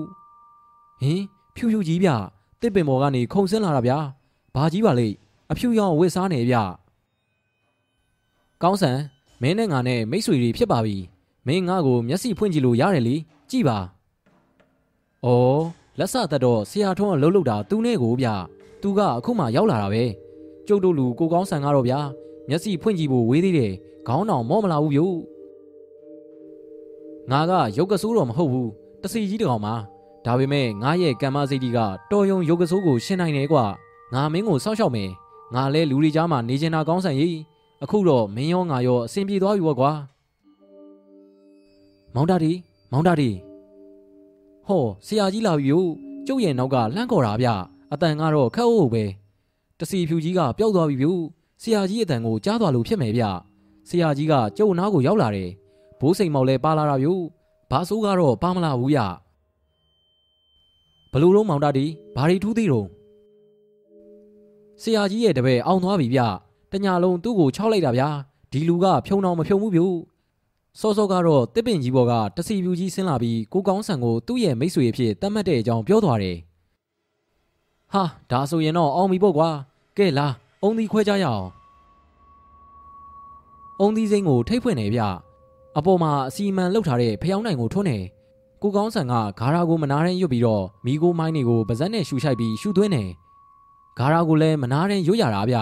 [1.00, 1.20] ဟင်
[1.54, 2.08] ဖြူဖြူကြီးဗျ
[2.60, 3.98] တစ်ပင်ပေါ်ကနေခုံဆင်းလာတာဗျာ
[4.54, 5.14] ဘာကြီးပါလိမ့်
[5.50, 6.56] အဖြူရောင်ဝစ်စားနေဗျ
[8.62, 8.98] ကောင်းဆန်
[9.42, 10.96] မင်းနဲ့ငါနဲ့မိတ်ဆွေတွေဖြစ်ပါပြီ
[11.46, 13.16] မင်းငါ့ကိုမျက်စိဖွင့်ကြည့်လို့ရတယ်လေ
[13.50, 13.78] ကြည့်ပါ
[15.26, 15.28] ဩ
[15.98, 18.28] လက်စသက်တော့ဆရာထွန်းအလုပ်လုပ်တာသူနဲ့ကိုဗျ
[18.82, 20.04] သူကအခုမှရောက်လာတာပဲ
[20.66, 22.00] ကျုပ်တို့လူကိုကောင်းဆန်ကတော့ဗျာ
[22.48, 23.72] မျက်စိဖွင့်ကြည့်ဖို့ဝေးသေးတယ်
[24.06, 25.00] ခေါင်းတော်မော့မလာဘူးဗျ
[27.30, 28.70] ငါကရုပ်ကဆိုးတော့မဟုတ်ဘူး
[29.02, 29.74] တစီကြီးတကောင်ပါ
[30.24, 31.78] ဒါပေမဲ့ငါရဲ့ကံမစိတ်ကြီးက
[32.10, 33.64] တော်ယုံရုပ်ကဆိုးကိုရှင်းနိုင်တယ်ကွာ
[34.14, 35.10] ငါမင်းကိုစောင့်ရှောက်မယ်
[35.54, 37.36] ငါလဲလူတွေကြားမှာနေချင်တာကောင်းဆန်ရေး
[37.82, 39.92] အခုတော့မင်းရောငါရောအဆင်ပြေသွားပြီပေါ့ကွာ
[42.14, 42.52] မောင်တာဒီ
[42.92, 43.30] မောင်တာဒီ
[44.66, 45.88] ဟောဆရာကြီးလာပြီယို့
[46.26, 47.48] ကျုပ်ရဲ့နောက်ကလှမ်းခေါ်တာဗျ
[47.92, 49.04] အတန်ကတော့ခက်ဟုတ်ပဲ
[49.78, 51.08] တစီဖြူကြီးကပျောက်သွားပြီဗျ
[51.62, 53.24] ဆရာကြီးအတန်ကိုကြားသွားလို့ဖြစ်မယ်ဗျ
[53.88, 55.50] ဆရာကြီးကကျုပ်နားကိုရောက်လာတယ်
[56.00, 57.08] ဘိုးစိန်မောင်လည်းပါလာတာဗျ
[57.70, 59.00] ဘာဆိုးကတော့ပါမလာဘူးဗျ
[61.12, 61.84] ဘလူတော့မောင်တာဒီ
[62.16, 62.86] ဘာတွေထူးသေးတော့
[64.82, 66.20] ဆရာကြီးရဲ့တပည့်အောင်သွားပြီဗျ
[66.72, 68.08] တညာလုံးသူ့ကိုခြောက်လိုက်တာဗျာ
[68.52, 69.82] ဒီလူကဖြုံတော့မဖြုံဘူးဗျ
[70.80, 76.36] စောစောကတော့တစ်ပင်ကြီးဘော်ကတစီပြူကြီးဆင်းလာပြီးကိုကောင်းဆန်ကိုသူ့ရဲ့မိတ်ဆွေအဖြစ်တတ်မှတ်တဲ့အကြောင်းပြောသွားတယ်
[77.92, 79.48] ဟာဒါဆိုရင်တော့အောင်ပြီပေါ့ကွာ
[79.98, 80.26] ကဲလာ
[80.62, 81.46] အုံသီးခွဲကြရအောင်
[83.84, 85.02] အုံသီးစိမ့်ကိုထိတ်ဖွင့်နေဗျ
[85.78, 87.98] အပေါ်မှာအစီမံလောက်ထားတဲ့ဖျောင်းနိုင်ကိုထွန်းနေ
[88.62, 93.04] ကိုကောင်းဆန်ကဂါရာကိုမနာရင်ရွတ်ပြီးတော့မိကိုမိုင်းတွေကိုပါဇက်နဲ့ရှူရှိုက်ပြီးရှူသွင်းနေ
[93.98, 95.56] ဂါရာကိုလည်းမနာရင်ရွတ်ရတာဗျ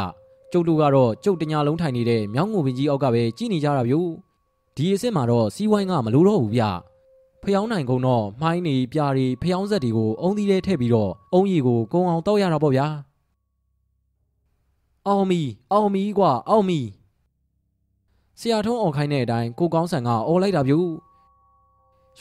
[0.52, 3.94] ကျုပ်တို့ကတော့ကျုပ်တညာလုံးထိုင်နေတဲ့မြောင်းငိုပင်ကြီးအောက်ကပဲကြည်နေကြတာဗျ
[4.76, 6.62] ဒီအစ်စ်မှာတော့စီးဝိုင်းကမလိုတော့ဘူးဗျ
[7.42, 12.86] ဖျောင်းနိုင်ကုန်တော့မှိုင်းနေပြားတွေဖျောင်းဆက်တွေကိုအုံသီးထဲထည့်ပြီးတော့အုံရီကိုကုံအောင်တောက်ရတာပေါ့ဗျာ
[15.08, 15.40] အောင်မီ
[15.72, 16.80] အောင်မီကွာအောင်မီ
[18.42, 20.74] ဆရာထုံးအောင်ခိုင်းတဲ့အတိုင်းကိုကောင်းဆန်ကအော်လိုက်တာဗျ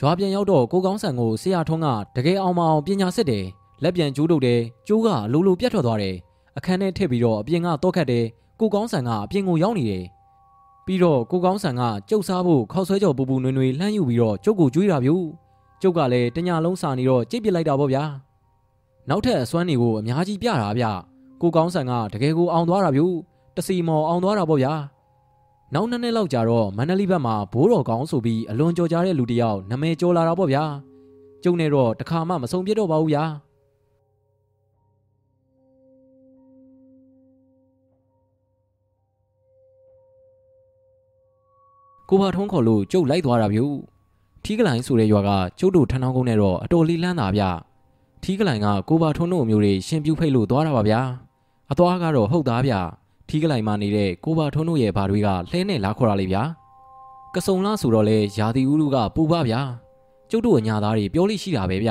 [0.00, 3.46] ရွာပြန်ရောက်တော့ကိုကောင်းဆန်ကိုဆရာထုံးကတကယ်အောင်မအောင်ပညာစစ်တယ်
[3.82, 6.16] လက်ပြန်ကျိုးတုတ်တယ်ကျိုးကလိုလိုပြတ်ထွက်သွားတယ်
[6.56, 8.24] အခန်းထဲထည့်ပြီးတော့အပြင်ကတော့ခတ်တယ်
[8.60, 10.04] ကိုကောင်းဆန်ကအပြင်ကိုရောက်နေတယ်
[10.86, 15.10] ပြီးတော့ကိုကောင်းဆန်ကကျုပ်စားဖို့ခောက်ဆွဲကြော်ပူပူနွေနွေလှမ်းယူပြီးတော့ကျုပ်ကိုကြွေးတာဗျ
[15.82, 18.04] ကျုပ်ကလည်းတညာလုံးစာနေတော့ကြိတ်ပစ်လိုက်တာပေါ့ဗျာ
[19.08, 20.84] နောက်ထပ်အစွမ်းတွေကိုအများကြီးပြတာဗျ
[21.42, 23.02] ကိုကောင်းဆန်ကတကယ်ကိုအောင်သွားတာဗျ
[23.56, 24.72] တစီမော်အောင်သွားတာပေါ့ဗျာ
[25.74, 30.64] နောက်နှစ်နှစ်လောက်ကြာတော့မန္တလေးဘက်မှာဘိုးတော်ကောင်းဆိုပြီးအလွန်ကြော်ကြားတဲ့လူတစ်ယောက်နာမည်ကျော်လာတာပေါ့ဗျာ
[31.42, 33.24] ကျုံနေတော့တခါမှမဆုံးပြတ်တော့ပါဘူးဗျာ
[42.08, 43.60] ကိုဘာထုံးခေါ်လို့ကျုပ်လိုက်သွားတာဗျ
[44.44, 47.42] ထီးကလိုင်းဆိုတဲ့ရွာကကျုပ်တို့ထန်းထောင်းကုန်းနဲ့တော့အတော်လေးလန်းတာဗျ
[48.22, 51.00] ထီးကလိုင်းကကိုဘာထုံးတို့မျိုးတွေရှင်ပြူဖိတ်လို့သွားတာပါဗျာ
[51.72, 52.74] အသွားကတော့ဟုတ်သားဗျ
[53.30, 56.42] ထီးကလိုင်းမှာနေတဲ့ကိုဘာထုံးတို့ရဲ့ဘာတွေကလှဲနဲ့လာခေါ်တာလေဗျာ
[57.34, 59.60] ကစုံလားဆိုတော့လေယာတီဦးလူကပူပါဗျာ
[60.30, 61.90] ကျုပ်တို့အညာသားတွေပြောလို့ရှိတာပဲဗျ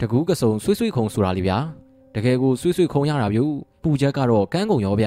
[0.00, 1.58] တကူးကစုံဆွေးဆွေးခုံဆိုတာလေဗျာ
[2.14, 3.40] တကယ်ကိုဆွေးဆွေးခုံရတာဗျ
[3.82, 5.06] ပူချက်ကတော့ကန်းကုန်ရောဗျ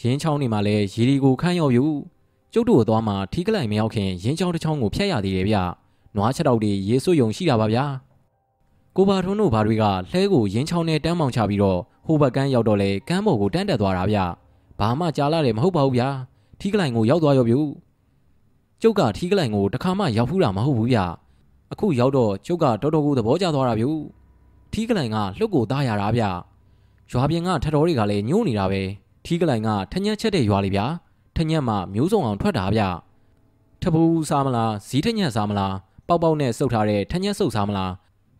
[0.00, 1.80] ရင်းချောင်းနေမှာလဲရေဒီကိုခန့်ရောဗျ
[2.52, 5.56] ကျုပ်တို့အသွားမှာထီးကလိုက်မရောက်ခင်ရင်းချောင်းတစ်ချောင်းကိုဖျက်ရသေးတယ်ဗျ
[6.16, 7.84] နွားချက်တောက်တွေရေဆွယုံရှိတာပါဗျာ
[8.98, 14.18] ကိုပါထွန်းတို့ဘာတွေကလှဲကိုရင်းချောင်းနဲ့တန်းမောင်ချပြီးတော့ဟိုဘက်ကန်းရောက်တော့လေကန်းပေါ်ကိုတန်းတက်သွားတာဗျ
[14.80, 16.08] ဘာမှကြားလာတယ်မဟုတ်ပါဘူးဗျာ
[16.60, 17.54] ထီးကလိုက်ကိုရောက်သွားရောဗျ
[18.82, 20.98] ကျုပ်ကထီးကလိုက်ကိုတခါမှရောက်ဖူးတာမဟုတ်ဘူးဗျ
[21.72, 23.86] အခုရောက်တော့ကျုပ်ကတော်တော်ကိုသဘောကျသွားတာဗျ
[24.72, 26.22] ထီးကလိုက်ကလှုပ်ကိုသားရတာဗျ
[27.10, 28.82] ရွာပြင်ကထတော်တွေကလည်းညှိုးနေတာပဲ
[29.24, 30.86] ထီးကလိုက်ကထညက်ချက်တဲ့ရွာလေးဗျာ
[31.36, 32.82] ထညက်မှမျိုးစုံအောင်ထွက်တာဗျ
[33.82, 35.74] ထပူးစားမလားဇီးထညက်စားမလား
[36.08, 37.92] ပေါက်ပေါက်နဲ့စုပ်ထားတဲ့ထညက်စုပ်စားမလား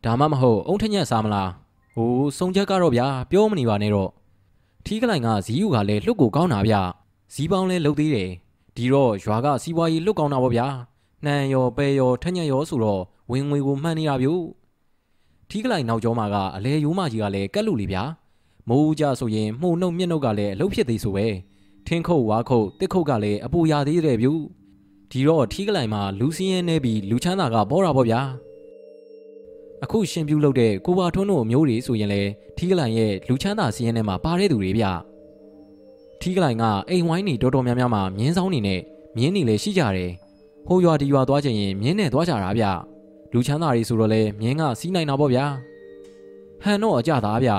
[0.07, 1.51] ဒါမှမဟုတ်အုံထညက်စားမလား
[1.95, 4.11] ဟိုစုံချက်ကတော့ဗျာပြောမနေပါနဲ့တော့
[4.85, 6.75] ထီးကလိုင်ကဇီးယူကလည်းလှုပ်ကိုကောင်းတာဗျ
[7.35, 8.31] ဇီးပေါင်းလဲလှုပ်သေးတယ်
[8.77, 10.67] ဒီတော့ရွာကစီးပွားရေးလှုပ်ကောင်းတာပေါ့ဗျာ
[11.25, 14.29] နှံရောပဲရောထညက်ရောဆိုတော့ဝင်ငွေကိုမှန်နေတာဗျ
[15.51, 18.03] ထီးကလိုင်နောက်ကျောမှာကအလဲရိုးမကြီးကလည်းကက်လို့လေဗျာ
[18.69, 21.27] မိုးကြဆိုရင်မှုန်နှုတ်မျက်နှုတ်ကလည်းအလုတ်ဖြစ်သေးဆိုပဲ
[21.87, 24.29] ထင်းခုတ်ဝါခုတ်တစ်ခုတ်ကလည်းအပူရသေးတယ်ဗျ
[25.11, 28.21] ဒီတော့ထီးကလိုင်မှာလူစင်းရဲနေပြီးလူချမ်းသာကပေါ်တာပေါ့ဗျာ
[29.85, 32.23] အခုရှင်ပြူလုပ်တဲ့ကိုပါထွန်းတို့မျိုးတွေဆိုရင်လေ
[32.57, 34.85] ထီးကလိုင်ရဲ့လူချမ်းသာစင်းရဲထဲမှာပါတဲ့သူတွေဗျ
[36.21, 38.81] ထီးကလိုင်ကအိမ်ဝိုင်းနေတော်တော်များများမှာမြင်းဆောင်နေနဲ့
[39.17, 40.11] မြင်းနေလည်းရှိကြတယ်
[40.67, 42.65] ဟိုရွာဒီရွာသွားချင်ရင်မြင်းနဲ့သွားကြတာဗျ
[43.33, 45.45] လူချမ်းသာတွေဆိုတော့လေမြင်းကစီးနိုင်တာပေါ့ဗျာ
[46.63, 47.51] ဟန်တော့အကြသားဗျ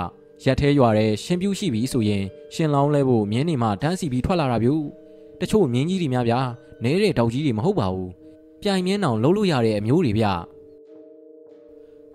[0.43, 4.69] ရက်သေးရွာတဲ့ရှင်ပြူရှိပြီဆိုရင်ရှင်လောင်းလဲဖို့မြင်းနေမှတန်းစီပြီးထွက်လာတာဗျ
[5.41, 6.39] တချို့မြင်းကြီးတွေများဗျာ
[6.83, 8.11] နဲတဲ့တောက်ကြီးတွေမဟုတ်ပါဘူး
[8.61, 10.25] ပြိုင်မြင်းအောင်လှုပ်လို့ရတဲ့အမျိုးတွေဗျ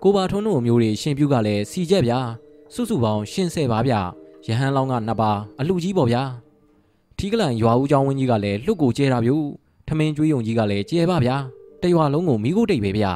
[0.05, 2.19] ကိုပါထွန်းတို့မျိုးတွေရှင်ပြုကလည်းစီကြက်ဗျာ
[2.73, 3.99] စုစုပေါင်းရှင်ဆယ်ပါဗျာ
[4.45, 6.23] ရဟန်းလောင်းကနှစ်ပါအလှကြီးပေါ့ဗျာ
[7.17, 9.45] ထီးကလန်ရွာဦးကျောင်းဝင်းကြီးကလည်းလှုပ်ကိုကျဲတာဗျို့
[9.87, 11.35] ထမင်းကျွေးယုံကြီးကလည်းကျဲပါဗျာ
[11.81, 13.13] တရွာလုံးကိုမိကိုတိတ်ပဲဗျာ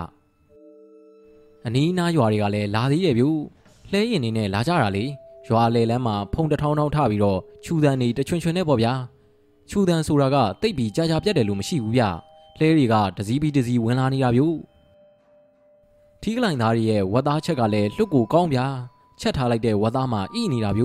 [1.65, 3.37] အနီးနားရွာတွေကလည်းလာသေးတယ်ဗျို့
[3.91, 5.05] လှဲရင်နေနဲ့လာကြတာလေ
[5.47, 8.93] ရွာလေလမ်းမှာဖုံတထောင်းထောင်းထပြီးတော့ခြူတန်းနေတချွင်ချွင်နဲ့ပေါ့ဗျာ
[9.69, 12.03] ခြူတန်းဆိုတာကတိတ်ပြီးကြာကြာပြတ်တယ်လို့မရှိဘူးဗျ
[12.59, 14.57] လှဲတွေကတစည်းပြီးတစည်းဝင်လာနေတာဗျို့
[16.21, 18.65] ထီးကလိုင်သားရဲ့ဝက်သားချက်ကလည်းလှုပ်ကိုကောင်းဗျာ
[19.19, 20.83] ချက်ထားလိုက်တဲ့ဝက်သားမှာဣနေတာဗျ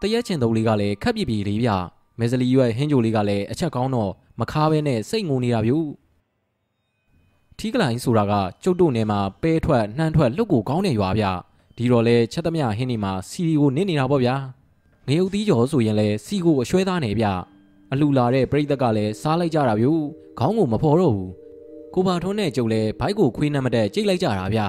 [0.00, 1.70] တရက်ချင်တုံးလေးကလည်းခက်ပြပြလေးဗျ
[2.18, 5.72] မဲစလီရွက်ဟင်းကြိုလေးကလည်းအချက်ကောင်းတော့မခါဘဲနဲ့စိတ်ငုံနေတာဗျ
[7.58, 8.32] ထီးကလိုင်ဆိုတာက
[8.62, 11.24] ကျုပ်တို့နယ်မှာပဲထွက်နှမ်းထွက်လှုပ်ကိုကောင်းတဲ့ရွာဗျ
[11.76, 14.34] ဒီတော့လဲချက်သမျှဟင်းနေမှာစီရီကိုနစ်နေတာပေါ့ဗျာ
[15.06, 17.26] ငရုတ်သီးကျော်ဆိုရင်လဲစီကိုအရွှဲသားနေဗျ
[17.92, 19.86] အလူလာတဲ့ပြိတက်ကလည်းစားလိုက်ကြတာဗျ
[20.38, 21.30] ခေါင်းကိုမဖော်တော့ဘူး
[21.94, 24.60] ကိုပါထွန်းနဲ့ကျုပ်လည်းဘိုက်ကိုခွေးနှမတက်ကြိတ်လိုက်ကြတာဗျ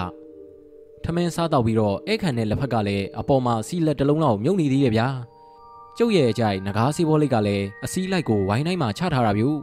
[1.04, 5.08] ထမင်းစားတော့ပြီးတော့အဲ့ခံတဲ့လက်ဖက်ကလည်းအပေါ်မှာစီလက်တစ်လုံးလောက်မြုပ်နေသေးရဲ့ဗျာ
[5.98, 9.58] ကျုပ်ရဲ့အကြိုက်ငကားစီးဘောလိတ်ကလည်းအစည်းလိုက်ကိုဝိုင်းတိုင်းမှာချထားတာဗျို့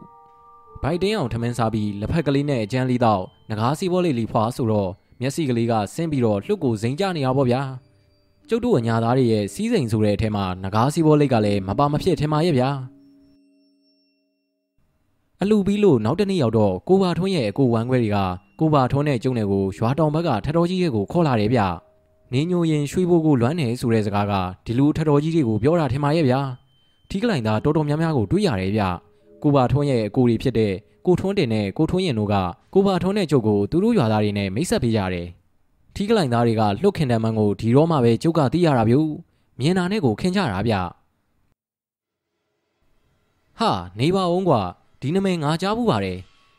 [0.84, 4.90] ဘိုက်တင်းအောင်ထမင်းစားပြီးလက်ဖက်ကလေးနဲ့အကျန်းလေးတော့ငကားစီးဘောလိတ်လီဖွာဆိုတော့
[5.22, 7.62] မျက်စိကလေးကဆင်းပြီးတော့လှုပ်ကိုဇိမ်ကြနေရပါဗျာ
[8.50, 12.70] ကျုပ်တို့အညာသားတွေရဲ့စီးစိမ်ဆိုတဲ့အထက်မှာငကားစီးဘောလိတ်ကလည်းမပါမဖြစ်ထင်ပါရဲ့ဗျာ
[15.44, 18.18] အလူပြီးလို့နောက်တနေ့ရောက်တော့ကိုပါထွန်းရဲ့အကိုဝမ်းခွဲတွေက
[18.60, 21.62] ကိုပါထွန်းနဲ့ကျုံတွေကိုရွာတောင်ဘက်ကထတော်ကြီးရဲ့ကိုခေါ်လာတယ်ဗျ။
[22.34, 24.34] နင်းညိုရင်ရွှေဘိုးကိုလွမ်းနေဆိုတဲ့စကားက
[24.66, 26.40] ဒီလူထတော်ကြီးတွေကိုပြောတာထင်ပါရဲ့ဗျာ။
[27.10, 28.84] ထီးကလိုင်သားတော်တော်များများကိုတွေးရတယ်ဗျ။
[29.44, 30.74] ကိုပါထွန်းရဲ့အကိုတွေဖြစ်တဲ့
[31.06, 32.36] ကိုထွန်းတင်နဲ့ကိုထွန်းရင်တို့က
[32.74, 35.28] ကိုပါထွန်းနဲ့ကျုပ်ကိုသူတို့ရွာသားတွေနဲ့မိတ်ဆက်ပေးကြတယ်။
[35.96, 38.96] ထီးကလိုင်သားတွေကလှုပ်ခင်တမ်းမှန်ကိုဒီတော့မှပဲကျုပ်ကသိရတာဗျ။
[39.60, 40.76] မြင်တာနဲ့ကိုခင်ကြတာဗျ။
[43.60, 44.62] ဟာနေပါအောင်ကွာ
[45.02, 46.18] ဒီနမဲငါကြားဘူးပါတယ်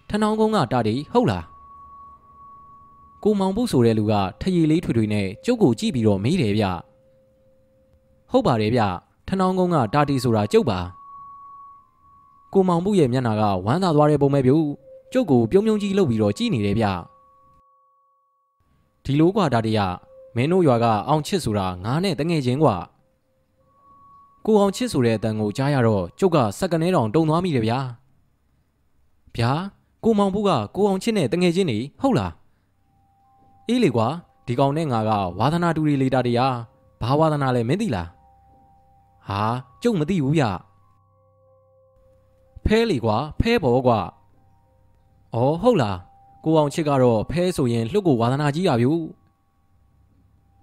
[0.08, 1.44] ထဏောင်းကုန်းကတာတီဟုတ်လား
[3.24, 6.64] ကိုမောင်ပုဆိုတဲ့လူကထရီလေးထွေထွေနဲ့ကျုပ်ကိုကြည့်ပြီးတော့မေးတယ်ဗျ
[8.30, 8.82] ဟုတ်ပါတယ်ဗျ
[9.28, 10.78] ထဏောင်းကုန်းကတာတီဆိုတာကျုပ်ပါ
[12.52, 14.52] ကိုမောင်ပုရဲ့မျက်နှာကဝမ်းသာသွားတဲ့ပုံပဲဗျ
[15.12, 16.86] ကျုပ်ကိုပြုံးပြုံးကြီးလှုပ်ပြီးတော့ကြည့်နေတယ်ဗျ
[19.04, 19.80] ဒီလိုကွာတာတီက
[20.36, 22.76] မင်းတို့ရွာကအောင်ချစ်ဆိုတာငါနဲ့တငယ်ချင်းကွာ
[24.46, 27.80] ကိုအောင်ချစ်ဆိုတဲ့အတန်ကိုကြားရတော့ကျုပ်ကစက္ကနဲတောင်တုံသွားမိတယ်ဗျာ
[29.36, 29.52] ဗျာ
[30.04, 32.32] ကိုမောင်ဘူးကကိုအောင်ချစ်နဲ့တငယ်ချင်းနေဟုတ်လား
[33.68, 34.08] အေးလေကွာ
[34.46, 36.56] ဒီကောင်နဲ့ငါကဝါသနာတူရီလေတာတရား
[37.00, 38.08] ဘာဝါသနာလဲမင်းသိလား
[39.28, 39.42] ဟာ
[39.82, 40.44] ကျုပ်မသိဘူးဗျ
[42.64, 44.00] ဖဲလေကွာဖဲပေါ်ကွာ
[45.34, 45.98] အော်ဟုတ်လား
[46.44, 48.92] ကိုအောင်ချစ်ကတော့ဖဲဆိုရင်လှုပ်ကိုဝါသနာကြီးရဗျူ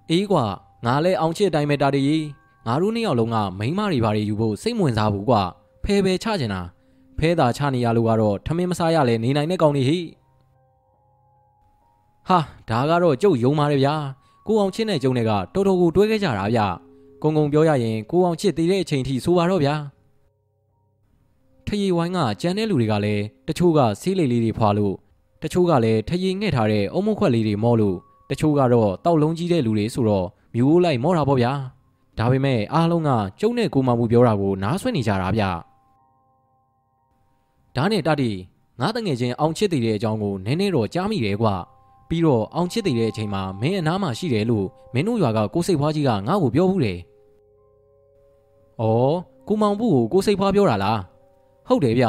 [0.09, 0.45] အေးကွာ
[0.85, 2.17] ငါလဲအောင်ချစ်အတိုင်းပဲတာတရီ
[2.65, 5.41] ငါတို့နှစ်ယောက်လုံးကမိန်းမတွေဘာတွေယူဖို့စိတ်ဝင်စားဘူးကွာ
[5.83, 6.61] ဖဲပဲချချင်တာ
[7.17, 9.99] ဖဲသာချနေရလို့ကတော့ထမင်းမစားရလဲနေနိုင်တဲ့ကောင်တွေဟိ
[12.27, 12.39] ဟာ
[12.69, 13.95] ဒါကတော့ကျုပ်ယုံပါတယ်ဗျာ
[14.47, 16.59] ကိုအောင်ချစ်နဲ့ကျုံတွေကတော်တော်ကိုတွဲခဲ့ကြတာဗျ
[17.23, 19.75] ကုံကုံပြောရရင်ကိုအောင်ချစ်တည်တဲ့အချိန်ထိဆိုပါတော့ဗျာ
[21.65, 24.95] ထရီဝိုင်းကကြမ်းတဲ့လူတွေကလည်းတချို့ကဆေးလိတ်လေးတွေဖွာလို့
[25.43, 27.97] တချို့ကလည်းထရီငှဲ့ထားတဲ့အုံမခွက်လေးတွေမော့လို့
[28.29, 31.51] တချို့ကတော့တောက်လုံးကြီးတဲ့လူတွေဆိုတော့မျိုးလိုက်မော့တာပေါ့ဗျာ
[32.17, 33.09] ဒါပေမဲ့အားလုံးက
[33.39, 35.43] ကျုံနဲ့ကိုမမှုပြောတာကိုနားဆွနေကြတာဗျ
[37.77, 38.31] ဒါနဲ့တတိ
[38.79, 41.55] ငါတငယ်ချင်းအောင်ချစ်တည်တဲ့အကြောင်းကိုနည်းနည်းတော့ကြားမိတယ်ကွာ
[42.09, 46.99] ပြီးတော့အောင်ချစ်တည်တဲ့အချိန်မှာမင်းအနားမှာရှိတယ်လို့မင်းတို့ရွာကကိုစိတ်ဖွားကြီးကငါ့ကိုပြောဘူးတယ်။
[48.81, 49.15] အော်
[49.47, 50.97] ကိုမောင်ဘူးကိုကိုစိတ်ဖွားပြောတာလား။
[51.67, 52.05] ဟုတ်တယ်ဗျ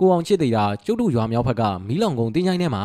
[0.00, 2.82] ကိုအောင်ချစ်တည်တာကျုပ်တို့ရွာမြောက်ဘက်ကမီးလောင်ကုန်းတင်းချိုင်းထဲမှာ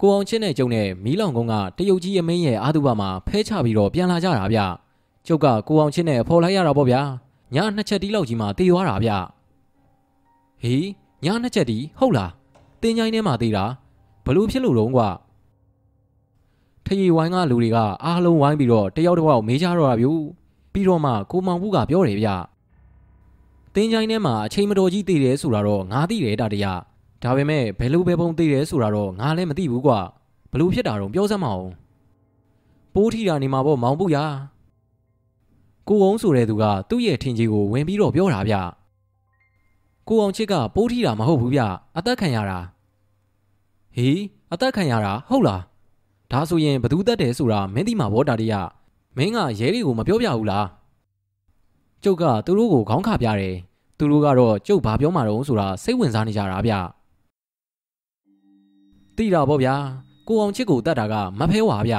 [0.00, 4.60] ကိုအောင်ချစ်နဲ့ကျုံနဲ့မီးလောင်ကုန်းကတရုတ်ကြီးအမင်းရဲ့အာသူဘမှာဖဲချပြီးတော့ပြန်လာကြတာဗျ။
[5.26, 7.00] ကျုပ်ကကိုအောင်ချစ်နဲ့ဖော်လိုက်ရတာပေါ့ဗျာ။
[7.54, 9.10] ညနှစ်ချက်တီးလောက်ကြီးမှတေးသွားတာဗျ။
[10.62, 10.84] ဟေး
[11.24, 12.32] ညနှစ်ချက်တီးဟုတ်လား
[12.82, 13.64] တင်းချိုင်းထဲမှာသေးတာ
[14.24, 15.08] ဘလို့ဖြစ်လို့တော့ကွာ
[16.84, 20.12] ထရီဝိုင်းကလူတွေကအားလုံးဝိုင်းပြီးတော့တယောက်တစ်ပေါက်မေးကြတော့တာဗျူ
[20.72, 22.28] ပြီးတော့မှကိုမောင်ဘူးကပြောတယ်ဗျ
[23.74, 26.66] တင်းချိုင်းထဲမှာအချိန်မတော်ကြီးတည်တယ်ဆိုတာတော့ငါသိတယ်တာတရ
[27.22, 29.98] ဒါပေမဲ့ဘယ်လိုပဲပုံတည်တယ်ဆိုတာတော့ငါလည်းမသိဘူးကွာ
[30.52, 31.68] ဘလို့ဖြစ်တာတော့ပြောစမ်းမအောင်
[32.94, 34.18] ပိုးထီတာနေမှာပေါ့မောင်ဘူးရ
[35.88, 38.54] ကိုအောင်ဆိုတဲ့သူကသူ့ရဲ့ထင်ကြီးကိုဝင်ပြီးတော့ပြောတာဗျ
[40.08, 41.60] ကိုအောင်ချစ်ကပိုးထီတာမဟုတ်ဘူးဗျ
[41.96, 42.58] အသက်ခံရတာ
[43.96, 44.20] ဟေး
[44.52, 45.62] အသက်ခံရတာဟုတ်လား
[46.32, 48.54] ဒါဆိုရင်ဘသူတက်တယ်ဆိုတာမင်းသိမှာဗောတာတရ
[49.16, 50.66] မင်းကရဲတွေကိုမပြောပြဘူးလား
[52.04, 53.56] ကျုပ်ကသူတို့ကိုခေါင်းခပြတယ်
[53.98, 56.74] သူတို့ကတော့ကျုပ်ဘာပြောမှာတော့ဆိုတာစိတ်ဝင်စားနေကြတာဗျ
[59.16, 59.74] သိတာဗောဗျာ
[60.28, 61.94] ကိုအောင်ချစ်ကိုတတ်တာကမဖဲဝါဗျ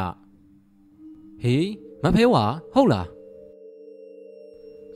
[1.43, 1.67] ဟေး
[2.03, 2.43] မဖဲဝါ
[2.73, 3.07] ဟုတ်လား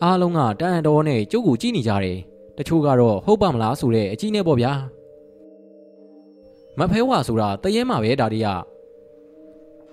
[0.03, 2.19] အားလုံးကတန်တော်နဲ့ကျုပ်ကိုကြည့်နေကြတယ်
[2.57, 4.71] တချို့ကတော့ဟုတ်ပါမလားဆိုတဲ့အကြီးနဲ့ပေါ့ဗျာ
[6.79, 8.45] မဖဲဝါဆိုတာတရဲမှာပဲဒါတရ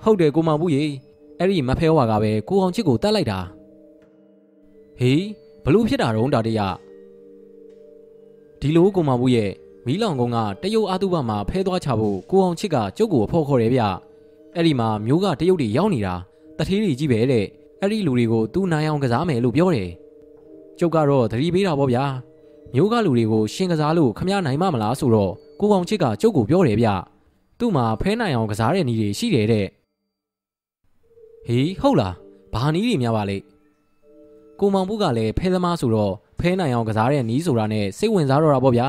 [0.03, 0.85] ဟုတ်တယ်ကိုမောင်ဘူးရေ
[1.39, 3.41] အဲ့ဒီမဖဲဝါကပဲကိုအောင်ချစ်ကိုတတ်လိုက်တာ
[4.99, 5.25] ဟေး
[5.65, 6.61] ဘလို့ဖြစ်တာတော့တာတရ
[8.61, 9.51] ဒီလိုကိုမောင်ဘူးရဲ့
[9.87, 13.83] မီးလောင်ကုန်းကတရုတ်အာတုဘမှာဖဲသွားချဖို့ကိုအောင်ချစ်ကကျုပ်ကိုအဖို့ခေါ်တယ်ဗျ
[14.55, 16.15] အဲ့ဒီမှာမျိုးကတရုတ်တွေရောက်နေတာ
[16.59, 17.45] တထေးတွေကြီးပဲတဲ့
[17.81, 19.91] အဲ့ဒီလူတွေကိုသူနိုင်အောင်ကစားမယ်လို့ပြောတယ်
[20.79, 22.05] ကျုပ်ကတော့သတိပေးတာပေါ့ဗျာ
[22.75, 26.89] မျိုးကလူတွေကိုရှင်ကစားလို့ခမရနိုင်မမလားဆိုတော့ကိုအောင်ချစ်ကကျုပ်ကိုပြောတယ်ဗျ
[27.59, 29.67] သူ့မှာဖဲနိုင်အောင်ကစားတဲ့နည်းတွေရှိတယ်တဲ့
[31.47, 32.15] ဟေးဟုတ်လား
[32.55, 33.39] ဘာနီးတွေများပါလေ
[34.61, 38.89] ကိုမောင်ဘူးကလည်းဖဲသမားဆိုတော့ဖဲနိုင်အောင်ကစားတဲ့နီးဆိုတာနဲ့စိတ်ဝင်စားတော့တာပေါ့ဗျာ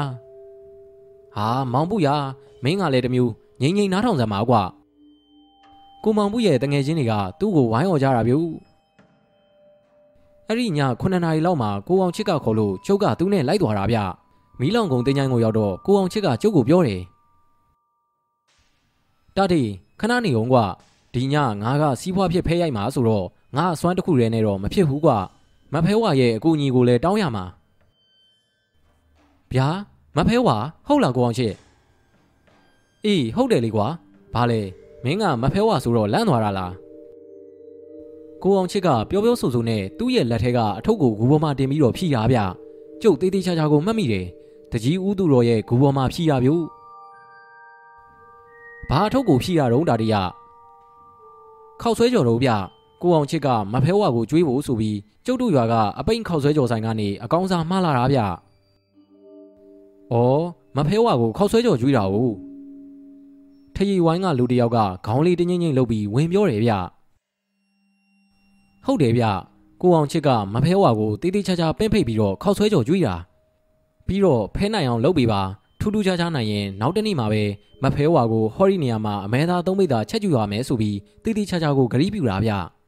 [1.35, 2.07] ဟာမောင်ဘူးရ
[2.63, 4.61] မင်းကလည်းတမျိုးငိမ့်ငိမ့်နားထောင်စမ်းပါကွာ
[6.03, 8.33] ကိုမောင်ဘူးရဲ့တငယ်ချင်းတွေကသူ့ကိုဝိုင်းော်ကြတာဗျ
[10.51, 13.97] အဲ့ဒီည9နာရီလောက်မှာကိုအောင်ချစ်ကခေါ်လို့ကျုပ်ကသူ့နဲ့လိုက်သွားတာဗျ
[14.59, 17.01] မီးလောင်ကုံတင်းချိုင်းကိုရောက်တော့ကိုအောင်ချစ်ကကျုပ်ကိုပြောတယ်
[19.35, 19.61] တာတီ
[19.99, 20.65] ခဏနေအောင်ကွာ
[21.13, 23.25] ဒီညငါကစီးပွားဖြစ်ဖဲရိုက်မှာဆိုတော့
[23.55, 25.17] ငါအစွမ်းတစ်ခုတည်းနဲ့တော့မဖြစ်ဘူးကွာ
[25.73, 27.45] မဖဲဝါရဲ့အကူအညီကိုလည်းတောင်းရမှာ
[29.51, 29.67] ဗျာ
[30.17, 31.53] မဖဲဝါဟုတ်လားကိုအောင်ချစ်
[33.05, 33.87] အေးဟုတ်တယ်လေကွာ
[34.33, 34.61] ဘာလဲ
[35.03, 36.71] မင်းကမဖဲဝါဆိုတော့လန့်သွားတာလား
[38.43, 42.39] ကိုအောင်ချစ်ကပျော်ပျော်ဆူဆူနဲ့သူ့ရဲ့လက်ထဲကအထုပ်ကိုဂူပေါ်မှာတင်ပြီးတော့ဖြီးတာဗျ
[43.01, 44.25] ကျုပ်သေးသေးချာချာကိုမှတ်မိတယ်
[44.71, 46.49] တကြီးဦးသူတော်ရဲ့ဂူပေါ်မှာဖြီးတာဗျ
[48.89, 50.13] ဘာအထုပ်ကိုဖြီးတာတော့တာတရ
[51.81, 52.49] ခောက်ဆွဲကြော်တော့ဗျ
[53.01, 58.19] ကိုအောင်ချစ်ကမဖဲဝါကိုကျွေးဖို့ဆိုပြီးကျုပ်တို့ရွာကအပိန်ခောက်ဆွဲကြော်ဆိုင်ကနေအကောင်းစားမှားလာတာဗျ။
[60.13, 60.43] အော်
[60.77, 62.15] မဖဲဝါကိုခောက်ဆွဲကြော်ကျွေးတာ哦။
[63.75, 66.73] ထရီဝိုင်းကလူတယောက်ကခေါင်းလေးတင်းချင်းချင်းလှုပ်ပြီးဝင်ပြောတယ်ဗျ။
[68.85, 69.25] ဟုတ်တယ်ဗျ။
[69.81, 73.15] ကိုအောင်ချစ်ကမဖဲဝါကိုတေးသေးချာချာပင့်ဖိတ်ပြီးတော့ခောက်ဆွဲကြော်ကျွေးတာ။
[74.07, 75.41] ပြီးတော့ဖဲနိုင်အောင်လုပ်ပေးပါ
[75.79, 77.43] ထူးထူးခြားခြားနိုင်ရင်နောက်တနေ့မှာပဲ
[77.83, 82.51] မဖဲဝါကိုဟော်ရီနေရာမှာအမဲသားသုံးမိသားချက်ကျူရမယ်ဆိုပြီးတေးသေးချာချာကိုဂရီးပြူတာဗျ။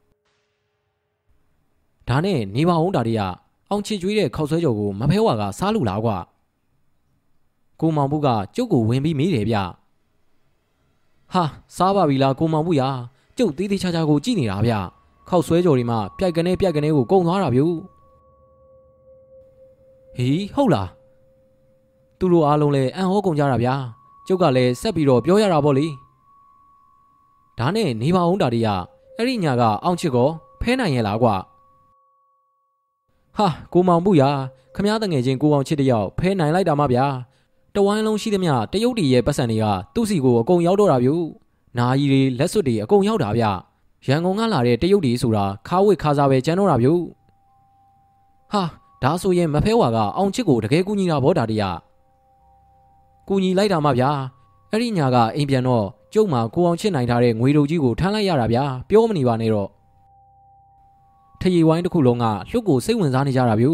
[2.09, 3.21] ဒါနဲ့နေပါအောင်တာတွေက
[3.69, 6.17] အောင်ချစ်ကျွေးတဲ့ခောက်ဆွဲကြော်ကိုမဖဲဝါကစားလို့လားကွာ
[7.81, 9.57] ကိုမောင်ဘူးကကျုပ်ကိုဝင်ပြီးမေးတယ်ဗျ
[11.33, 11.43] ဟာ
[11.75, 12.89] စားပါပြီလားကိုမောင်ဘူးရာ
[13.37, 14.73] ကျုပ်သေးသေးချာချာကိုကြည့်နေတာဗျ
[15.29, 17.61] ခောက်ဆွဲကြော်ဒီမှာပြိုက်ကနေပြိုက်ကနေကိုကုံသွားတာဗျ
[20.15, 20.89] ဟီးဟုတ်လား
[22.19, 23.75] သူတို့အားလုံးလည်းအံ့ဟောကုန်ကြတာဗျာ
[24.27, 25.87] ကျုပ်ကလည်းဆက်ပြီးတော့ပြောရတာပေါ့လေ
[27.59, 28.69] ဒါနဲ့နေပါအောင်တာတွေက
[29.17, 30.29] အဲ့ဒီညာကအောင်ချစ်ကော
[30.61, 31.35] ဖဲနိုင်ရဲ့လားကွာ
[33.37, 34.29] ဟာကိုမောင်ဘူးရာ
[34.75, 37.05] ခမားတငယ်ချင်းကိုအောင်ချစ်တယောက်ဖဲနိုင်လိုက်တာမှဗျာ
[37.75, 41.09] တဝိုင်းလုံးရှိသမျှတရုတ်တီရဲ့ပတ်စံတွေကသူ့စီကိုအကုန်ရောက်တော့တာဗျ
[41.77, 43.43] နာကြီးတွေလက်စွပ်တွေအကုန်ရောက်တာဗျ
[44.07, 46.87] ရန်ကုန်ကလာတဲ့တရုတ်တီဆိုတာခါဝစ်ခါစားပဲကျန်တော့တာဗျ
[48.51, 48.63] ဟာ
[49.03, 51.63] ဒါဆိုရင်မဖဲဝါကအောင်ချစ်ကိုတကယ်ကူညီတာဗောဒါတရ
[53.27, 54.11] ကူညီလိုက်တာမှဗျာ
[54.71, 59.69] အဲ့ဒီညာကအိမ်ပြန်တော့ကျုပ်မှာကိုအောင်ချစ်နိုင်ထားတဲ့ငွေတို့ကြီးကိုထမ်းလိုက်ရတာဗျာပြောမနေပါနဲ့တော့
[61.41, 63.67] ထရီဝိုင်းတစ်ခုလုံးကလှုပ်ကိုစိတ်ဝင်စားနေကြတာဗျ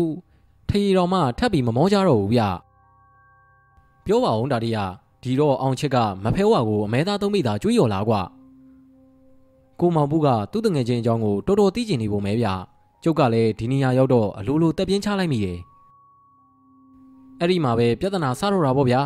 [0.70, 2.42] ထရီတော်မှထပ်ပြီးမမောကြတော့ဘူးဗျ
[4.06, 4.78] ပြောပါအောင်ဒါတရ
[5.24, 8.16] ဒီတော့အောင်ချစ်ကမဖဲဝါကိုအမဲသားသုံးမိသားကျွေးရော်လာကွ
[9.80, 12.48] ကိုမောင်ဘူးကသူ့တငယ်ချင်းအကြောင်းကိုတော်တော်သိကျင်နေပုံပဲဗျ
[13.04, 15.58] ကျုပ်ကလည်းဒီနေရာရောက်တော့အလိုလိုတက်ပြင်းချလိုက်မိတယ်
[17.40, 19.02] အဲ့ဒီမှာပဲပြဿနာစတော့တာပေါ့ဗျာ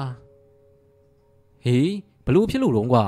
[1.66, 1.92] ဟေး
[2.26, 3.06] ဘလို့ဖြစ်လို့တော့ကွာ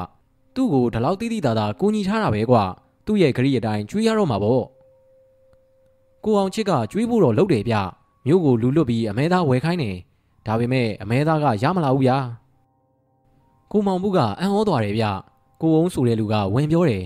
[0.55, 2.63] သူ့ကိုဒီလောက်တိတိတသာကိုညီထားတာပဲကွာ
[3.05, 4.63] သူ့ရဲ့ဂရိအတိုင်းကျွေးရတော့မှာပေါ့
[6.23, 7.75] ကိုအောင်ချစ်ကကျွေးဖို့တော့လုပ်တယ်ဗျ
[8.25, 9.97] မြို့ကိုလူလွတ်ပြီးအမဲသားဝယ်ခိုင်းတယ်
[10.45, 12.17] ဒါပေမဲ့အမဲသားကရမလာဘူးဗျာ
[13.71, 15.05] ကိုမောင်ဘူးကအံ့ဩသွားတယ်ဗျ
[15.61, 17.03] ကိုအောင်ဆိုတဲ့လူကဝင်ပြောတယ်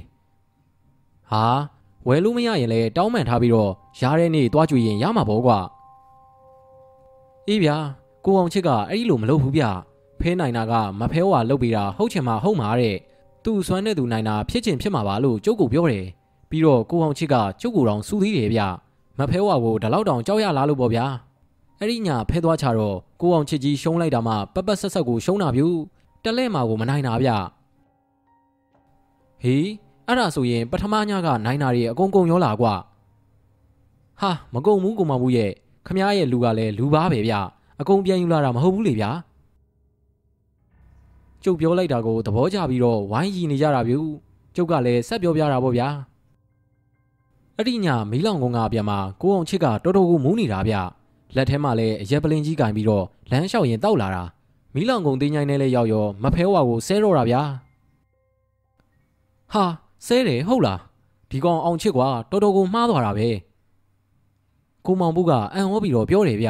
[1.32, 1.46] ဟာ
[2.08, 3.72] ဝယ်လို့မရရင်လည်းတောင်းပန်ထားပြီးတော့
[4.02, 5.60] ရားတဲ့နေ့သွားကြွေရင်ရမှာပေါ့ကွာ
[7.48, 7.78] အေးဗျာ
[8.26, 9.64] ကိုအောင်ချစ်ကအဲ့ဒီလိုမလုပ်ဘူးဗျ
[10.20, 12.98] ဖဲနိုင်တာကမဖဲဝါလုပ်ပေးတာဟုတ်ချင်မှဟုတ်မှာတဲ့
[13.44, 16.06] သူ့စွမ်းတဲ့သူနိုင်တာဖြစ်ချင်ဖြစ်မှာပါလို့ကျုပ်ကပြောတယ်
[16.50, 18.62] ပြီးတော့ကိုအောင်ချစ်ကကျုပ်ကိုတောင်စူးသေးတယ်ဗျ
[19.20, 21.06] မဖဲဝါကိုဒီလောက်တောင်ကြောက်ရလားလို့ပေါ့ဗျာ
[21.80, 25.64] အဲ့ဒီညာဖဲသွားချတော့ကိုအောင်ချစ်ကြီးရှုံးလိုက်တာမှပပဆက်ဆက်ကိုရှုံးတာဗျ
[26.24, 27.30] တလဲမှာကိုမနိုင်တာဗျ
[29.44, 32.74] ဟေး အဲ့ဒါဆိုရင်ပထမညကနိုင်တာတွေအကုန်ကုန်ရောလာကွာ
[34.22, 35.52] ဟာမကုန်ဘူးကိုမဘူးရဲ့
[35.88, 37.34] ခမားရဲ့လူကလည်းလူပါပဲဗျ
[37.82, 39.12] အကုန်ပြန်ယူလာတာမဟုတ်ဘူးလေဗျာ
[41.44, 43.96] ကျုပ်ပြောလိုက်တာကိုသဘောကျပြီးတော့ဝိုင်းရီနေကြတာဗျ
[44.56, 45.88] ကျုပ်ကလည်းဆက်ပြောပြတာပေါ့ဗျာ
[47.56, 50.76] အဲ့ဒီညမီးလောင်ကုန်းကပြန်မှာကိုအောင်ချစ်ကတော်တော်ကိုမူးနေတာဗျ
[51.36, 54.24] လက်ထဲမှာလည်းအရက်ပလင်းကြီးကင်ပြီးတော့လမ်းလျှောက်ရင်တောက်လာတာ
[54.74, 57.42] မီးလောင်ကုန်းတင်းញိုင်းနဲ့လည်းရောက်ရောမဖဲဝါကိုဆဲတော့တာဗျာ
[59.54, 59.66] ဟာ
[60.06, 60.80] ဆဲတယ်ဟုတ်လား
[61.30, 63.30] ဒီကောင်အောင်ချစ်ကွာတော်တော်ကိုမှားသွားတာပဲ
[64.86, 66.50] ကိုမောင်ဘူးကအံ့ဩပြီးတော့ပြောတယ်ဗျ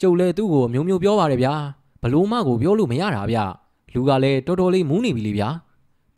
[0.00, 1.54] ကျုပ်လည်းသူ့ကိုမျိုးမျိုးပြောပါတယ်ဗျာ
[2.02, 3.38] ဘလို့မကိုပြောလို့မရတာဗျ
[3.94, 5.48] လူကလည်းတော်တော်လေးမူးနေပြီလေဗျာ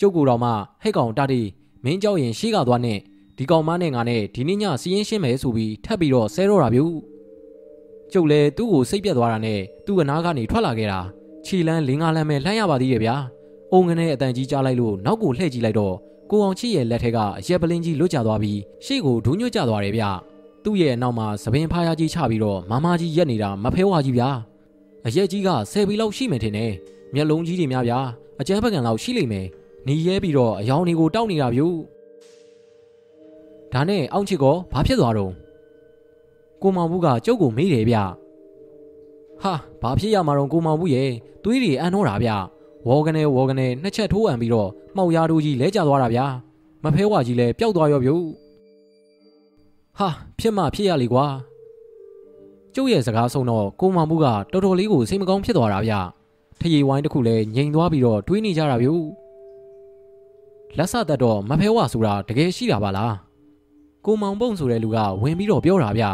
[0.00, 0.50] ကျုပ်ကိုတော့မှ
[0.82, 1.40] ဟဲ့ကောင်တတိ
[1.84, 2.98] မင်းကြောက်ရင်ရှေ့ကသွားနဲ့
[3.36, 6.80] ဒီကောင်မနဲ့ငါနဲ့ဒီနေ့ညစီးရင်ရှင်းမယ်ဆိုပြီးထပ်ပြီးတော့ဆဲတော့တာဗျ
[8.12, 11.00] ကျုပ်လည်းသူ့ကိုစိတ်ပြတ်သွားတာနဲ့သူ့ကနားကနေထွက်လာခဲ့တာ
[11.44, 13.16] ခြီလန်းလင်းကားလမ်းပဲလှမ်းရပါသေးရဲ့ဗျာ
[13.72, 15.94] အုံငနဲ့အတန်ကြီးကြားလိုက်လို့နောက်ကိုလှည့်ကြည့်လိုက်တော့
[16.30, 20.04] ကိုအောင်ချစ်ရဲ့လက်ထက်ကအရက်ပလင်းကြီးလွတ်ကျသွားပြီးရှေ့ကိုဒူးညွတ်ကျသွားတယ်ဗျ
[20.64, 24.28] သူ့ရဲ့အနောက်မှာသပင်ဖားရကြီးချပြီးတော့မမကြီးရက်နေတာမဖဲဝါကြီးဗျာ
[25.06, 26.72] အရက်ကြီးကဆယ်ပီလောက်ရှိမယ်ထင်တယ်
[27.14, 27.98] မျက်လုံးကြီးတွေများဗျာ
[28.40, 29.46] အကျန်းပကံလောက်ရှိလိမ့်မယ်
[29.84, 31.62] หนีရဲပြီးတော့အယောင်တွေကိုတောက်နေတာဗျ
[33.72, 35.32] ဒါနဲ့အောင့်ချစ်ကောဘာဖြစ်သွားတော့
[36.62, 37.96] ကိုမောင်ဘူးကကျုပ်ကိုမေးတယ်ဗျ
[39.42, 39.52] ဟာ
[39.82, 41.10] ဘာဖြစ်ရမှာတော့ကိုမောင်ဘူးရဲ့
[41.44, 42.30] သွေးတွေအန်တော့တာဗျ
[42.88, 46.26] ဝေါကနေဝေါကနေနှစ်ချက်ထိုးအံပြီးတော့မှောက်ရတို့ကြီးလဲကျသွားတာဗျာ
[46.84, 48.10] မဖဲဝါကြီးလဲပျောက်သွားရောဗျ
[49.98, 50.08] ဟာ
[50.38, 51.24] ဖြစ်မှဖြစ်ရလေကွာ
[52.74, 55.94] ကျုပ်ရဲ့စကားဆုံးတော့ကိုမောင်ဘူးကတော်တော်လေးကိုစိတ်မကောင်းဖြစ်သွားတာဗျ
[56.60, 58.88] ထရီဝိုင်းတစ်ခုလည်းငြိမ်သွားပြီးတော့တွေးနေကြတာဗျ
[60.78, 63.14] လက်ဆသက်တော့မဖဲဝဆိုတာတကယ်ရှိတာပါလား
[64.04, 66.04] ကိုမောင်ပုံဆိုတဲ့လူကဝင်ပြီးတော့ပြောတာဗျ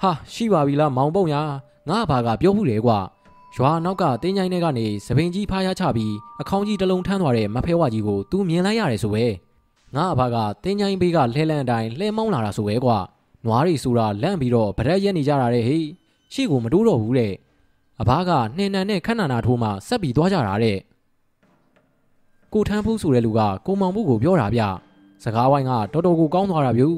[0.00, 1.34] ဟာရှိပါပြီလားမောင်ပုံရ
[1.88, 2.98] ငါဘာကပြောမှုတယ်ကွာ
[3.56, 9.24] ရွာနောက်ကတင်းချိုင်းထဲကနေစပင်ကြီးဖားရချပြီးအခေါင်းကြီးတစ်လုံးထမ်းသွားတဲ့မဖဲဝကြီးကို तू မြင်လိုက်ရတယ်ဆိုပဲ
[9.94, 12.98] ငါအဖကတင်းချိုင်းဘေးကလှဲလန့်အတိုင်းလှဲမောင်းလာတာဆိုပဲကွာ
[13.44, 15.86] နွားတွေဆိုတာလန့်ပြီးတော့ဗရက်ရက်နေကြတာတဲ့ဟေး
[16.34, 17.32] ရှေ့ကိုမတိုးတော့ဘူးတဲ့
[18.00, 20.78] အဘကနှင်းနန်နဲ့ခဏနာထိုးမှဆက်ပြီးသွားကြတာတဲ့
[22.52, 24.62] ကိုထမ်းဖူးဆိုတဲ့လူကကိုမောင်မှုကိုပြောတာဗျ
[25.24, 26.88] စကားဝိုင်းကတော်တော်ကိုကောင်းသွားတာဗျူ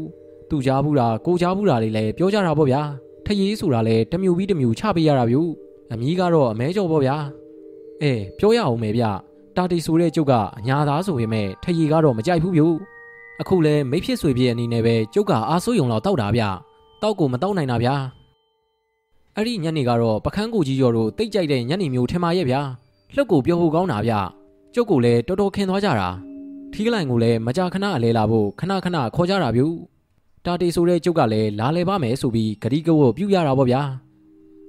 [0.51, 2.83] သူကြားဘူးတာကိုကြားဘူးတာလေးလည်းပြောကြတာပေါ့ဗျာ
[3.27, 5.43] ထရီးဆိုတာလည်းတမျိုးပြီးတမျိုးချပေးရတာဗျူ
[5.93, 7.17] အမီးကတော့အမဲကျော်ပေါ့ဗျာ
[8.03, 9.05] အဲပြောရအောင်မယ်ဗျ
[9.57, 12.67] တာတီဆိုတဲ့ကျုပ်ကအညာသားဆိုပေမဲ့ထရီးကတော့မကြိုက်ဘူးဗျူ
[13.41, 16.43] အခုလဲမိဖြစ်ဆွေဖြစ်အနေနဲ့ပဲကျုပ်ကအားဆိုးယုံလောက်တောက်တာဗျ
[17.03, 17.95] တောက်ကိုမတောက်နိုင်တာဗျာ
[19.37, 22.61] အဲ့ဒီညနေကတော့ပခန်းကိုကြီးကျော်တို့တိတ်ကြိုက်တဲ့ညနေမျိုးထင်ပါရဲ့ဗျာ
[23.15, 24.13] လှုပ်ကိုပြောဖို့ကောင်းတာဗျ
[24.75, 26.09] ကျုပ်ကိုလည်းတော်တော်ခင်သွားကြတာ
[26.73, 29.63] ထီးလိုင်ကိုလည်းမကြာခဏအလဲလာဖို့ခဏခဏခေါ်ကြတာဗျ
[30.45, 33.83] တာတီဆိုတဲ့ကျုပ်ကလည်းလာလဲပါမယ်ဆိုပြီးဂရီကဝတ်ပြုတ်ရတာပေါ့ဗျာ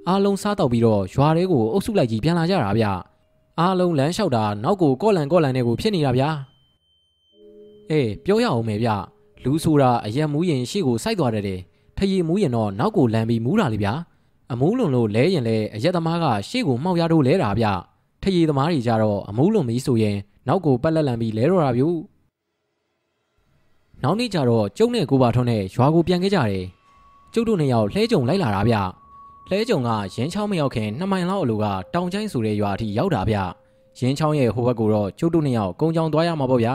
[0.07, 2.85] အားလုံးစားတော့ပြီးတော့ရွာတွေကိုအုပ်စုလိုက်ကြီးပြန်လာကြတာဗျ
[3.59, 6.29] အားလုံးလမ်းလျှောက်တာနောက်ကိုကော့လန်ကော့လန်နဲ့ကိုဖြစ်နေတာဗျာ
[7.89, 8.89] အေးပြောရအောင်မယ်ဗျ
[9.43, 11.59] လူဆိုတာအရက်မူးရင်ရှေ့ကိုစိုက်သွားတယ်
[11.97, 13.93] ထရီမူးရင်တော့နောက်ကိုလမ်းပြီးမူးတာလေဗျာ
[14.51, 17.65] အမူးလွန်လို့လဲရင်လဲအရက်သမားကရှေ့ကိုမှောက်ရတော့လဲတာဗျ
[18.21, 21.83] ထရီသမားတွေကြတော့အမူးလွန်ပြီဆိုရင်နောက်ကိုပတ်လက်လန်ပြီးလဲတော့တာဗျ
[24.03, 26.65] နောက်နေ့ကျတော့ကျုံနဲ့ကိုပါထွန်းနဲ့ရွာကိုပြန်ခဲ့ကြတယ်
[27.33, 28.75] ကျုပ်တို့နှစ်ယောက်လှဲကြုံလိုက်လာတာဗျ
[29.53, 33.35] လှဲကြုံကရင်းချောင်းမရောက်ခင်နှစ်မိုင်လောက်အလိုကတောင်ချိုင်းဆိုတဲ့ရွာအထိရောက်တာဗျ
[33.99, 36.73] ရင်းချောင်းရဲ့ဟိုဘက်ကိုတော့ကျုပ်တို့နှစ်ယောက်ကုန်းချောင်းသွားရမှာပေါ့ဗျာ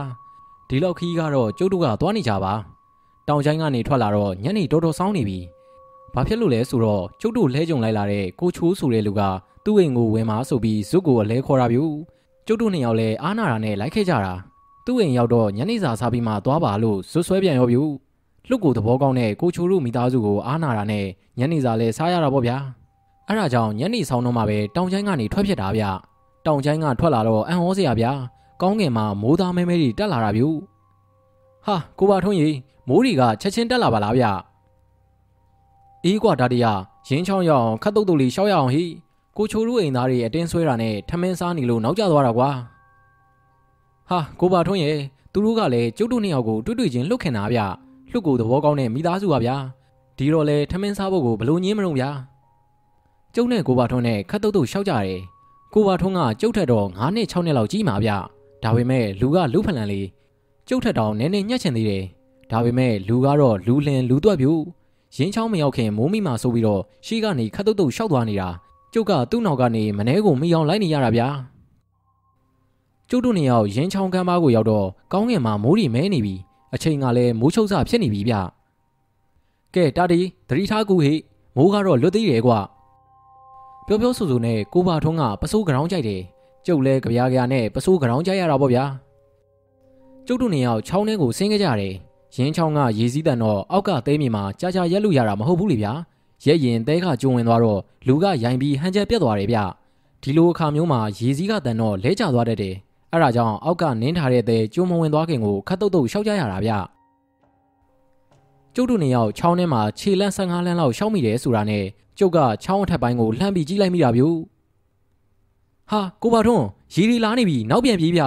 [0.68, 2.54] ဒီလောက်ခီးကတော့ကျုပ်တို့ကသွားနေကြပါ
[3.28, 5.38] တောင်ချိုင်းကနေထွက်လာတော့ညနေတော်တော်ဆောင်းနေပြီ
[6.14, 9.22] ဘာဖြစ်လို့လဲဆိုတော့ကျုပ်တို့လဲကြုံလိုက်လာတဲ့ကိုချိုးဆိုတဲ့လူက
[9.64, 11.80] သူ့အိမ်ကိုဝင်มาဆိုပြီးဇွတ်ကိုအလဲခေါ်တာဗျ
[12.46, 14.34] ကျုပ်တို့နှစ်ယောက်လဲအားနာတာနဲ့လိုက်ခဲ့ကြတာ
[14.86, 17.78] သူ့အိမ်ရောက်တော့ညနေစာစားပြီးမှသွားပါလို့ဇွတ်ဆွဲပြန်ရောဗျ
[18.48, 21.04] လှုပ်ကိုသဘောကောင်းတဲ့ကိုချိုးတို့မိသားစုကိုအားနာတာနဲ့
[21.38, 22.56] ညနေစာလဲစားရတာပေါ့ဗျာ
[23.26, 25.84] အဲ့ဒါကြောင့်ညနေဆောင်တော့မှပဲတောင်ချိုင်းကနေထွက်ဖြစ်တာဗျ
[26.46, 28.12] တောင်ချိုင်းကထွက်လာတော့အံ့ဩစရာဗျာ
[28.62, 30.42] ကောင်းငင်မှာမိုးသားမဲမဲတွေတက်လာတာဗျ
[31.66, 32.56] ဟာကိုပါထွန်းကြီး
[32.88, 34.24] မိုးတွေကချက်ချင်းတက်လာပါလားဗျ
[36.04, 36.66] အေးကွာဒါတရ
[37.08, 38.84] ရင်းချောင်းရအောင်ခတ်တုတ်တုတ်လေးရှောက်ရအောင်ဟိ
[39.36, 42.50] ကိုချိုးတို့အိမ်သားတွေအတင်းဆွဲတာနဲ့ထမင်းစားနေလို့နောက်ကျသွားတာကွာ
[44.10, 44.98] ဟာကိုပါထွန်းရဲ့
[45.32, 47.60] သူတို့ကလည်းကျုပ်တို့နှစ်ယောက်ကိုတွေ့တွေ့ချင်းလှုပ်ခင်တာဗျ
[48.10, 49.56] လှုပ်ကိုသဘောကောင်းတဲ့မိသားစုပါဗျာ
[50.18, 52.10] ဒီတော့လေထမင်းစားဖို့ကိုဘလို့ညင်းမလို့ဗျာ
[53.34, 55.20] ကျုပ်နဲ့ကိုပါထွန်းနဲ့ခတ်တုတ်တုတ်ရှောက်ကြတယ်
[55.74, 58.10] ကိုပါထွန်းကကျုပ်ထက်တော့9နှစ်6နှစ်လောက်ကြီးမှာဗျ
[58.62, 60.06] ဒါပေမဲ့လူကလူဖလန်လေး
[60.68, 62.04] ကျုပ်ထက်တောင်နည်းနည်းညှက်ချင်သေးတယ်
[62.50, 64.52] ဒါပေမဲ့လူကတော့လူလင်လူတွက်ပြူ
[65.16, 68.48] ရင်းချောင်းမရောက်ခင်မိုးမိမှာဆိုပြီးတော့ရှေ့ကနေခတ်တုတ်တုတ်ရှောက်သွားနေတာ
[68.92, 71.28] ကျုပ်ကသူ့နောက်ကနေမနှဲကိုမိအောင်လိုက်နေရတာဗျာ
[73.10, 76.34] ကျုပ်တို့နေရောက်ရင်းချောင်းကမ်းပါးကိုရောက်တော့ကောင်းငင်မှာမိုးရီမဲနေပြီ
[76.74, 78.34] အချိန်ကလည်းမိုးချုပ်စဖြစ်နေပြီဗျ
[79.74, 81.12] ကဲတာတီသတိထားကူဟိ
[81.56, 82.58] မိုးကတော့လွတ်သေးတယ်ကွာ
[83.86, 86.22] ပြောပြောဆိုဆိုနဲ့ကိုပါထွန်းကပစိုးကရောင်းကြိုက်တယ်
[86.66, 88.84] ကျုပ်လဲကြပြားကြနဲ့ပစိုးကရောင်းကြိုက်ရတာပေါ့ဗျာ
[90.26, 91.94] ကျုပ်တို့နေရောက်ချောင်းထဲကိုဆင်းခဲ့ကြတယ်
[92.36, 95.92] ရင်းချောင်းကရေစည်းတန်တော့အောက်ကသဲမြေမှာကြာကြာရက်လို့ရတာမဟုတ်ဘူးလေဗျာ
[96.44, 99.58] ရက်ရင်သဲကကျုံဝင်သွားတော့လူကရိုင်ပြီးဟန်ချက်ပြတ်သွားတယ်ဗျ
[100.22, 102.74] ဒီလိုအခါမျိုးမှာရေစည်းကတန်တော့လဲကျသွားတတ်တယ်
[103.12, 106.72] အဲ့ဒါကြောင့်အောက်ကနင်းထားတဲ့သဲကျုံမဝင်သွားခင်ကိုခတ်တုတ်တုတ်ရှောက်ကြရတာဗျ
[108.74, 111.84] ကျုပ်တို့နေရောက်ချောင်းထဲမှာခြေလန့်15လမ်းလောက်ရှောက်မိတယ်ဆိုတာနဲ့
[112.18, 114.22] ကျုပ်ကချောင်းအထက်ပိုင်းကိုလှမ်းပြီးကြည့်လိုက်မိတာဗျ
[115.90, 118.22] ဟာကိုပါထွန်းရေရီလာနေပြီနောက်ပြန်ပြေးဗျ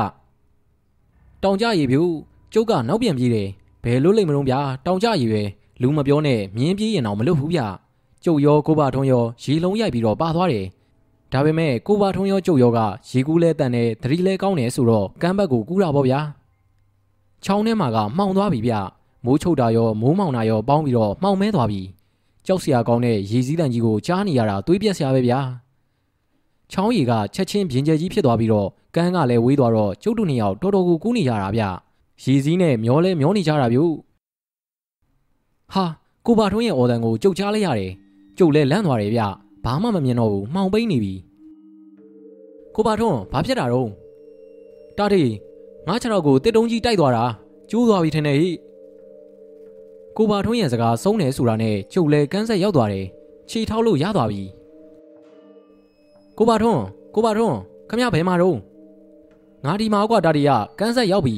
[1.44, 1.98] တောင်ကြရေဗျ
[2.54, 3.48] ကျုပ်ကနောက်ပြန်ပြေးတယ်
[3.84, 5.42] ဘယ်လို့လိမ့်မလို့ဗျာတောင်ကြရေပဲ
[5.82, 7.62] လူမပြောနဲ့မြင်းပြေးရင်တော့မလုပ်ဘူးဗျ
[8.24, 10.66] ကျုပ်ရောကိုပါထွန်းရောရေလုံးရိုက်ပြီးတော့ပါသွားတယ်
[11.34, 12.80] ဒါပေမဲ့ကိုပါထုံးရောကျုပ်ရောက
[13.10, 16.20] ရေကူးလဲတန်တယ်သတိလဲကောင်းတယ်ဆိုတော့ကမ်းဘက်ကိုကူးတာပေါ့ဗျာ
[17.46, 18.74] ချောင်းထဲမှာကမှောင်သွားပြီဗျ
[19.26, 21.82] မိုးချုပ်တာရောမိုးမောင်တာရောပေါင်းပြီးတော့မှောင်မဲသွားပြီ
[22.46, 25.40] ကြောက်စရာကောင်းတဲ့ရေစည်းတန်ကြီးကိုကြားနေရတာတွေးပြက်စရာပဲဗျာ
[26.72, 31.64] ချောင်းရီကချက်ချင်းပြင်းကျဲကြီးဖြစ်သွားပြီးတော့ကမ်းကလည်းဝေးသွားတော့ကျုပ်တို့နှစ်ယောက်တော်တော်ကိုကူးနေကြတာဗျ
[32.24, 33.80] ရေစည်းနဲ့မျောလဲမျောနေကြတာဗျ
[35.74, 35.86] ဟာ
[36.26, 37.92] ကိုပါထွန်းရဲ့အော်တန်ကိုကြုတ်ချလိုက်ရတယ်
[38.38, 39.22] ကျုပ်လဲလန့်သွားတယ်ဗျ
[39.64, 41.14] ဘာမှမမြင်တော့ဘူးမှောင်ပိန်းနေပြီ
[42.76, 43.90] ကိုပါထွန်းဘာဖြစ်တာတော့
[44.98, 45.24] တာတီ
[45.88, 47.26] ငါခြေထောက်ကိုတစ်တုံးကြီးတိုက်သွားတာ
[47.70, 48.50] ကျိုးသွားပြီထင်တယ်ဟိ
[50.18, 53.06] ကိုပါထွန်းရဲ့စကားဆုံးတယ်ဆိုတာနဲ့ကျုပ်လဲကန်းဆက်ရောက်သွားတယ်
[53.50, 54.42] ခြေထောက်လို့ရသွားပြီ
[56.38, 56.82] ကိုပါထွန်း
[57.16, 57.58] ကိုပါထွန်း
[57.90, 58.58] ခမရဘယ်မှာတော့
[59.66, 60.50] ငါဒီမှာကွာတာတီက
[60.80, 61.36] ကန်းဆက်ရောက်ပြီ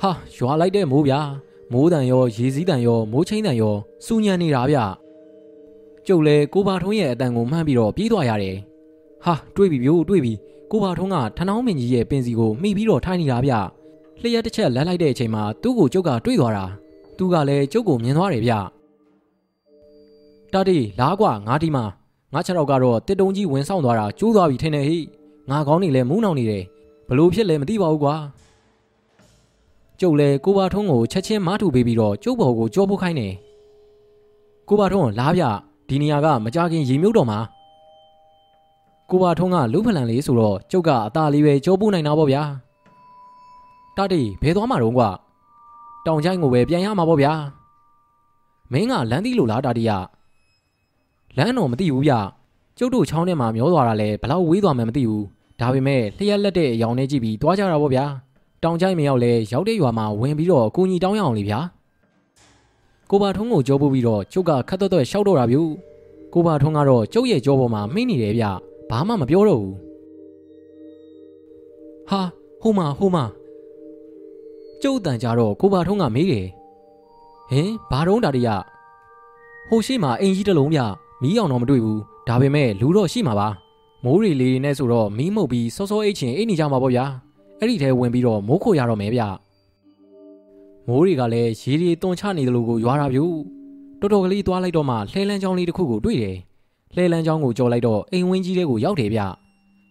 [0.00, 1.20] ဟာရွာလိုက်တဲ့မိုးဗျာ
[1.72, 3.74] မိုးတန်ရောရေစည်းတန်ရောမိုးချင်းတန်ရော
[4.04, 4.78] စူညံနေတာဗျ
[6.12, 8.56] ကျုပ်လဲကိုပါထွန်းရဲ့အတန်ကိုမှန်းပြီးတော့ပြေးသွားရတယ်
[9.24, 10.32] ဟာတွေးပြီဗျို့တွေးပြီ
[10.70, 13.52] ကိုပါထုံးကထနောင်းမင်းကြီးရဲ့ပင်စီကိုမိပြီးတော့ထိုင်နေတာဗျ
[14.20, 16.64] လျှက်တစ်ချက်လမ်းလိုက်တဲ့အချိန်မှာသူ့ကိုကျုပ်ကတွေးသွားတာ
[17.16, 18.52] သူကလည်းကျုပ်ကိုမြင်သွားတယ်ဗျ
[20.52, 21.84] တာတီလားကွာငါဒီမှာ
[22.32, 24.98] ငါခြေထောက်ကတော့တစ်တုံးကြီးဝင်ဆောင်သွားတာကျိုးသွားပြီထင်တယ်ဟိ
[25.50, 26.64] ငါကောင်းနေလဲမူးနောင်နေတယ်
[27.08, 28.14] ဘလို့ဖြစ်လဲမသိပါဘူးကွာ
[30.00, 33.32] ကျုပ်လည်းကိုပါထုံးကိုချက်ချင်းမားထူပေးပြီးတော့ကျုပ်ဘော်ကိုကြောပုတ်ခိုင်းတယ်
[34.68, 35.44] ကိုပါထုံးလားဗျ
[35.90, 37.38] ဒီနေရာကမကြခင်ရေမြုပ်တော့မှာ
[39.10, 42.42] ကိုပါထုံးကလူဖလန်လေးဆိုတော့ကျုပ်ကအตาလေးပဲကြောပို့နိုင်တာပေါ့ဗျာ
[43.96, 45.08] တာတီဘယ်သွားမှာတော့ကွာ
[46.06, 47.32] တောင်ချိုင်းကိုပဲပြန်ရမှာပေါ့ဗျာ
[48.72, 49.90] မင်းကလမ်းသီးလို့လားတာတီက
[51.36, 52.12] လမ်းတော့မသိဘူးဗျ
[52.78, 55.24] ကျုပ်တို့ချောင်းထဲမှာမျောသွားတာလဲဘလောက်ဝေးသွားမှမသိဘူး
[55.60, 58.04] ဒါပေမဲ့လျှက်လက်တဲ့အယောင်နဲ့ကြည့်ပြီးသွားကြတာပေါ့ဗျာ
[58.62, 61.60] တောင်ချိုင်းမရောက်လဲရောက်တဲ့ရွာမှာဝင်ပြီးတော့ကိုကြီးတောင်းရအောင်လေဗျာ
[63.10, 65.62] ကိုပါထုံးကိုကြောပို့ပြီးတော့ကျုပ်ကခတ်တော့တော့ရှောက်တော့တာဗျူ
[66.34, 68.44] ကိုပါထုံးကတော့ကျုပ်ရဲ့ကြောပေါ်မှာမိနေတယ်ဗျ
[68.90, 69.74] ဘာမှမပြောတော့ဘူး
[72.08, 72.20] ဟာ
[72.60, 73.24] ဟိုမှာဟိုမှာ
[74.82, 76.46] ကျုပ်တန်ကြတော့ကိုပါထုံးကမေးတယ်
[77.50, 78.48] ဟင်ဘာတုံးတာတရ
[79.68, 80.80] ဟိုရှိမှာအင်ကြီးတစ်လုံးဗျ
[81.22, 83.48] မီးအောင်တော့မတွေ့ဘူးဒါပေမဲ့လူတော့ရှိမှာပါ
[84.04, 87.04] မိုးရီလေးနဲ့ဆိုတော့မီးမှုတ်ပြီးစောစောအိတ်ချင်အိတ်နေကြမှာပေါ့ဗျာ
[87.58, 89.22] အဲ့ဒီထဲဝင်ပြီးတော့မိုးခိုရတော့မယ်ဗျ
[90.90, 93.20] မိုးရီကလည်းရေရီတွန်ချနေတယ်လို့ကိုရွာတာဗျ
[94.00, 96.36] တော်တော်ကလေးသွားလိုက်တော့မှလှဲလန်းချောင်းလေးတစ်ခုကိုတွေ့တယ်
[96.94, 99.20] လှဲလန်းချောင်းကိုကြော်လိုက်တော့အိမ်ဝင်းကြီးလေးကိုရောက်တယ်ဗျ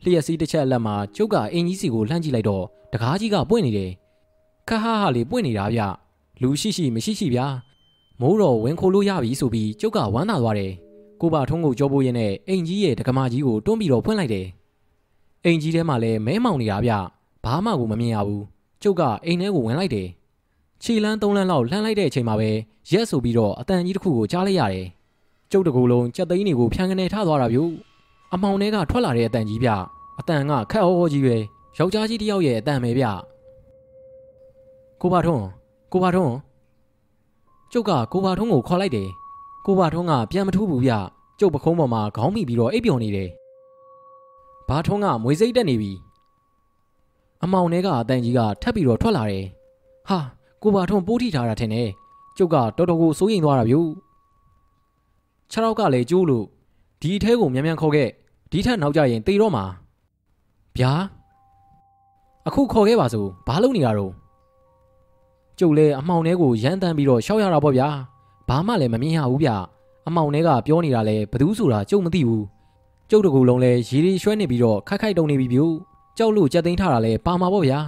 [0.04, 2.64] လျှက်စီးတစ်ချက်အလက်မှာကျုပ်ကအင်ကြီးစီကိုလှမ်းကြည့်လိုက်တော့
[2.94, 3.92] တကားကြီးကပွင့်နေတယ်
[4.70, 5.82] ခဟာဟာလေးပွင့်နေတာဗျ
[6.42, 7.48] လူရှိရှိမရှိရှိဗျာ
[8.22, 10.72] မိုးတော်ဝင်ခိုလို့ရပြီဆိုပြီးကျုပ်ကဝမ်းသာသွားတယ်
[11.22, 14.48] ကိုပါထုံးကိုကြောပိုးရင်းနဲ့အိမ်ကြီးရဲ့ဒကမာကြီးကိုတွန်းပြီးတော့ဖွင့်လိုက်တယ်
[15.46, 16.92] အိမ်ကြီးထဲမှာလည်းမဲမောင်နေတာဗျ
[17.46, 18.44] ဘာမှကိုမမြင်ရဘူး
[18.84, 20.08] ကျုပ်ကအိမ်ထဲကိုဝင်လိုက်တယ်
[20.84, 22.50] ခြေလန်းသုံးလန်းလောက်လှမ်းလိုက်တဲ့အချိန်မှာပဲ
[22.92, 24.88] ရက်ဆိုပြီးတော့အတန်ကြီးတစ်ခုကိုကြားလိုက်ရတယ်
[25.52, 27.60] ကျုပ်တကူလုံးကြက်သိန်းတွေကိုဖြန်းကနေထားသွားတာဗျ
[28.34, 29.70] အမောင်ထဲကထွက်လာတဲ့အတန်ကြီးဗျ
[30.20, 31.36] အတန်ကခက်ဟောကြီးပဲ
[31.78, 33.06] ယောက်ျားကြီးတယောက်ရဲ့အတန်ပဲဗျ
[35.02, 35.44] ကိုပါထုံး
[35.92, 36.34] ကိုပါထုံး
[37.72, 39.10] ကျုပ်ကကိုပါထုံးကိုခေါ်လိုက်တယ်
[39.66, 40.92] ကိုပါထုံးကပြန်မထူးဘူးဗျ
[41.40, 43.30] ကျုပ်ပခုံးပေါ်မှာခေါင်းမိပြီးတော့အိပ်ပျော်နေတယ်
[44.68, 45.92] ဘာထုံးကမွေစိတ်တက်နေပြီ
[47.44, 49.46] အမောင်ထဲကအတန်ကြီးကထပ်ပြီးတော့ထွက်လာတယ်
[50.10, 50.20] ဟာ
[50.62, 51.90] ကိုပါထုံးပိုးထိထားတာထင်တယ်
[52.38, 53.76] ကျုပ်ကတော်တော်ကိုစိုးရိမ်သွားတာဗျ
[55.52, 56.46] ခြေထောက်ကလည်းကျိုးလို့
[57.02, 58.10] ဒီအထဲကိုမြန်မြန်ခေါ်ခဲ့
[58.52, 59.66] ဒီထက်နောက်ကျရင်တေတော့မှာ
[60.78, 60.92] ဗျာ
[62.48, 64.14] အခုခေါ်ခဲ့ပါစို့ဘာလုပ်နေတာတော့
[65.60, 67.88] ကျုပ်လည်းအမောင်ထဲကိုရမ်းတမ်းပြီးတော့ရှောက်ရတာပေါ့ဗျာ
[68.50, 69.50] ဘာမှလည်းမမြင်ရဘူးဗျ
[70.08, 72.46] အမောင်ထဲကပြောနေတာလဲဘသူဆိုတာကျုပ်မသိဘူး
[73.10, 75.64] ကျုပ်တကူလုံးလဲရေရီရွှဲနေပြီးတော့ခိုက်ခိုက်တုံနေပြီဗျ
[76.18, 77.80] ကြောက်လို့ကြက်သိမ်းထားတာလဲပါမှာပေါ့ဗျာ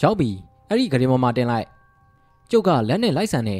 [0.00, 0.30] ရောက်ပြီ
[0.68, 1.66] အဲ့ဒီဂရင်ပေါ်မှာတင်လိုက်
[2.50, 3.58] ကျုပ်ကလက်နဲ့လိုက်ဆန်နေ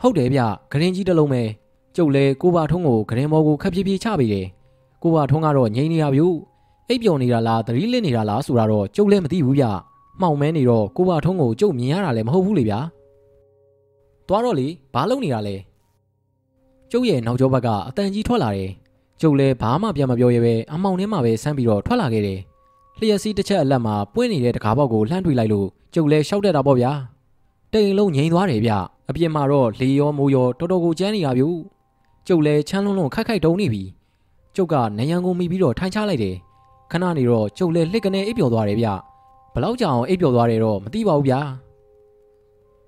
[0.00, 0.40] ဟုတ်တယ်ဗျ
[0.72, 1.42] ဂရင်ကြီးတစ်လုံးပဲ
[1.96, 4.46] ကျုပ်လဲကိုပါထုံးကိုဂရင်ပေါ်ကိုခက်ပြေးပြေးချပေးတယ်
[5.02, 6.22] ကိုပါထုံးကတော့ငိမ့်နေတာဗျ
[6.88, 9.64] အိပ်ပျော်နေတာလားသတိလစ်နေတာလားဆိုတာတော့ကျုပ်လည်းမသိဘူးဗျ
[10.20, 12.78] မှောင်မဲနေတော့ကိုပါထုံးကိုကျုပ်မြင်ရတာလည်းမဟုတ်ဘူးလေဗျာ
[14.28, 15.56] သွားတော့လေဘာလုပ်နေတာလဲ
[16.90, 18.70] ကျုပ်ရဲ့နောက်ကျောဘက်ကအတန်ကြီးထွက်လာတယ်
[19.20, 22.38] ကျုပ်လည်းဘာမှပြန်မပြောရဲပဲအမောင်ထဲမှာပဲဆန်းပြီးတော့ထွက်လာခဲ့တယ်
[22.98, 26.92] လျှက်စီးတစ်ချက်အလက်မှာပွင့်နေတဲ့တကားပေါက်ကိုလှမ်းထွေလိုက်လို့ကျုပ်လည်းရှောက်တက်တာပေါ့ဗျာ
[27.72, 28.72] တိမ်လုံးငိန်သွားတယ်ဗျ
[29.08, 31.44] အပြင်မှာတော့လေရောမိုးရောတော်တော်ကိုကျန်းနေတာဗျ
[32.26, 33.82] ကျုပ်လည်းချမ်းလွန်းလွန်းခိုက်ခိုက်တုံနေပြီ
[34.56, 36.36] ကျုပ်ကနယံကိုမိပြီးတော့ထိုင်ချလိုက်တယ်
[36.90, 38.88] ခဏနေတော့ကျုပ်လည်းလှစ်ကနေအိပ်ပျော်သွားတယ်ဗျ
[39.54, 41.40] ဘလောက်ကြောင်အိပ်ပျော်သွားတယ်တော့မသိပါဘူးဗျာ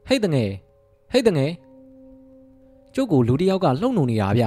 [0.06, 0.50] ဟိတ်တငယ်
[1.12, 1.50] ဟိတ်တငယ်
[2.94, 4.44] ကျုပ်ကိုလူတယောက်ကလှုပ်နှုံနေတာဗျ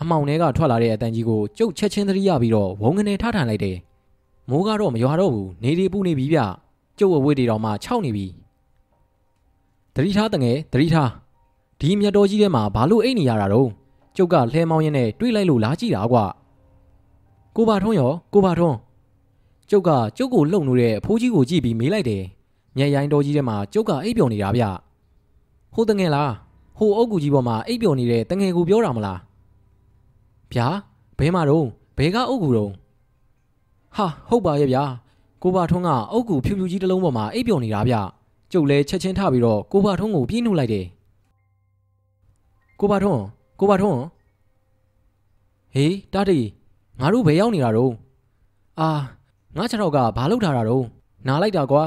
[0.00, 3.76] အမောင်ထဲကထွက်လာတဲ့အတန်ကြီးကိုကျုပ်ချက်ချင်းသတိရပြီးတော့ဝုံငနေထားထိုင်လိုက်တယ်
[4.50, 6.38] မိုးကတော့မရွာတော့ဘူးနေဒီပူနေပြီဗျ
[6.98, 8.26] ကျုပ်အဝေးတွေတော့မှခြောက်နေပြီ
[9.94, 11.10] သတိထားတငယ်သတိထား
[11.80, 13.68] ဒီမြတ်တော်ကြီးထဲမှာဘာလို့အိတ်နေရတာတော့
[14.16, 16.24] ကျုပ်ကလှဲမောင်းရင်းနဲ့တွေးလိုက်လို့လားကြည့်တာကွာ
[17.56, 18.76] ကိုပါထွန်းရောကိုပါထွန်း
[19.70, 22.22] ကျုပ်ကကျုပ်ကိုလှုပ်နေတဲ့အဖိုးကြီးကိုကြည့်ပြီးမေးလိုက်တယ်
[22.78, 24.64] ညက်ရိုင်းတော်ကြီးထဲမှာကျုပ်ကအိပ်ပျော်နေတာဗျ
[25.74, 26.32] ဟိုတငယ်လား
[26.78, 29.18] ဟိုအုတ်ကူကြီးပေါ်မှာအိပ်ပျော်နေတဲ့တငယ်ကိုပြောတာမလား
[30.52, 30.68] ဗျာ
[31.18, 31.66] ဘဲမှာတော့
[31.98, 32.72] ဘဲကအုတ်ကူတော့
[33.96, 34.84] ဟာဟုတ်ပါရဲ့ဗျာ
[35.42, 37.94] ကိုပါထွန်းကအုတ်ကူဖြူဖြူကြီးတစ်လုံးပေါ်မှာအိပ်ပျော်နေတာဗျ
[38.52, 40.86] ကျုပ်လဲချက်ချင်းထပြီးတော့ကိုပါထွန်းကိုပြေးနှုတ်လိုက်တယ်
[42.80, 43.22] ကိုပါထွန်း
[43.60, 44.00] ကိုပါထွန်း
[45.74, 46.38] ဟေးတားတီ
[47.00, 47.92] ငါတို့ဘယ်ရောက်နေတာတော့
[48.80, 48.90] အာ
[49.56, 50.84] ငါခြေထောက်ကဘာလုပ်ထားတာတော့
[51.26, 51.84] နားလိုက်တာကွာ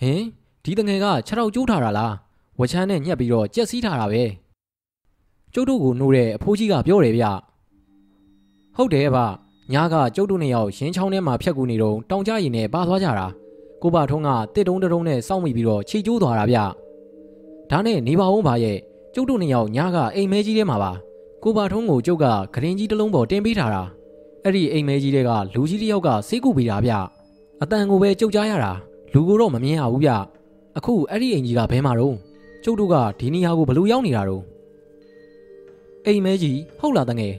[0.00, 0.20] ဟင်
[0.64, 2.12] ဒီတငယ်ကခြေထောက်ကျိုးထားတာလား
[2.58, 4.22] ဝချမ်းနဲ့ညှက်ပြီးတော့ကြက်စီးထားတာပဲ
[5.54, 7.24] ကျုပ်တို့ကိုနှိုးတဲ့အဖိုးကြီးကပြောတယ်ဗျ
[8.76, 9.20] ဟုတ်တယ်ဗျ
[9.72, 13.26] ညာကကျုပ်တို့နှစ်ယောက်ရင်းချောင်းထဲမှာဖြတ်ကူနေတော့တောင်ကြရင်နဲ့ပါသွားကြတာ
[13.82, 16.58] ကိုပါထုံးကတစ်တုံးတုံးနဲ့စောင့်မိပြီးတော့ခြေကျိုးသွားတာဗျ
[17.70, 18.78] ဒါနဲ့နေပါဦးပါရဲ့
[19.14, 20.92] ကျုပ်တို့နှစ်ယောက်ညာကအိမ်မဲကြီးထဲမှာပါ
[21.42, 23.82] ကိုပါထုံးကိုကျုပ်ကဂရင်ကြီးတစ်လုံးပေါ်တင်ပေးထားတာ
[24.44, 26.92] အဲ့ဒီအိမ်မဲကြီးတွေကလူကြီးတစ်ယောက်ကဆေးကုပေးတာဗျ
[27.62, 28.72] အတန်ကိုပဲကြုတ်ကြားရတာ
[29.12, 30.10] လူကိုတော့မမြင်ရဘူးဗျ
[30.76, 32.16] အခုအဲ့ဒီအိမ်ကြီးကဘဲမှာတော့
[32.64, 34.42] ကျုပ်တို့ကဒီနေရာကိုဘလို့ရောက်နေတာတော့
[36.06, 37.34] အိမ်မဲကြီးဟုတ်လားတငယ်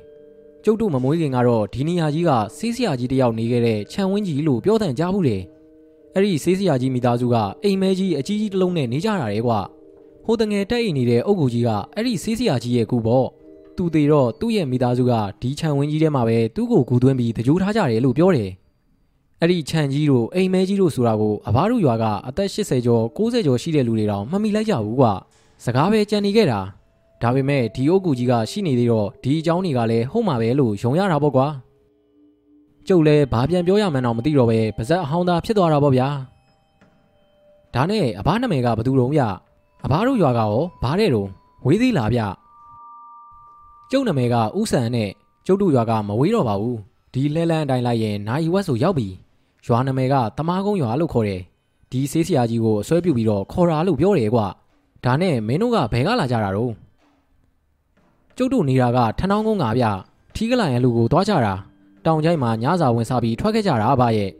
[0.65, 5.37] ကျုပ်တို့မမွေးခင်ကတော့ဒီနေရာကြီးကဆေးဆရာကြီးတယောက်နေခဲ့တဲ့ခြံဝင်းကြီးလို့ပြောတဲ့ကြားဘူးလေ
[6.13, 9.59] အဲ့ဒီဆေးဆရာကြီးမိသားစုကအိမ်မဲကြီးအကြီးကြီးတစ်လုံးနဲ့နေကြတာလေကွာ
[10.25, 13.27] ဟိုတငယ်တက်အိမ်နေတဲ့အုပ်ကူကြီးကအဲ့ဒီဆေးဆရာကြီးရဲ့ကူပေါ့
[13.75, 18.49] သူသေးတော့သူ့ရဲ့မိသားစုကဒီခြံဝင်းကြီးထဲမှာပဲသူ့ကိုကူသွင်းပြီးတကြိုးထားကြတယ်လို့ပြောတယ်
[19.41, 25.13] အဲ့ဒီခြံကြီးတို့အိမ်မဲကြီးတို့ဆိုတာကိုအဘတို့ရွာကအသက်80ကျော်90ကျော်ရှိတဲ့လူတွေတောင်မမိလိုက်ကြဘူးကွာ
[25.65, 26.59] စကားပဲကြံနေခဲ့တာ
[27.21, 31.47] ဒါပေမဲ့ဒီအုပ်ကူကြီးကရှိနေသေးတော့ဒီအကြောင်းတွေကလည်းဟုတ်မှာပဲလို့ယုံရတာပေါ့ကွာ
[32.87, 36.07] ကျုပ်လည်းဘာပြန်ပြောရမှန်းတော့မသိတော့ပဲပါဇက်အဟောင်းသားဖြစ်သွားတာပေါ့ဗျာ
[37.73, 39.21] ဒါနဲ့အဘနာမည်ကဘသူတုံးဗျ
[39.85, 40.53] အဘတို့ရွာကရော
[40.83, 41.29] ဘာတဲ့တုံး
[41.65, 42.21] ဝေးသေးလားဗျ
[43.91, 45.09] ကျုပ်နာမည်ကဥဆန်နဲ့
[45.45, 46.79] ကျုပ်တို့ရွာကမဝေးတော့ပါဘူး
[47.13, 49.07] ဒီလဲလန်းအတိုင်းလိုက်ရင်နိုင်ဝက်ဆိုရောက်ပြီ
[49.65, 51.41] ရွာနာမည်ကတမားကုန်းရွာလို့ခေါ်တယ်
[51.91, 54.41] ဒီဆေးဆရာကြီးကိုအစွဲပြုပြီးတော့ခေါ်တာလို့ပြောတယ်ကွ
[55.05, 56.71] ဒါနဲ့မင်းတို့ကဘယ်ကလာကြတာတော့
[58.41, 59.85] ကျုပ်တို့နေတာကထဏောင်းကုန်းကဗျ
[60.35, 61.53] ထီးကလိုင်ရဲ့လူကိုသွားကြတာ
[62.05, 64.31] တောင်ကျိုင်းမှာညစာဝင်စားပြီးထွက်ခဲ့ကြတာဗျရဲ့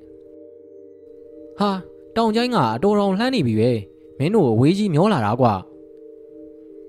[1.60, 1.69] ဟာ
[2.15, 3.72] တောင်ကျိုင်းကအတော်တော်လှမ်းနေပြီပဲ
[4.19, 5.53] မင်းတို့အဝေးကြီးမျောလာတာကွာ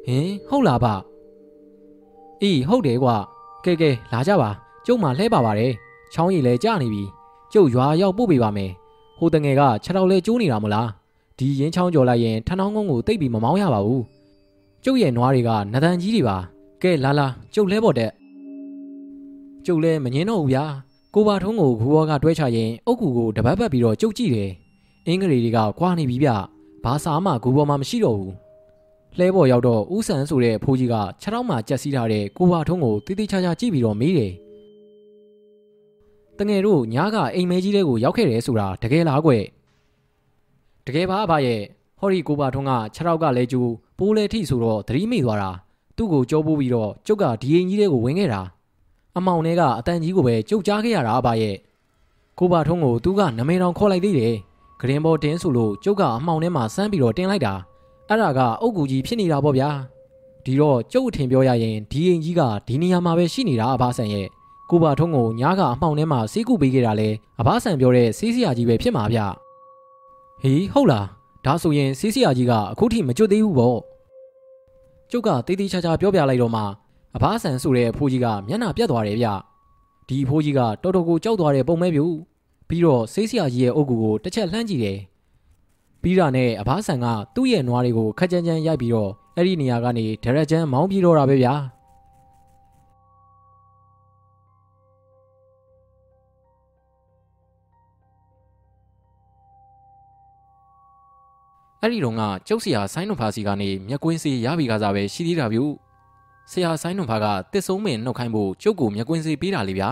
[0.06, 0.88] ဟင်ဟုတ်လားဗျ
[2.42, 3.16] အေးဟုတ်တယ်ကွာ
[3.64, 4.50] ကဲကဲလာကြပါ
[4.86, 5.72] ကျုပ်မှလှဲပါပါတယ်
[6.12, 7.02] ချောင်းရည်လဲကြာနေပြီ
[7.52, 8.70] ကျုပ်ရွာရောက်ပို့ပေးပါမယ်
[9.18, 10.88] ဟိုတငယ်ကခြေထောက်လဲကျိုးနေတာမလား
[11.38, 14.04] ဒီရင်ချောင်းကြော်လိုက်ရင်ထဏောင်းကုန်းကိုတိတ်ပြီးမမောင်းရပါဘူး
[14.84, 16.38] ကျုပ်ရဲ့နွားတွေကနဒန်ကြီးတွေပါ
[16.82, 18.10] ကဲလာလာကျုပ်လဲပေါ်တဲ့
[19.66, 20.64] ကျုပ်လဲမငင်းတော့ဘူးဗျာ
[21.14, 24.50] ကိုပါထုံးကိုဂူဘောကတွဲချရင်အုတ်ကူကိုတပတ်ပတ်ပြီးတော့ကျုပ်ကြည့်တယ်
[25.06, 26.30] အင်္ဂရီတွေကကွာနေပြီဗျ
[26.84, 28.34] ဘာစာမှဂူဘောမှမရှိတော့ဘူး
[29.18, 34.32] လှဲပေါ်ရောက်တော့ဦးဆန်းဆိုတဲ့ဖိုးကြီးကခြေထောက်မှာကြက်စီးထားတဲ့ကိုပါထုံးကိုတိတိကျကျကြည့်ပြီးတော့မေးတယ်
[36.38, 39.32] တငယ်တို့ညကအိမ်မဲကြီးတဲ့ကိုရောက်ခဲ့တယ်ဆိုတာတကယ်လားကွ
[40.86, 41.60] တကယ်ပါအဖရဲ့
[41.98, 43.62] ဟော်ရီကိုပါထုံးကခြေထောက်ကလဲကျူ
[43.98, 45.50] ပိုးလဲထိဆိုတော့သတိမိသွားတာ
[45.96, 48.40] သူ့ကိုကြောပိုးပြီးတော့ကျုပ်ကဒီအိမ်ကြီးတဲ့ကိုဝင်ခဲ့တာ
[49.16, 51.56] အမောင်ထဲကအတန်ကြီးကိုပဲကျုပ်ကြားခဲ့ရတာအဖရဲ့
[52.38, 54.34] ကိုပါထုံးကိုသူကနမေတော်ခေါ်လိုက်သေးတယ်
[54.80, 57.54] ဂရင်ဘော်တင်းဆိုလို့ကျုပ်ကအမှောင်ထဲမှာစမ်းပြီးတော့တင်လိုက်တာ
[58.08, 59.70] အဲ့ဒါကအုတ်ကူကြီးဖြစ်နေတာပေါ့ဗျာ
[60.44, 64.26] ဒီတော့ကျုပ်အထင်ပြောရရင်ဒီအိမ်ကြီးကဒီနေရာမှာပဲရှိနေတာအဖဆန်ရဲ့
[64.70, 67.08] ကိုပါထုံးကိုညားကအမှောင်ထဲမှာစေးကူပေးခဲ့တာလေ
[67.40, 69.18] အဖဆန်ပြောတဲ့စေးစရာကြီးပဲဖြစ်မှာဗျ
[70.42, 71.06] ဟေးဟုတ်လား
[71.44, 73.78] ဒါဆိုရင်စေးစရာကြီးကအခုထိမကြွသေးဘူးပေါ့
[75.14, 76.62] ကျုပ်ကတေးသေးချာချာပြောပြလိုက်တော့မှ
[77.16, 79.28] အဖဆန်ဆိုတဲ့အဖိုးကြီးကမျက်နှာပြတ်သွားတယ်ဗျ
[80.08, 82.04] ဒီအဖိုးကြီးကတော်တော်ကိုကြောက်သွားတဲ့ပုံမဲပြူ
[82.68, 84.98] ပြီးတော့စေးစရာကြီးရဲ့အုပ်ကူကိုတစ်ချက်လှမ်းကြည့်တယ်
[86.02, 91.54] ပြီးတာနဲ့အဖဆန်ကသူ့ရဲ့နွားတွေကိုခက်ကြမ်းကြမ်းရိုက်ပြီးတော့အဲ့ဒီနေရာကနေဒရက်ချမ်းမောင်းပြေးတော့တာပဲဗျာ
[101.84, 105.64] အဲ့ဒီတော့ကကျုပ်ဆရာဆိုင်းနုဖာစီကနေမျက်ကွင်းစီရပြီကစားပဲရှိသေးတာဗျူ
[106.50, 109.90] ဆရာဆိုင်းနုဖာကတစ်စုံမင်နှုတ်ခိုင်းဖို့ကျုပ်ကိုမျက်ကွင်းစီပေးတာလေဗျာ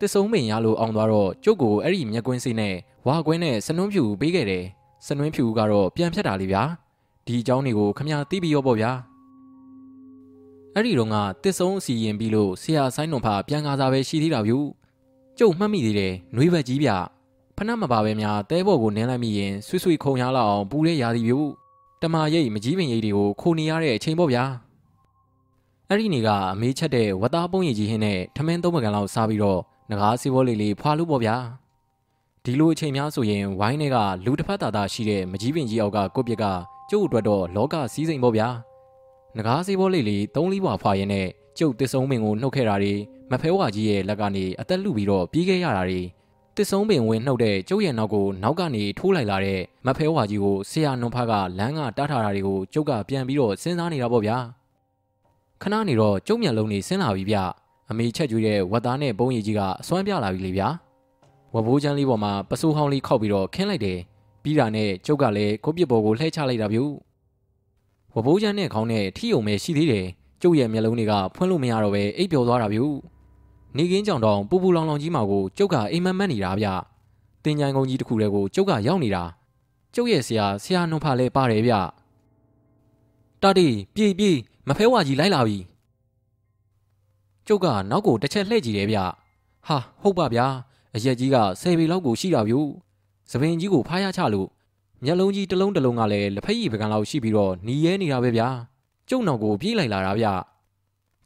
[0.00, 2.74] တစ်စုံမင်ရလို့အောင်သွားတော့ကျုပ်ကိုအဲ့ဒီမျက်ကွင်းစီနဲ့
[3.06, 4.64] ဝါကွင်းနဲ့စနွန်းဖြူပေးခဲ့တယ်
[5.06, 6.62] စနွင်းဖြူကတော့ပြန်ဖြတ်တာလေဗျာ
[7.26, 8.92] ဒီအကြောင်းတွေကိုခမညာသိပြီးရောပေါ့ဗျာ
[10.74, 14.58] အဲ့ဒီတော့ကတစ်စုံအစီရင်ပြီးလို့ဆရာဆိုင်းနုဖာပြန်ကားစားပဲရှိသေးတာဗျူ
[15.38, 16.90] ကျုပ်မှတ်မိသေးတယ်နှွေးဘက်ကြီးဗျ
[17.58, 21.50] ဖနှက်မပါပဲများတဲဘော်ကိုနင်းလိုက်မိရင်ဆွေ့ဆွေ့ခုံရလောက်အောင်ပူတဲ့ရာသီမျိုး
[22.02, 24.44] တမာရိတ်မကြီးပင်ရိတ်တွေကိုခိုနေရတဲ့အချိန်ပေါ့ဗျာ
[25.88, 29.60] အဲ့ဒီနေကအမေးချက်တဲ့ဝတ်သားပုံရည်ကြီးဟင်းနဲ့ထမင်းသုံးပကံလောက်စားပြီးတော့
[29.90, 31.36] ငကားစီဘောလေးလေးဖွာလို့ပေါ့ဗျာ
[32.44, 36.44] ဒီလိုအချိန်များဆိုရင်ဝိုင်းတွေကလူတစ်ဖက်သားသားရှိတဲ့မကြီးပင်ကြီးအောက်ကကိုပြက်က
[36.90, 38.48] ကျုပ်အတွက်တော့လောကစည်းစိမ်ပေါ့ဗျာ
[39.36, 41.26] ငကားစီဘောလေးလေးသုံးလီးပွားဖွာရင်နဲ့
[41.58, 42.94] ကျုပ်တစ်စုံမင်ကိုနှုတ်ခဲ့တာတွေ
[43.30, 46.00] မဖဲဝါကြီးရဲ့လက်ကနေအသက်လူပြီးတော့ပြေးခဲ့ရတာတွေ
[46.58, 54.36] တစ်စုံပင်ဝင်နှုတ်တဲ့ကျုပ်ရဲ့နောက်ကိုနောက်ကနေထိုးလိုက်လာတဲ့မဖဲဝါကြီးကိုဆရာနွန်ဖားကလမ်းကတားထားတာတွေကိုကျုပ်ကပြန်ပြီးတော့စဉ်းစားနေတာပေါ့ဗျာ
[55.62, 57.36] ခဏနေတော့ကျုပ်မျက်လုံးတွေဆင်းလာပြီဗျ
[57.90, 60.68] အမေချက်ကျွေးတဲ့ဝတ်သားနဲ့ဘုံရည်ကြီးကအစွမ်းပြလာပြီလေဗျာ
[61.54, 63.98] ဝဘိုးချမ်းလေးပေါ်မှာပစိုးဟောင်းလေးခောက်ပြီးတော့ခင်းလိုက်တယ်
[64.42, 66.80] ပြီးတာနဲ့ကျုပ်ကလည်းကိုပြစ်ပေါ်ကိုလှဲချလိုက်တာဗျ
[68.14, 70.06] ဝဘိုးချမ်းနဲ့ခေါင်းနဲ့ထီယုံပဲရှိသေးတယ်
[70.42, 72.80] ကျုပ်ရဲ့မျက်လုံးတွေကဖွင့်လို့မရတော့ပဲအိပ်ပျော်သွားတာဗျ
[73.76, 76.66] နေကင်းကြောင်တောင်ပူပူလောင်လောင်ကြီးမှာကိုကျုပ်ကအိမ်မက်မက်နေတာဗျ
[77.44, 79.22] တင်ကြိုင်ကုန်းကြီးတစ်ခုတည်းကိုကျုပ်ကရောက်နေတာ
[79.94, 81.72] ကျုပ်ရဲ့ဆရာဆရာနှုံဖာလဲပါတယ်ဗျ
[83.42, 84.36] တာတီပြေးပြေး
[84.68, 85.58] မဖဲဝါကြီးလိုက်လာပြီ
[87.46, 88.98] ကျုပ်ကနောက်ကိုတစ်ချက်လှည့်ကြည့်တယ်ဗျ
[89.66, 90.46] ဟာဟုတ်ပါဗျာ
[90.94, 92.54] အရက်ကြီးကဆယ်ပေလောက်ကိုရှိတာဗျ
[93.30, 94.48] သပင်ကြီးကိုဖားရချလို့
[95.04, 98.48] မျက်လုံးကြီးတစ်လုံးတစ်လုံးကလည်းလက်ဖက်ရည်ပကံလောက်ရှိပြီးတော့หนีရဲနေတာပဲဗျာ
[99.08, 100.26] ကျုပ်နောက်ကိုပြေးလိုက်လာတာဗျ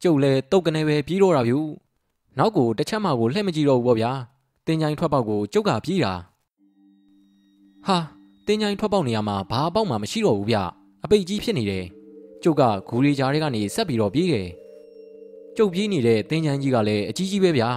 [0.02, 1.54] ကျုပ်လည်းတုတ်ကနေပဲပြေးတော့တာဗျ
[2.38, 4.12] နောက်ကိုတစ်ချက်မှကိုလှည့်မကြည့်တော့ဘူးပေါ့ဗျာ
[4.66, 6.12] တင်ချိုင်ထွက်ပေါက်ကိုကျုပ်ကပြေးတာ
[7.86, 7.98] ဟာ
[8.46, 10.56] တင်ချိုင်ထွက်ပေါက်နေရာမှာဘာအပေါက်မှမရှိတော့ဘူးဗျ
[11.04, 11.84] အပိတ်ကြီးဖြစ်နေတယ်
[12.42, 14.48] ကျုပ်ကဂူရီကြားတွေကနေဆက်ပြီးတော့ပြေးတယ်
[15.56, 17.70] ကျုပ်ပြေးနေတဲ့တင်ချိုင်ကြီးကလည်းအကြီးကြီးပဲဗျာ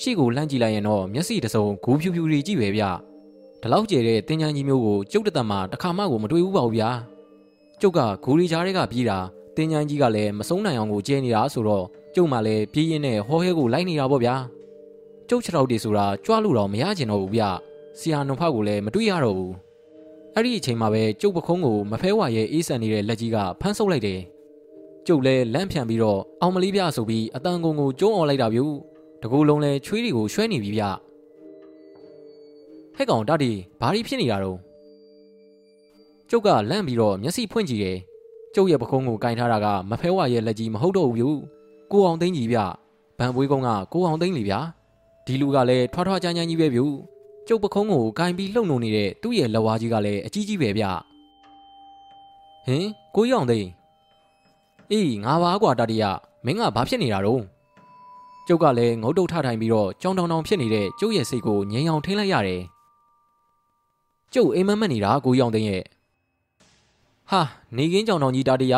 [0.00, 2.82] ရှေ့ကိုလှမ်းကြည့်လိုက်ရင်တော့မျက်စိတစ်စုံဂူဖြူဖြူတွေကြည့်ပဲဗျ
[3.60, 6.90] ဒီလောက်ကျဲတဲ့တင်ချိုင်ကြီးမျိုးကိုကျုပ်တသက်မှတစ်ခါမှကိုမတွေ့ဘူးပါဘူးဗျာ
[7.80, 9.18] ကျုပ်ကဂူရီကြားတွေကပြေးတာ
[9.56, 14.34] တင်ချိုင်ကြီးကလည်းမဆုံးနိုင်အောင်ကိုကျဲနေတာဆိုတော့ ကျုပ်မှလည်းပြေးရင်းနဲ့ဟောဟဲကိုလိုက်နေတာပေါ့ဗျာ
[15.28, 17.42] ကျုပ်ခြေထောက်တွေဆိုတာကြွားလို့တော့မရကျင်တော့ဘူးဗျ
[17.98, 19.54] ဆရာနှုံဖောက်ကိုလည်းမတွေ့ရတော့ဘူး
[20.34, 24.20] အဲ့ဒီအချိန်မှာပဲကျုပ်ပခုံးကိုမဖဲဝါရဲ့အေးဆန်နေတဲ့လက်ကြီးကဖမ်းဆုပ်လိုက်တယ်
[25.06, 28.60] ကျုပ်လည်းလန့်ဖြန်ပြီးတော့အောင်မလေးပြဆိုပြီးအတန်ကုန်ကိုကျုံးအောင်လိုက်တာဗျ
[29.22, 30.82] တကူလုံးလဲချွေးတွေကိုရွှဲနေပြီဗျ
[32.96, 34.58] ဟဲ့ကောင်တတီဘာတွေဖြစ်နေတာတော့
[36.30, 37.98] ကျုပ်ကလန့်ပြီးတော့မျက်စိဖွင့်ကြည့်တယ်
[38.54, 41.24] ကျုပ်ရဲ့ပခုံးကိုကင်ထားတာကမဖဲဝါရဲ့လက်ကြီးမဟုတ်တော့ဘူးဗျ
[41.92, 42.58] ကိုအောင်သိန်းကြီးဗျ
[43.18, 44.60] ဗန်ပွေးကုန်းကကိုအောင်သိန်းလီဗျာ
[45.26, 46.80] ဒီလူကလည်းထွားထွားချမ်းချမ်းကြီးပဲဗျ
[47.48, 50.84] ကျုပ်ပခုံးကိုကင်ပြီးလှုပ်နှုံနေတဲ့သူ့ရဲ့လက်ဝါးကြီးကလည်းအကြီးကြီးပဲဗျ
[52.66, 52.86] ဟင်
[53.16, 53.68] ကိုကြီးအောင်သိန်း
[54.90, 56.04] အေးငါပါကွာတတိယ
[56.44, 57.42] မင်းကဘာဖြစ်နေတာတော့
[58.46, 62.62] ကျုပ်ကလည်းငုတ်တုတ်ထထိုင်ပြီးတော့ကြောင်တောင်တောင်ဖြစ်နေတဲ့ကျုပ်ရဲ့စိတ်ကိုငြိမ်အောင်ထိန်းလိုက်ရတယ်
[64.34, 65.84] ကျုပ်အိမ်မက်မက်နေတာကိုကြီးအောင်သိန်းရဲ့
[67.30, 67.40] ဟာ
[67.76, 68.76] နေကင်းကြောင်တောင်ကြီးတတိယ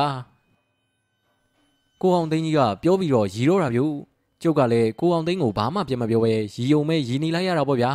[2.03, 3.95] ကိုအောင်သိန်းကြီးကပြောပြီးတော့ရီတော့တာဗျို့
[4.43, 7.93] ကျုပ်ကလည်းကိုအောင်သိန်းကိုဘာမှပြန်မပြောဘဲရီယုံမဲရီနေလိုက်ရတာပေါ့ဗျာ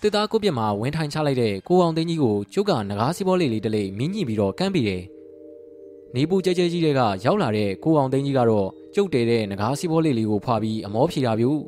[0.00, 5.02] တစ်သားကိုပြစ်မှာဝင်းထိုင်ချလိုက်တဲ့ကိုအောင်သိန်းကြီးကိုကျုပ်ကငကားစီးပေါ်လေးလေးတလေးမင်းညှိပြီးတော့ကမ်းပြီးတယ်
[6.14, 11.60] နေပူကျဲကျဲကြီးတွေကရောက်လာတဲ့ကိုအောင်သိန်းကြီးကတော့ကျုပ်တဲတဲ့ငကားစီးပေါ်လေးလေးကိုဖွာပြီးအမောဖြေတာဗျို့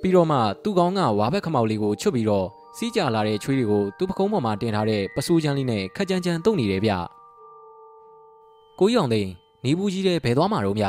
[0.00, 2.46] ပြီးတော့မှသူ့ကောင်းကဝါဘက်ခမောက်လေးကိုချွတ်ပြီးတော့
[2.76, 6.92] စီးကြလာတဲ့ချွေးတွေကိုသူ့ပကုံးပေါ်မှာတင်ထားတဲ့ပစိုးချမ်းလေးနဲ့ခက်ကြမ်းကြမ်းတုံနေတယ်ဗျ
[8.80, 9.30] ကိုကြီးအောင်သိန်း
[9.64, 10.86] နေပူကြီးတဲ့ဘယ်သွားမှာတော့ဗျ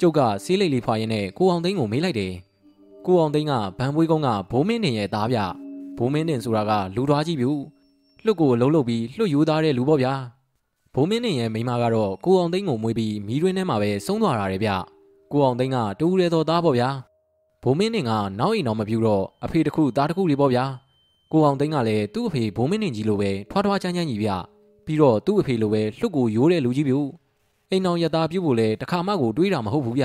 [0.00, 2.32] ကျုပ်ကဆေးလိတ်လေးဖွာရင်းနဲ့ကိုအောင်သိန်းကိုမေးလိုက်တယ်။
[3.06, 5.38] ကိုအောင်သိန်းကဗန်ပွေးကုန်းကဘိုးမင်းတင်ရဲ့သားဗျ။
[5.98, 7.50] ဘိုးမင်းတင်ဆိုတာကလူသားကြီးပြူ။
[8.24, 10.12] လွတ်ကိုလုံးလုံးပြီးလွတ်ယူသားတဲ့လူပေါ့ဗျာ။
[10.94, 14.70] ဘိုးမင်းတင်ရဲ့မိမကတော့ကိုအောင်သိန်းကိုမွေးပြီးမီးတွင်းထဲမှာပဲဆုံးသွားတာတယ်ဗျ။
[15.32, 16.88] ကိုအောင်သိန်းကတူးရဲတော်သားပေါ့ဗျာ။
[17.62, 20.64] ဘိုးမင်းတင်ကနောက်အိမ်တော်မပြူတော့အဖေတစ်ခုသားတစ်ခုလေးပေါ့ဗျာ။
[21.32, 24.30] ကိုအောင်သိန်းကလည်းသူ့အဖေဘိုးမင်းတင်ကြီးလိုပဲထွားထွားချမ်းချမ်းကြီးဗျ။
[24.86, 26.98] ပြီးတော့သူ့အဖေလိုပဲလွတ်ကိုရိုးတဲ့လူကြီးပြူ။
[27.70, 30.04] အိမ်အောင်ရသားပြုတ်ဖို့လဲတခါမှကိုတွေးတာမဟုတ်ဘူးဗျ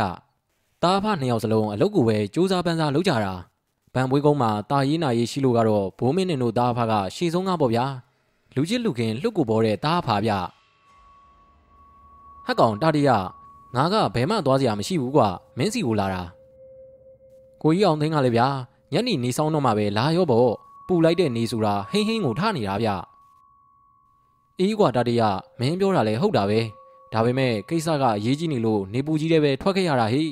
[0.83, 3.33] တားဖနှစ်ယောက်စလုံးအလုတ်ကိုပဲစူးစမ်းပန်းစားလုပ်ကြတာ
[3.93, 7.85] ဗန်ပွေးကုန်းမှာတာရေးနာရေးရှိလို့ကတော့ဘိုးမင်းနေတို့တားဖကရှေ့ဆုံးကားပေါ့ဗျာ
[8.55, 10.31] လူချစ်လူခင်လှုပ်ကိုပေါ်တဲ့တားဖဗျ
[12.45, 13.09] ဟက်ကောင်တာတရ
[13.75, 15.27] ငါကဘယ်မှသွားစရာမရှိဘူးကွာ
[15.57, 16.21] မင်းစီကိုလာတာ
[17.61, 18.47] ကိုကြီးအောင်သိန်းကလည်းဗျာ
[18.93, 20.51] ညနေနေဆောင်တော့မှပဲလာရောပေါ့
[20.87, 22.89] ပူလိုက်တဲ့နေဆိုတာဟိန်းဟင်းကိုထနေတာဗျ
[24.59, 25.21] အေးကွာတာတရ
[25.59, 26.59] မင်းပြောတာလဲဟုတ်တာပဲ
[27.13, 30.23] ဒါပေမဲ့ကိစ္စကအရေးကြီးနေလို့နေပူကြီးတဲ့ပဲထွက်ခဲ့ရတာဟိ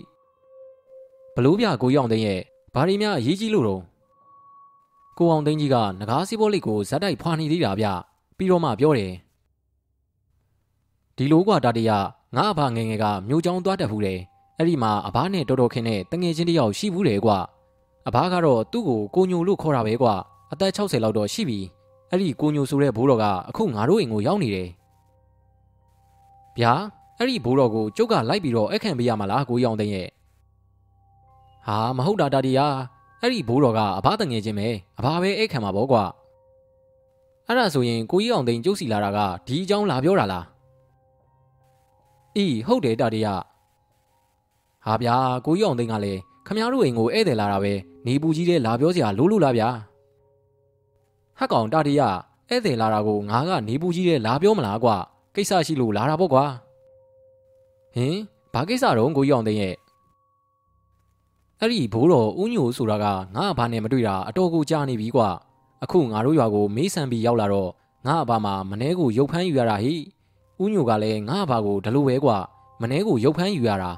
[1.36, 2.40] ဘလို့ပြကိုရောင်သိန်းရဲ့
[2.74, 3.82] ဘာရီများအရေးကြီးလို့တော့
[5.18, 7.88] ကိုအောင်သိန်းကြီးကငကားစီးပေါ်လေးကိုဇက်တိုက်ဖွာနေသေးတာဗျ
[8.38, 9.14] ပြီးတော့မှပြောတယ်
[11.18, 11.92] ဒီလိုကွာတာတရ
[12.36, 14.20] ငါအဖငယ်ငယ်ကမြို့ချောင်းသွားတတ်ဘူးတယ်
[14.58, 17.38] အဲ့ဒီမှာအဘနဲ့တော်တော်ခင်းနဲ့တငယ်ချင်းတယောက်ရှိဘူးတယ်ကွာ
[18.08, 20.14] အဘကတော့သူ့ကိုကိုညိုလို့ခေါ်တာပဲကွာ
[20.52, 21.60] အသက်60လောက်တော့ရှိပြီ
[22.10, 24.70] အဲ့ဒီကိုညိုဆိုတဲ့ဘိုးတော်ကအခုငါတို့အိမ်ကိုရောက်နေတယ်
[26.60, 26.74] ဗျာ
[27.18, 30.10] အဲ့ဒီဘိုးတော်ကိုကျုပ်ကလိုက်ပြီးတော့အခန့်ပေးရမှာလားကိုရောင်သိန်းရဲ့
[31.68, 32.68] ဟာမဟုတ်တာတာဒီယာ
[33.22, 34.68] အဲ့ဒီဘိုးတော်ကအဘတငယ်ချင်းပဲ
[34.98, 36.04] အဘပဲအခန့်မှာပေါ့ကွာ
[37.48, 40.46] အဲ့ဒါဆိုရင်ကိုကြီးအောင်သိန်းကျုပ်စီလာတာကဒီအကြောင်းလာပြောတာလား
[42.36, 43.34] အေးဟုတ်တယ်တာဒီယာ
[44.86, 45.16] ဟာဗျာ
[45.46, 47.74] ကိုကြီးအောင်သိန်းကလည်းခမည်းတော်အိမ်ကိုဧည့်သည်လာတာပဲ
[48.06, 49.70] နေပူကြီးတဲ့လာပြောစရာလိုလို့လားဗျာ
[51.38, 52.10] ဟက်ကောင်တာဒီယာ
[52.50, 54.96] ဧည့်သည်လာတာကိုငါကနေပူကြီးတဲ့လာပြောမလားကွာ
[55.36, 56.46] ကိစ္စရှိလို့လာတာပေါ့ကွာ
[57.96, 58.16] ဟင်
[58.54, 59.76] ဘာကိစ္စတော့ကိုကြီးအောင်သိရဲ့
[61.60, 63.06] အဲ့ဒီဘိုးတော်ဦးညိုဆိုတာက
[63.36, 65.30] ငါ့အဘနဲ့မတွေ့တာအတော်ကိုကြာနေပြီကွာ
[65.84, 67.72] အခုငါတို့ရွာကိုမေးဆန်ပြီးရောက်လာတော့
[68.08, 69.94] ငါ့အဘမှာမနှဲကိုရုပ်ဖမ်းယူရတာဟိ
[70.62, 72.38] ဦးညိုကလည်းငါ့အဘကိုဒါလိုပဲကွာ
[72.82, 73.92] မနှဲကိုရုပ်ဖမ်းယူရတာ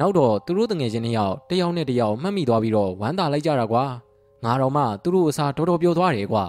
[0.00, 3.84] နောက်တော့သူတို့တငယ်ချင်းနှစ်ယောက်တယောက်နဲ့တယောက်မှတ်မိသွားပြီးတော့ဝမ်းသာလိုက်ကြတာကွာ
[4.44, 6.44] ငါတော့မှသူတို့အစားတော်တော်ပြောသွားတယ်ကွာ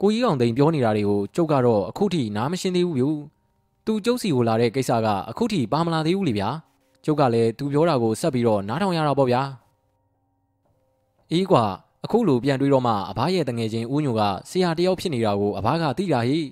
[0.00, 3.04] ကိုကြီးအောင်သိန်ပြောနေတာတွေကိုကျုပ်ကတော့အခုထိနားမရှင်းသေးဘူးဗျ။
[3.86, 6.48] သူကျုပ်စီကိုလာတဲ့ကိစ္စကအခုထိပါမလာသေးဘူးလေဗျာ။
[7.04, 9.42] ကျုပ်ကလည်းသူပြောတာကိုဆက်ပြီးတော့နားထောင်ရတာပေါ့ဗျာ။
[11.32, 11.64] အေးကွာ
[12.04, 16.40] အခုလိုပြန်တွေးတော့မှအဘရဲ့တငယ်ချင်းဦးညိုကဆရာတယောက်ဖြစ်နေတာကိုအဘကသိတာဟိ။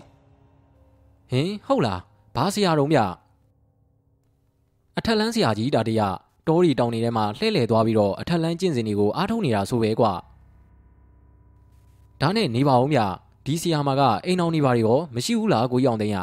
[1.31, 2.01] ဟင်ဟုတ်လား
[2.36, 2.98] ဘာဆရာတုံးဗျ။
[4.98, 6.01] အထက်လန်းဆရာကြီးတာတရ
[6.48, 10.12] တောရီတောင်နေထဲမှာလှဲ့လေသွားပြီးတော့အထက်လန်းကျင့်စဉ်တွေကိုအားထုတ်နေတာဆိုပဲကွာ။
[12.20, 13.01] ဒါနဲ့နေပါဦးဗျ
[13.47, 16.19] ဒီဆီယာမာကအိမ်အောင်နေပါရောမရှိဘူးလားကိုကြီးအောင်သိန်းရ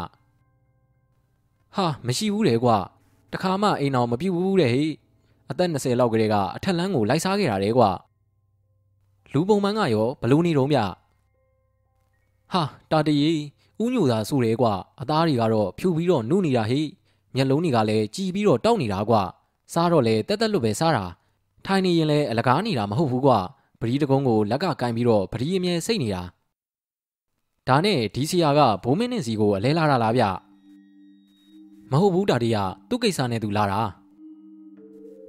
[1.76, 2.78] ဟာမရှိဘူးလေကွာ
[3.34, 4.86] တခါမှအိမ်အောင်မပြုတ်ဘူးတဲ့ဟိ
[5.52, 7.90] အသက်20လောက်ကလေးကအထက်လန်းကိုလိုက်စားခဲ့တာလေကွာ
[9.34, 10.80] လူပုံမှန်ကရောဘလို့နေတော့ဗျ
[12.54, 13.32] ဟာတာတရီ
[13.82, 16.82] ဥညူသာဆိုတယ်ကွာအသားတွေကတော့ဖြူပြီးတော့နုနေတာဟိ
[17.36, 19.22] မျက်လုံးတွေကလည်းကြည်ပြီးတော့တောက်နေတာကွာ
[19.74, 21.06] စားတော့လေတက်တက်လွတ်ပဲစားတာ
[21.66, 23.40] ထိုင်နေရင်လည်းအလကားနေတာမဟုတ်ဘူးကွာ
[23.80, 26.22] ပရီးတကုန်းကိုလက်ကကင်ပြီးတော့ပရီးအမြဲစိတ်နေတာ
[27.70, 30.24] ဒါနဲ့ဒီစီယာကဘိုးမင်းနဲ့စီကိုအလဲလာတာလားဗျ
[31.92, 32.58] မဟုတ်ဘူးတာတီက
[32.90, 33.82] သူ့ကိစ္စနဲ့သူလာတာ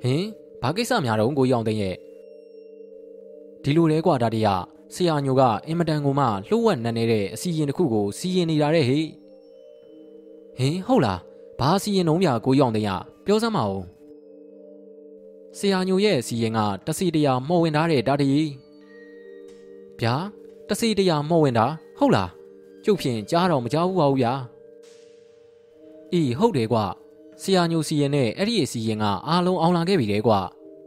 [0.02, 0.24] ဟင်
[0.62, 1.96] ဘာကိစ္စများတော့ကိုရောင်သိန်းရဲ့
[3.62, 4.48] ဒီလိုလဲကွာတာတီက
[4.94, 9.06] ဆရာညိုကအင်မတန်ကိုမှလှုပ်ဝက်နန်းနေတဲ့အစီရင်တစ်ခုကိုစီရင်နေတာတဲ့ဟေ့
[10.58, 11.20] ဟင်ဟုတ်လား
[11.60, 12.90] ဘာစီရင်လုံးပြကိုရောင်သိန်းက
[13.26, 13.82] ပြောစမ်းပါဦး
[15.58, 18.30] ဆရာညိုရဲ့စီရင်ကတစီတရာမော်ဝင်ထားတဲ့တာတီ
[20.00, 20.14] ဗျာ
[20.68, 21.66] တစီတရာမော်ဝင်တာ
[22.00, 22.30] ဟုတ်လား
[22.84, 24.32] ကျုပ်ဖြင့်ကြားတော့မကြားဘူးပါဘူးဗျာ
[26.12, 26.84] အေးဟုတ်တယ်ကွာ
[27.42, 30.40] ဆရာညိုစီရင်နဲ့အဲ့ဒီစီရင်ကအားလုံးအောင်လာခဲ့ပြီတဲ့ကွာ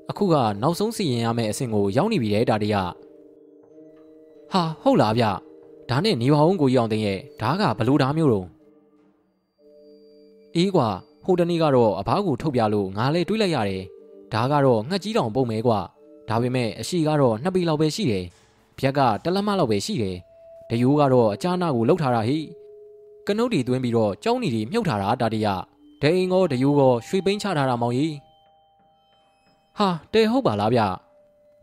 [0.09, 2.75] အခုကနောက်ဆုံးစီရင်ရမယ့်အဆင့်ကိုရောက်နေပြီတဲ့တာတရ
[4.51, 5.23] ဟာဟုတ်လားဗျ
[5.89, 8.47] ဒါနဲ့နေပါအောင်ကိုကြီးအောင်တင်ရဲ့ဓားကဘလို့ဓားမျိုးတော့
[10.55, 10.87] အေးကွာ
[11.23, 13.83] ဟိုတနေ့ကတော့အဘကိုထုတ်ပြလို့ငါလည်းတွေးလိုက်ရတယ်
[14.33, 15.79] ဓားကတော့ငှက်ကြီးတောင်ပုံမဲကွာ
[16.29, 18.25] ဒါပေမဲ့အရှိကတော့နှစ်ပေလောက်ပဲရှိတယ်
[18.79, 20.17] ဗျက်ကတလက်မလောက်ပဲရှိတယ်
[20.73, 22.37] တယိုးကတော့အချားနာကိုလှုပ်ထားတာဟိ
[23.27, 25.47] ကနုတ်တီသွင်းပြီးတော့ကြောင်းနီတီမြုပ်ထားတာတာတရ
[26.01, 28.13] ဒိန်ကောတယိုးကောရွှေပိန်းချထားတာမောင်ကြီး
[29.77, 30.81] ဟာတဲဟုတ်ပါလားဗျ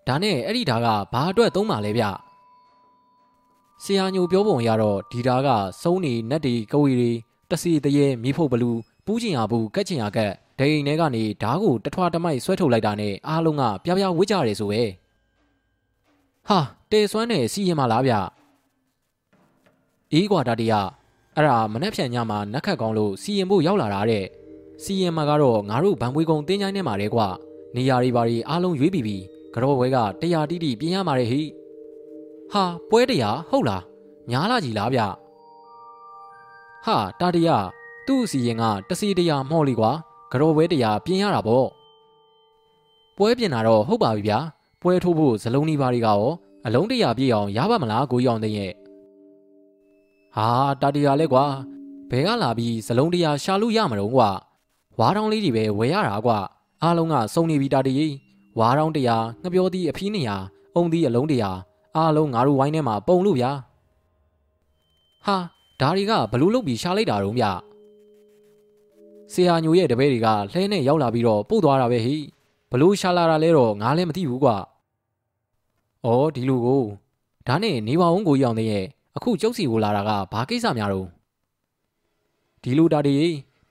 [0.07, 2.05] ဒါနဲ့အဲ့ဒီဓာကဘာအတွက်သုံးပါလဲဗျ
[3.83, 5.49] ဆရာညိုပြောပုံရတော့ဒီဓာက
[5.83, 7.11] စုံးနေနက်တီကဝီရီ
[7.51, 14.83] တစီတရေမိဖုတ်ဘလူးပူးချင်ရဘူးကက်ချင်ရကက်ဒိန်ထဲကနေဓာကိုတထွားတမိုက်ဆွဲထုတ်လိုက်တာနဲ့အားလုံးကပြပြဝစ်ကြတယ်ဆိုပဲ
[16.49, 16.59] ဟာ
[16.91, 18.15] တဲစွမ်းနဲ့စီရင်မလားဗျ
[20.13, 20.73] အေးကွာဒါတရ
[21.37, 24.25] အဲ့ဒါမနှက်ဖြန်ညမှာနက်ခတ်ကောင်းလို့စီရင်ဖို့ရောက်လာတာတဲ့
[24.83, 27.27] စီရင်မှာကတော့ငါတို့ဗန်ပွေးကုံတင်းချိုင်းထဲမှာတဲ့ကွာ
[27.77, 29.17] နေရာတွေဘာတွေအားလုံးရွေးပြီးပြီ
[29.53, 31.43] ကြောဘွဲကတရားတိတိပြင်ရမှာတဲ့ဟိ
[32.53, 33.83] ဟာပွဲတရားဟုတ်လား
[34.31, 35.01] ညားလာကြီးလားဗျ
[36.85, 37.67] ဟာတာတရား
[38.07, 39.91] သူ့အစီရင်ကတစီတရားမော်လီကွာ
[40.33, 41.67] ကြောဘွဲတရားပြင်ရတာပေါ့
[43.17, 44.39] ပွဲပြင်တာတော့ဟုတ်ပါပြီဗျာ
[44.83, 46.23] ပွဲထိုးဖို့ဇလုံးနီးပါးတွေကရော
[46.67, 48.73] အလုံးတရာပြည့်အောင်ရပါမလားကိုရောင်သိရဲ့
[50.37, 50.49] ဟာ
[50.81, 51.45] တာတရားလဲကွာ
[52.11, 54.29] ဘယ်ကလာပြီးဇလုံးတရားရှာလို့ရမလို့ကွာ
[54.99, 56.39] ဝါးတောင်းလေးတွေပဲဝယ်ရတာကွာ
[56.83, 57.95] အားလုံးကစုံနေပြီတာတီ
[58.59, 60.11] ဝါးတောင်းတရားငပြောသီးအဖီး
[60.43, 61.59] 200အုံသီးအလုံးတရား
[61.97, 63.51] အားလုံးငါတို့ဝိုင်းထဲမှာပုံလို့ဗျာ
[65.27, 65.37] ဟာ
[65.81, 67.45] ဒါတွေကဘလို့လုတ်ပြီးရှာလိုက်တာတော့ဗျ
[69.33, 72.17] ဆရာညိုရဲ့တပည့်တွေကလှဲနဲ့ရောက်လာပြီးတော့ပို့သွားတာပဲဟိ
[72.71, 74.57] ဘလို့ရှာလာတာလဲတော့ငါလည်းမသိဘူးကွာ
[76.07, 76.85] ဩဒီလူကို
[77.47, 78.87] ဒါနဲ့နေပါအောင်ကိုကြီးအောင်တဲ့ရဲ့
[79.17, 81.07] အခုကျုပ်စီကိုလာတာကဘာကိစ္စများတော့
[82.63, 83.15] ဒီလူတာတီ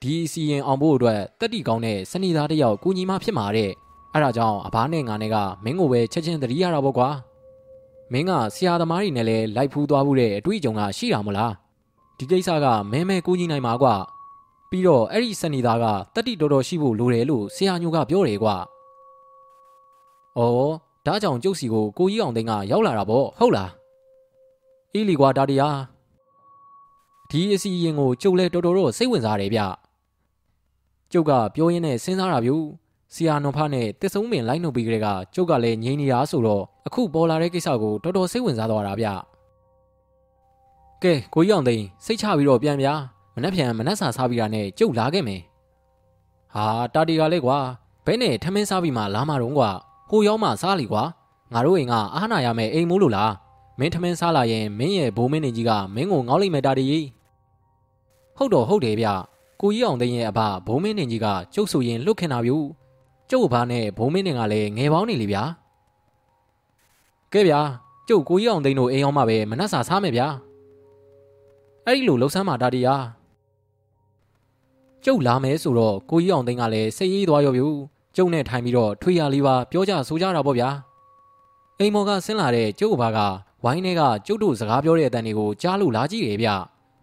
[0.02, 3.70] ဒီအစီရင်အောင်ဖို့အတွက်တက်တီကောင်းတဲ့စနေသားတယောက်ကူညီမဖြစ်မှာတဲ့
[4.12, 7.08] အဲ့ဒါကြောင့်အဘနဲ့ငါနဲ့ကမင်းကိုပဲချက်ချင်းတတိရတာပေါ့ကွာ
[8.12, 11.52] မင်းကဆရာသမားတွေနဲ့လည်းလိုက်ဖူးသွားမှုတဲ့အတွေ့အကြုံကရှိတာမလား
[12.18, 13.94] ဒီကိစ္စကမဲမဲကူညီနိုင်မှာကွာ
[14.70, 15.84] ပြီးတော့အဲ့ဒီစနေသားက
[16.14, 18.56] တက်တီတော်တော်ရှိဖို့လိုတယ်လို့ဆရာညိုကပြောတယ်ကွာ
[20.38, 20.40] ဩ
[21.06, 23.70] ဒါကြောင့်ကျုပ်စီကိုကိုကြီးအောင်သိန်းကရောက်လာတာပေါ့ဟုတ်လား
[24.94, 25.78] အေးလီကွာဒါတရား
[27.30, 29.60] ဒီအစီရင်ကိုကျုပ်လဲတော်တော်တော့စိတ်ဝင်စားတယ်ဗျ
[31.12, 32.52] ကျုပ်ကပြောရင်းနဲ့စဉ်းစားတာဗျ
[33.14, 39.06] ဆီယာနွန်ဖားနဲ့တစ်စုံပင်လိုက်နှုတ်ပြီးကြတဲ့ကကျုပ်ကလည်းငြိမ်နေတာဆိုတော့အခုပေါ်လာတဲ့ကိစ္စကိုတော်တော်စိတ်ဝင်စားသွားတာဗျ
[41.02, 42.94] ကဲကိုကြီးအောင်သိန်းစိတ်ချပြီးတော့ပြန်ဗျာ
[43.34, 45.40] မနှက်ပြန်မနှက်စာစားပြီးတာနဲ့ကျုပ်လာခဲ့မယ်
[46.54, 47.58] ဟာတာတီကလည်းကွာ
[48.06, 49.70] ဘဲနဲ့ထမင်းစားပြီးမှလာမှာတော့ကွာ
[50.10, 51.02] ဟိုရောက်မှစားလီကွာ
[51.52, 53.32] ငါတို့အိမ်ကအားနာရမယ်အိမ်မိုးလို့လား
[53.80, 56.86] မင်းထမင်းစားလာရင်မင်းရဲ့ဘိုးမင်းနေကြီးကမင်းကိုငေါ့လိုက်မယ်တာတီ
[58.36, 59.06] ဟုတ်တော့ဟုတ်တယ်ဗျ
[59.60, 62.52] ကိုကြီးအောင်သိရင်အဘဘိုးမင်းနေကြီးကကျုပ်ဆိုရင်လွတ်ခင်တာဗျ
[63.30, 65.42] ကျုပ်ဘာနဲ့ဘိုးမင်းနေကလည်းငယ်ပေါင်းနေလေဗျာ
[67.32, 67.60] ကဲဗျာ
[68.08, 70.28] ကျုပ်ကိုကြီးအောင်သိန်းတို့အိမ်အောင်မှပဲမနှက်စာစားမယ်ဗျာ
[71.86, 72.94] အဲ့ဒီလိုလှုပ်ဆမ်းမာတာတီယာ
[75.04, 77.64] ကျုပ်လာမယ်ဆိုတော့ကိုကြီးအောင်သိန်းကလည်းစိတ်အေးသွားရောဗျ
[78.16, 80.68] ကျုပ်နဲ့ထိုင်ပြီးတော့ထွေရလေးပါပြောကြဆိုကြတာပေါ့ဗျာ
[81.78, 83.18] အိမ်မော်ကဆင်းလာတဲ့ကျုပ်အဘက
[83.64, 86.48] ဝိုင်းထဲကကျုပ်တို့စကားပြောတဲ့အတန်တွေကိုကြားလို့လာကြည့်တယ်ဗျ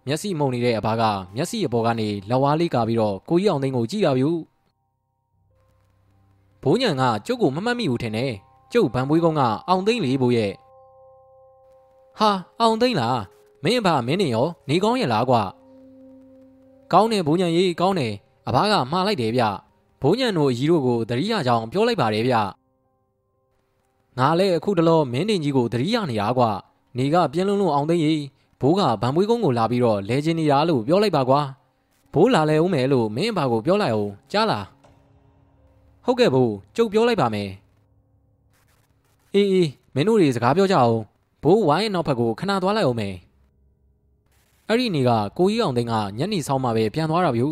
[0.07, 1.03] မျက်စိမှုန်နေတဲ့အဘက
[1.35, 4.25] မျက်စိအပေါ်ကနေလက်ဝါးလေးကာပြီးတော့ကိုကြီးအောင်သိန်းကိုကြည့်တာဗျ
[6.63, 8.31] ဘိုးညံကကျုပ်ကိုမမှတ်မိဘူးထင်တယ်
[8.73, 10.51] ကျုပ်ဗန်ပွေးကုန်းကအောင်သိန်းလေးဘိုးရဲ့
[12.19, 12.31] ဟာ
[12.61, 13.19] အောင်သိန်းလား
[13.63, 15.41] မင်းအဘမင်းနေရောနေကောင်းရဲ့လားကွာ
[16.93, 18.13] ကောင်းတယ်ဘိုးညံကြီးကောင်းတယ်
[18.47, 19.43] အဘကမှားလိုက်တယ်ဗျ
[20.01, 22.35] ဘိုးညံတို့အကြီးတို့ကိုတတိယကြောင်ပြောလိုက်ပါတယ်ဗျ
[24.19, 26.49] ငါလည်းအခုတလောမင်းတင်ကြီးကိုတတိယနေရကွာ
[26.97, 28.23] နေကပြင်းလုံးလုံးအောင်သိန်းကြီး
[28.61, 31.41] ဘိုးကဗန်မွေးကုန်းကိုလာပြီးတော့လဲချင်းနေတာလို့ပြောလိုက်ပါကွာ
[32.13, 34.65] ဘိုးလာလဲဦးမယ်လို့မင်းအဘကိုပြောလိုက်အောင်ကြားလား
[36.05, 37.49] ဟဟုတ်ကဲ့ဘိုးကျုပ်ပြောလိုက်ပါမယ်
[39.33, 40.95] အေးအေးမင်းတို့တွေစကားပြောကြအောင်
[41.43, 43.15] ဘိုးဝိုင်းနောက်ဘက်ကိုခဏသွားလိုက်အောင်မယ်
[44.67, 47.43] အဲ့ဒီနေ့ကကိုကြီးအောင်သိန်းကညနေဆောင်မှပဲပြန်သွားတာဗျ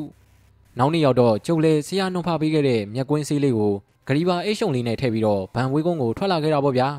[0.78, 3.74] နောက်နေ့ရောက်တော့ကျုပ်လည်းဆရာနှုတ်ဖပေးခဲ့တဲ့မြက်ကွင်းဆေးလေးကို
[4.08, 6.90] ဂရီဘာအိတ်ရှုံလေးနဲ့ထည့်ပြီးတော့ဗန်ဝေးကုန်းကိုထွက်လာခဲ့တာပေါ့ဗျာ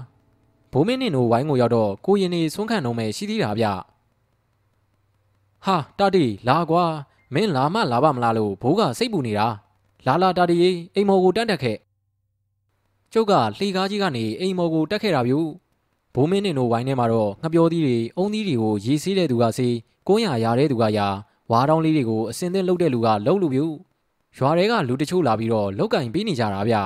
[0.73, 3.66] ဘိုးမင်းနင်တို့ဝိုင်းကိုရောက်တော့ကိုရင်နေဆွန်းခံတော့မယ်ရှိသေးတာဗျ
[5.65, 6.85] ဟာတာတီလာကွာ
[7.35, 9.47] မင်းလာမလာပါမလားလို့ဘိုးကစိတ်ပူနေတာ
[10.07, 10.57] လာလာတာတီ
[10.95, 11.77] အိမ်မော်ကိုတန်းတက်ခဲ့
[13.12, 15.35] ကျုပ်ကလှေကားကြီးကနေအိမ်မော်ကိုတက်ခဲ့တာဗျ
[16.15, 19.74] ဘိုးမင်းနင်တို့ဝိုင်းထဲမှာတော့ငှက်ပြောသီးတွေအုံသီးတွေကိုရေဆေးတဲ့သူကဆေး
[20.09, 21.01] ကိုးရရတဲ့သူကရ
[21.51, 23.62] ဝါတောင်းလေးတွေကိုအစင်သင်းလှုပ်တဲ့လူကလှုပ်လူဗျ
[24.39, 26.77] ရွာတွေကလူတချို့လာပြီးတော့လောက်ကင်ပေးနေကြတာဗျ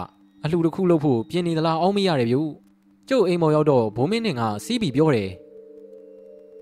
[0.42, 2.36] အလှတစ်ခုလှုပ်ဖို့ပြင်နေသလားအောင်းမရတယ်ဗျ
[3.08, 5.30] ကျုပ်အိမ်မော်ရောက်တော့ဘိုးမင်းနင်ကစီးပြီးပြောတယ်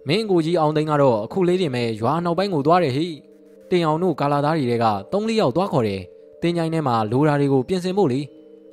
[0.08, 3.06] မင်းကိုကြီးအောင်သိန်းကတော့အခုလေးတင်မဲ့ရွာနောက်ပိုင်းကိုသွားတယ်ဟိ
[3.70, 6.00] တင်အောင်တို့ကာလာသားတွေက၃၄ယောက်သွားခေါ်တယ်
[6.42, 8.20] တင်ကြိုင်းထဲမှာလိုရာတွေကိုပြင်ဆင်ဖို့လေ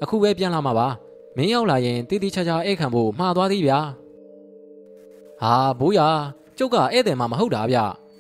[0.04, 0.88] အခုပဲပြန်လာမှာပါ
[1.36, 3.80] မင်းရောက်လာရင်တီးတီးချာချာဧည့်ခံဖို့မှားသွားသေးဗျာ
[5.42, 6.00] ဟာဘိုးရ
[6.58, 7.78] ကျုပ်ကဧည့်သည်မှမဟုတ်တာဗျ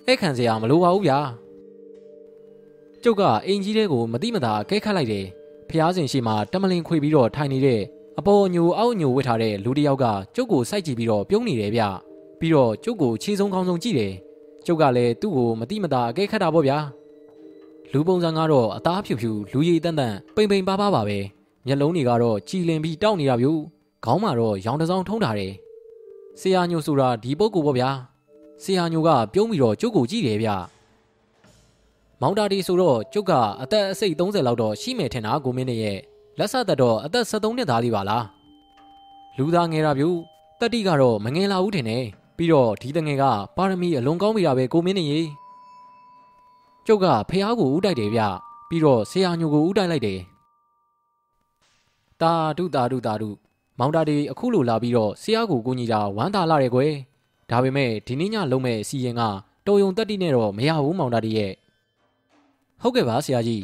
[0.07, 1.19] ဧည့်ခံစရာမလိုပါဘူးဗျာ
[3.07, 5.25] ကျုပ်ကအင်ကြီးတဲ့ကိုမတိမတာကဲခတ်လိုက်တယ်
[5.69, 7.81] ဖျားစင်ရှိမှတမလင်ခွေပြီးတော့ထိုင်နေတဲ့
[8.19, 10.05] အပေါ်ညိုအောက်ညိုဝစ်ထားတဲ့လူတစ်ယောက်က
[10.35, 11.83] ကျုပ်ကိုစိုက်ကြည့်ပြီးတော့ပြုံးနေတယ်ဗျ
[12.39, 14.13] ပြီးတော့ကျုပ်ကိုခြေဆုံးကောင်းဆုံးကြည့်တယ်
[14.65, 16.77] ကျုပ်ကလည်းသူ့ကိုမတိမတာအကဲခတ်တာပေါ့ဗျာ
[17.91, 21.19] လူပုံစံကတော့အသားဖြူဖြူလူရည်တန်းတန်းပိန်ပိန်ပါပါပါပဲ
[21.65, 23.47] မျက်လုံးတွေကတော့ကြည်လင်ပြီးတောက်နေတာဗျ
[24.05, 25.53] ခေါင်းမှာတော့ရောင်တစောင်းထုံးထားတယ်
[26.39, 27.89] ဆရာညိုဆိုတာဒီပုဂ္ဂိုလ်ပေါ့ဗျာ
[28.63, 30.49] ဆရာညိုကပြုံးပြီးတော့ကျုပ်ကိုကြည့်တယ်ဗျ
[32.21, 35.97] မောင်တာဒီဆိုတော့ကျုပ်ကအသက်အစိတ်30လောက်တော့ရှိမယ်ထင်တာကိုမင်းနဲ့ရဲ့
[36.39, 38.25] လက်ဆက်သက်တော့အသက်73နှစ်သားလေးပါလား
[39.37, 40.05] လူသားငယ်တာဗျ
[40.59, 42.03] တက်တိကတော့မငယ်လာဘူးထင်တယ်
[42.37, 43.23] ပြီးတော့ဒီတငယ်က
[43.57, 45.21] ပါရမီအလွန်ကောင်းပြီတာပဲကိုမင်းနဲ့ရေ
[46.85, 48.21] ကျုပ်ကဖះကိုဥတိုက်တယ်ဗျ
[48.69, 50.19] ပြီးတော့ဆရာညိုကိုဥတိုက်လိုက်တယ်
[52.21, 53.29] တာဒုတာဒုတာဒု
[53.79, 56.91] မောင်တာဒီအခုလိုလာပြီးတော့ဆရာကိုကိုကြီးတာဝမ်းသာလာတယ်ကွယ်
[57.49, 59.21] ဒါပေမဲ့ဒီနေ့ညလုံးမဲ့အစီရင်က
[59.67, 61.51] တော်ယုံတက်တိနဲ့တော့မရဘူးမောင်တာဒီရဲ့
[62.81, 63.63] ဟုတ်ကဲ့ပါဆရာကြီး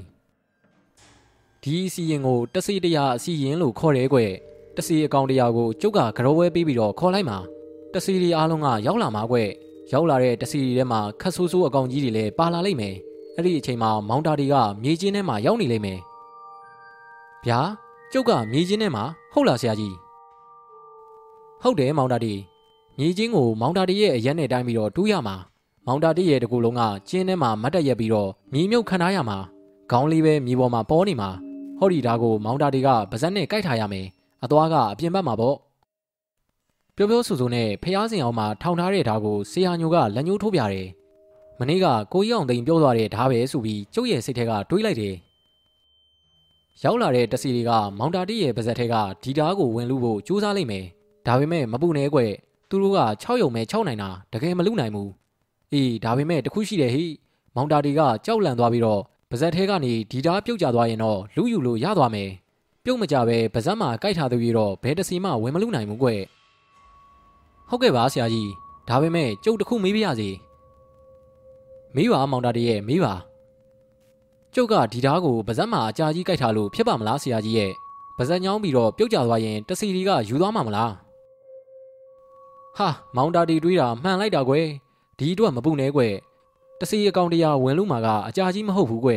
[1.63, 4.31] ဒီအစီရင်ကိုတစီတရာအစီရင်လို့ခေါ်တယ်ကွယ်
[4.75, 7.37] တစီအကောင်တရာကိုကျုပ်ကကရောဝဲပေးပြီးတော့ခေါ်လိုက်မှာ
[7.93, 9.49] တစီတွေအားလုံးကရောက်လာမှာကွယ်
[9.91, 12.95] ရောက်လာတဲ့တစီတွေထဲမှာခတ်ဆိုးဆိုးအကောင်ကြီးတွေလည်းပါလာလိမ့်မယ်
[13.35, 15.99] အဲ့ဒီအချိန်မှာမောင်တာဒီကမြေချင်းထဲမှာရောက်နေလိမ့်မယ်
[17.45, 17.59] ဗျာ
[18.11, 19.95] ကျုပ်ကမြေချင်းထဲမှာဟုတ်လားဆရာကြီး
[21.61, 22.33] ဟုတ်တယ်မောင်တာဒီ
[22.97, 25.35] မြေချင်းကိုမောင်တာဒီရဲ့အရက်နဲ့တိုင်းပြီးတော့တူးရမှာ
[25.87, 29.37] မောင်တာဒီရဲ့တကူလုံးကကျင်းထဲမှာမတ်တက်ရက်ပြီးတော့မြေမြုပ်ခံထားရမှာ
[29.91, 31.29] ခေါင်းလေးပဲမြေပေါ်မှာပေါ်နေမှာ
[31.77, 34.05] ဟောဒီဓာကိုမောင်တာဒီကပါဇက်နဲ့ကြိုက်ထားရမယ်
[34.43, 35.55] အသွားကအပြင်ဘက်မှာပေါ့
[36.95, 40.87] ပြောပြောဆိုဆိုနဲ့ဖះစင်အောင်မှာထောင်ထားတဲ့ဓာကိုဆေဟာညိုကလက်ညှိုးထိုးပြတယ်
[41.59, 45.15] မနေ့ကကိုကြီးအောင်သိန်းပြောသွားတဲ့ဓာပဲဆိုပြီးကျုပ်ရဲ့စိတ်ထဲကတွေးလိုက်တယ်
[46.83, 50.85] ရောက်လာတဲ့တစီတွေကမောင်တာတိရဲ့ပါဇက်ထဲကဒီဓာကိုဝင်လူဖို့ကြိုးစားလိုက်မယ်
[51.27, 52.19] ဒါပေမဲ့မပူနဲ့ကွ
[52.69, 55.20] သူတို့က6ယုံမဲ6နိုင်တာတကယ်မလူနိုင်ဘူး
[55.73, 57.05] အေးဒါပေမဲ့တခုရှိတယ်ဟိ
[57.55, 62.29] မောင်တာတီကကြောက်လန့်သွားပြီးတော့ပါဇက်ထဲကနေဒီဓာပြုတ်ကျသွားရင်တော့လူယူလို့ရသွားမယ်
[62.83, 66.09] ပြုတ်မကြပဲပါဇက်မှာကြိုက်ထားသူကြီးတော့ဘယ်တစီမှဝင်မလူနိုင်ဘူးကွ
[67.69, 68.49] ဟုတ်ကဲ့ပါဆရာကြီး
[68.89, 70.29] ဒါပေမဲ့ကျုပ်တခုမေးပြရစီ
[71.95, 73.13] မေးပါမောင်တာတရဲ့မေးပါ
[74.55, 77.71] ကျုပ်ကဒီဓာကိုပါဇက်မှာအကြာကြီးကြိုက်ထားလို့ဖြစ်ပါမလားဆရာကြီးရဲ့
[78.17, 80.91] ပါဇက်ညောင်းပြီးတော့ပြုတ်ကျသွားရင်တစီဒီကယူသွားမှာမလား
[82.77, 84.67] ဟာမောင်တာတီတွေးတာမှန်လိုက်တာကွယ်
[85.21, 86.13] ဒီအတွက်မပူနဲ့ကွယ်
[86.79, 89.11] တစီအကောင်တရားဝင်လို့မှာကအကြာကြီးမဟုတ်ဘူးကွ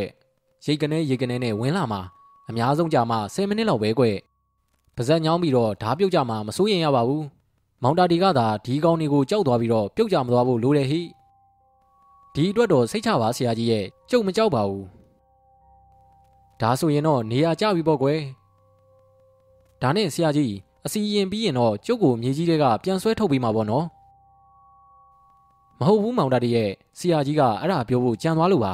[0.64, 2.00] ရိတ်ကနေရိတ်ကနေနဲ့ဝင်လာမှာ
[2.48, 4.04] အများဆုံးကြာမှ10မိနစ်လောက်ပဲကွ
[4.96, 7.24] ပါဇက်ညောင်းပြီးတော့ဓာပြုတ်ကြမှာမစိုးရင်ရပါဘူး
[7.82, 11.00] မောင်တာဒီကသာဒီကောင်တွေကိုကြောက်သွားပြီးတော့ပြုတ်ကြမသွားဖို့လိုတယ်ဟိ
[12.34, 14.86] ဒီအတွက်တော့စိတ်ချပါဆရာကြီးရဲ့ကြုံမကြောက်ပါဘူး
[16.60, 18.20] ဒါဆိုရင်တော့နေရာကျပြီပေါ့ကွယ်
[19.82, 20.52] ဒါနဲ့ဆရာကြီး
[20.86, 23.86] အစီရင်ပြီးရင်တော့ကျုပ်ကိုမြေကြီးတွေကပြန်ဆွဲထုတ်ပေးမှာပေါ့နော်
[25.80, 28.72] မဟုတ်ဘူးမောင်တာတီရဲ့ဆရာကြီးကအဲ့ဒါပြောဖို့ကြံသွားလို့ပါ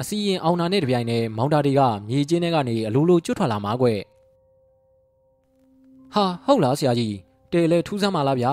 [0.00, 3.86] အစီရင်အောင်နာနဲ့တပြိုင်တည်းမောင်တာတီကမြေကျင်းထဲကနေအလိုလိုကျွတ်ထွက်လာမှာကွ
[6.14, 7.14] ဟာဟုတ်လားဆရာကြီး
[7.52, 8.52] တဲလဲထူးဆန်းပါလားဗျာ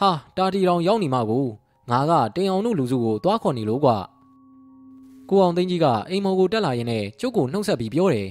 [0.00, 1.46] ဟာတာတီတောင်ရောက်နေမှာကို
[1.90, 3.96] ငါကတင်အောင်တို့လူစုကိုသွားခေါ်နေလို့ကွာ
[5.28, 8.28] ကိုအောင်သိန်းကြီးကအိမ်မော်ကိုတက်လာရင်လည်းကျုပ်ကိုနှုတ်ဆက်ပြီးပြောတယ်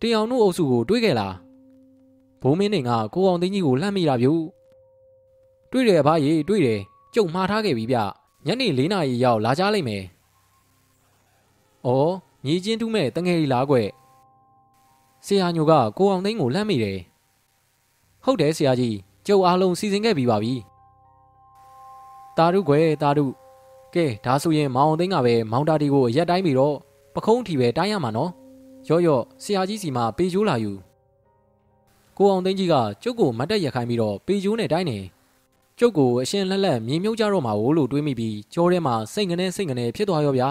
[0.00, 1.34] တင်အောင်တို့အုပ်စုကိုတွေးခဲ့လား
[2.42, 4.32] ဘိုးမင်းနေကကိုအောင်သိန်းကြီးကိုလှမ်းမိတာဗျူ
[5.70, 6.80] တွေ့တယ်ဘာကြီးတွေ့တယ်
[7.14, 7.98] ကျုပ်မှားထားခဲ့ပြီဗျ
[8.46, 10.04] ညနေ၄နာရီရောက်လာကြလိမ့်မယ်။
[11.86, 12.12] အော်
[12.44, 13.76] ညီချင်းတူးမဲ့တငယ်ကြီးလားကွ။
[15.26, 16.98] ဆရာညိုကကိုအောင်သိန်းကိုလှမ်းမိတယ်။
[18.24, 20.54] ဟုတ်တယ်ဆရာကြီးကျုပ်အားလုံးစီစဉ်ခဲ့ပြီးပါပြီ။
[22.36, 23.24] တာရုကွယ်တာရု
[23.94, 26.76] ကဲဒါဆိုရင်မောင်အောင်သိန်းကပဲမောင်တာတီကိုရက်တိုင်းပြီးတော့
[27.14, 28.30] ပခုံးထီပဲတိုင်းရမှာနော်။
[28.88, 30.72] ရော့ရော့ဆရာကြီးစီမှာပေကျိုးလာယူ
[32.16, 34.98] ကိုအောင်သိန်းကြီးကကျုပ်ကိုမတ်တက်ရခိုင်းပြီးတော့ပေကျိုးနဲ့တိုင်းနေ
[35.78, 40.48] ကျုပ်ကိုအရှင်လက်လက်မြေမြုပ်ကြတော့မှာကိုလို့တွေးမိပြီးကြောထဲမှာစိတ်ငနဲ့စိတ်ငနဲ့ဖြစ်သွားရောဗျာ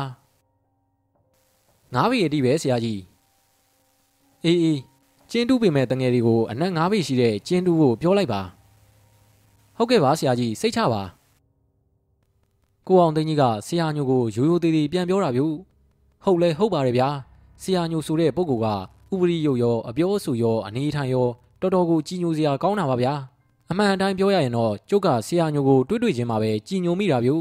[1.94, 3.02] ငါးပေအတိပဲဆရာကြီး
[4.46, 4.80] အေးအေး
[5.32, 8.42] ကျင်းတူးပေမဲ့တငယ်တွေကိုအနက်ငါးပေရှိတဲ့ကျင်းတူးကိုပြောလိုက်ပါ
[9.78, 11.02] ဟုတ်ကဲ့ပါဆရာကြီးစိတ်ချပါ
[12.88, 15.42] ကိုအောင်သိန်းကြီးကဆရာညိုကိုရိုးရိုးသေးသေးပြန်ပြောတာဗျ
[16.24, 17.10] ဟုတ်လဲဟုတ်ပါတယ်ဗျာ
[17.62, 18.64] ဆရာညိုဆိုတဲ့ပုဂ္ဂိုလ်
[19.10, 21.28] ကဥပရိယုတ်ရောအပြောအဆိုရောအနေထိုင်ရော
[21.62, 23.14] တော်တော်ကိုကြည်ညိုစရာကောင်းတာပါဗျာ
[23.72, 27.32] အမှန်အတိုင်းပြောရရင်တော့ကျုပ်ကဆရာညိုကိုတွေးတွေ့ချင်းမှာပဲကြည်ညိုမိတာဗျ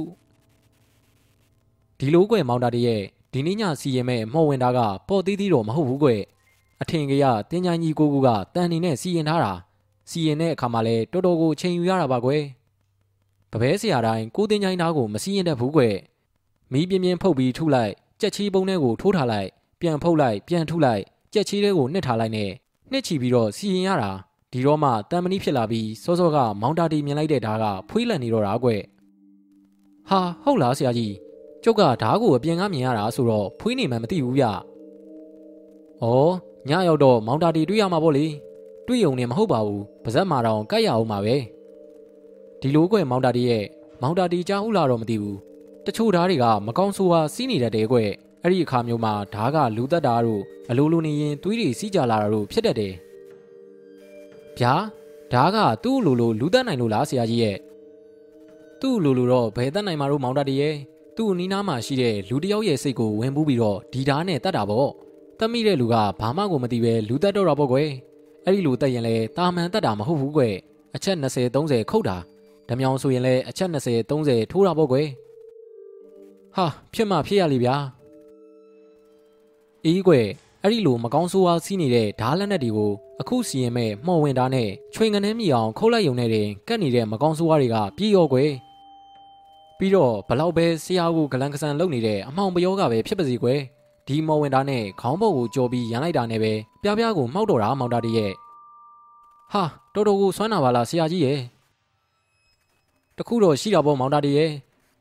[1.98, 3.00] ဒီလိုကွယ်မောင်တာတရဲ့
[3.32, 4.78] ဒီနေ့ညစီရင်မဲ့မော်ဝင်တာက
[5.08, 6.08] ပေါ်သေးသေးတော့မဟုတ်ဘူးကွ
[6.82, 9.52] အထင်ကြီးကတင်းချိုင်းကြီးကိုကူကတန်နေနဲ့စီရင်ထားတာ
[10.10, 12.42] စီရင်တဲ့အခါမှာလဲတော်တော်ကိုချိန်ယူရတာပါကွယ်
[13.50, 15.82] ပပဲဆရာတိုင်းကိုတင်းချိုင်းသားကိုမစီရင်တတ်ဘူးကွ
[16.72, 19.48] မီးပြင်းပြင်းဖုတ်ပြီးထုလိုက်ကြက်ချီပုံးထဲကိုထိုးထားလိုက်
[19.80, 21.02] ပြန်ဖုတ်လိုက်ပြန်ထုလိုက်
[21.32, 22.50] ကြက်ချီထဲကိုနှစ်ထားလိုက်နဲ့
[22.90, 24.10] နှစ်ချီပြီးတော့စီရင်ရတာ
[24.54, 28.70] ဒီတော့မှတန်မဏိဖြစ်လာပြီးစောစောကမောင်တာတီမြင်လိုက်တဲ့ဓာတ်ကဖွေးလန့်နေတော့တာကွ
[30.08, 31.14] ဟာဟုတ်လားဆရာကြီး
[31.64, 34.44] ကျုပ်ကဓာတ်ကိုအပြင်ကမြင်ရတာဆိုတော့ဖွေးနေမှမသိဘူးဗျ။
[36.02, 36.06] ဩ
[36.68, 38.26] ညရောက်တော့မောင်တာတီတွေ့ရမှာပေါ့လေ။
[38.86, 41.36] တွေ့ုံနဲ့မဟုတ်ပါဘူး။ပါဇက်မာတော့ကြိုက်ရအောင်ပါပဲ။
[42.60, 43.64] ဒီလိုကွယ်မောင်တာတီရဲ့
[44.02, 45.36] မောင်တာတီကြားဟုတ်လားတော့မသိဘူး။
[45.86, 47.98] တချို့ဓာတ်တွေကမကောင်းဆိုးဝါစီးနေတတ်တယ်ကွ။
[48.42, 52.94] အဲ့ဒီအခါမျိုးမှာဓာတ်ကလူသက်တာတို့အလိုလိုနေရင်သွေးတွေစီးကြလာတာတို့ဖြစ်တတ်တယ်။
[54.58, 54.74] ဗျာ
[55.32, 57.56] ဓာတ်ကသူ့လိုလိုလူသက်နိုင်လို့လားဆရာကြီးရဲ့။
[58.80, 60.74] သူ့လိုလိုတော့ဘယ်သက်နိုင်မှာတော့မောင်တာတီရဲ့။
[61.16, 64.90] သူ့နီးနားမှာရှိတဲ့လူတယောက်ရဲ့စိတ်ကိုဝင်ပူးပြီးတော့ဒီဓာတ်နဲ့တတ်တာပေါ့
[65.38, 67.88] တတ်မိတဲ့လူကဘာမှကိုမသိပဲလူတက်တော့တာပေါ့ကွယ်
[68.44, 70.54] အဲ့ဒီလူတက်ရင်လဲတာမန်တက်တာမဟုတ်ဘူးကွယ်
[70.94, 72.16] အချက်20 30ခုတ်တာ
[72.68, 75.06] ဓမြောင်ဆိုရင်လဲအချက်20 30ထိုးတာပေါ့ကွယ်
[76.56, 77.76] ဟာဖြစ်မှဖြစ်ရလိဗျာ
[79.84, 80.26] အေးကွယ်
[80.62, 88.50] အဲ့ဒီလိုမကောင်းဆိုးဝါးစီးနေတဲ့ဓာတ်လက်နက်တွေကို အခုစီရင်မဲ့မှော်ဝင်တာနဲ့ချွေငနှဲမြီအောင်ခုတ်လိုက်ရုံနဲ့တင်ကတ်နေတဲ့မကောင်းဆိုးဝါးတွေကပြေးရောကွယ်
[89.78, 93.60] ပြီးတော့ဘလောက်ပဲဆရာကိုဂလန်ကဆန်လုပ်နေတဲ့အမောင်ပယောကပဲဖြစ်ပါစီကွယ်
[94.08, 98.32] ဒီမော်ဝင်တာနဲ့ခေါင်းပုတ်ကိုကြော်ပြီးရန်လိုက်တာနဲ့ပဲပြပြကိုမှောက်တော့တာမောင်တာတည်းရဲ့
[99.52, 99.62] ဟာ
[99.94, 101.38] တော်တော်ကိုစွမ်းနာပါလားဆရာကြီးရဲ့
[103.18, 104.50] တခုတော့ရှိတာပေါ့မောင်တာတည်းရဲ့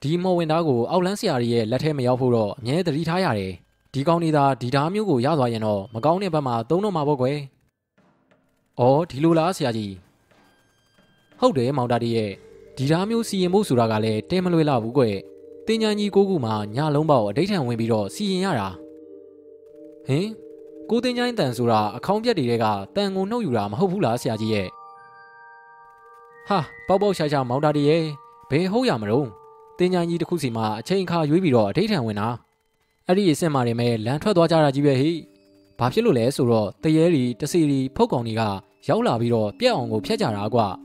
[0.01, 3.53] ဒီမော်ဝင်တာကိုအောက်လန်းဆရာကြီးရဲ့လက်ထဲမရောက်ဖို့တော့အမြဲတတိထားရတယ်
[3.93, 7.37] ဒီကောင်းနေတာဒီဓာမျိုးကိုရသွားရင်တော့မကောင်းတဲ့ဘက်မှာသုံးတော့မှာပေါ့ကွယ်။
[8.79, 9.91] အော်ဒီလိုလားဆရာကြီး။
[11.39, 12.31] ဟုတ်တယ်မောင်တာတည်းရဲ့
[12.77, 15.03] ဒီဓာမျိုးစီရင်ဖို့ဆိုတာကလည်းတဲမလွယ်လာဘူးကွ။
[15.67, 18.69] တင်ညာကြီးကိုကူမှညလုံးပေါက်အဋိဌံဝင်ပြီးတော့စီရင်ရတာ။
[20.07, 20.27] ဟင်
[20.89, 24.67] ကိုတင်ညာတန်ဆိုတာအခေါင်းပြက်တွေကတန်ကိုနှုတ်ယူတာမဟုတ်ဘူးလားဆရာကြီးရဲ့။
[26.47, 28.05] ဟာပေါက်ပေါက်ရှာရှာမောင်တာတည်းရဲ့
[28.49, 29.27] ဘယ်ဟုတ်ရမလို့
[29.79, 32.27] တင်ညာကြီးတစ်ခုစီမှာအချိန်ခါရွေးပြီးတော့အဋိဌံဝင်တာ။
[33.07, 35.11] အဲ့ဒီအစ်စ်မာတွေမဲ့လမ်းထွက်သွားကြတာကြီးပဲဟိ။
[35.79, 38.41] ဘာဖြစ်လို့လဲဆိုတော့တရေရီတစီရီဖုတ်ကောင်တွေက
[38.87, 40.67] ရောက်လာပြီးတော့ပြက်အောင်ကိုဖျက်ကြတာကွာ။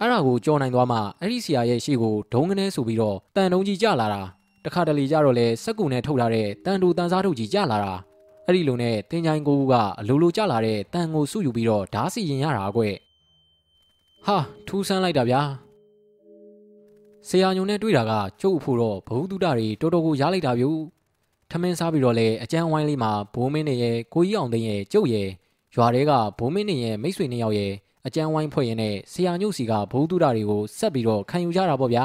[0.00, 4.22] အဲ့ဒါကိုကြော်နိုင်သွားမှအဲ့ဒီဆရာရဲ့ရှေ့ကိုဒုံကနေဆိုပြီးတော့တန်တုံးကြီးကြလာတာ
[4.64, 7.92] တခါတလေကြတော့လဲစက်ကူနဲ့ထုတ်လာတဲ့တန်တူတန်စားထုတ်ကြီးကြလာတာ
[8.46, 12.82] အဲ့ဒီလိုနဲ့တင်ချိုင်းကိုကအလိုလိုကြလာတဲ့တန်ကိုစုယူပြီးတော့ဓားစီရင်ရတာကွ
[14.26, 14.36] ဟာ
[14.66, 15.40] ထူးဆန်းလိုက်တာဗျာ
[17.28, 20.70] ဆရာညုံနဲ့တွေ့တာကကျုပ်ဖို့တော့ဘဝတုဒ္ဒတွေတော်တော်ကိုရားလိုက်တာဗျူ
[21.50, 25.28] ထမင်းစားပြီးတော့လဲအကျန်းဝိုင်းလေးမှာဘိုးမင်းနေရဲ့ကိုကြီးအောင်သိန်းရဲ့ကျုပ်ရဲ့
[25.74, 27.72] ရွာတွေကဘိုးမင်းနေရဲ့မိတ်ဆွေနှစ်ယောက်ရဲ့
[28.06, 32.04] အကြမ်းဝိုင်းဖွဲ့ရင်နဲ့ဆရာညုတ်စီကဘိုးတုဒတွေကိုဆက်ပြီးတော့ခံယူကြတာပေါ့ဗျာ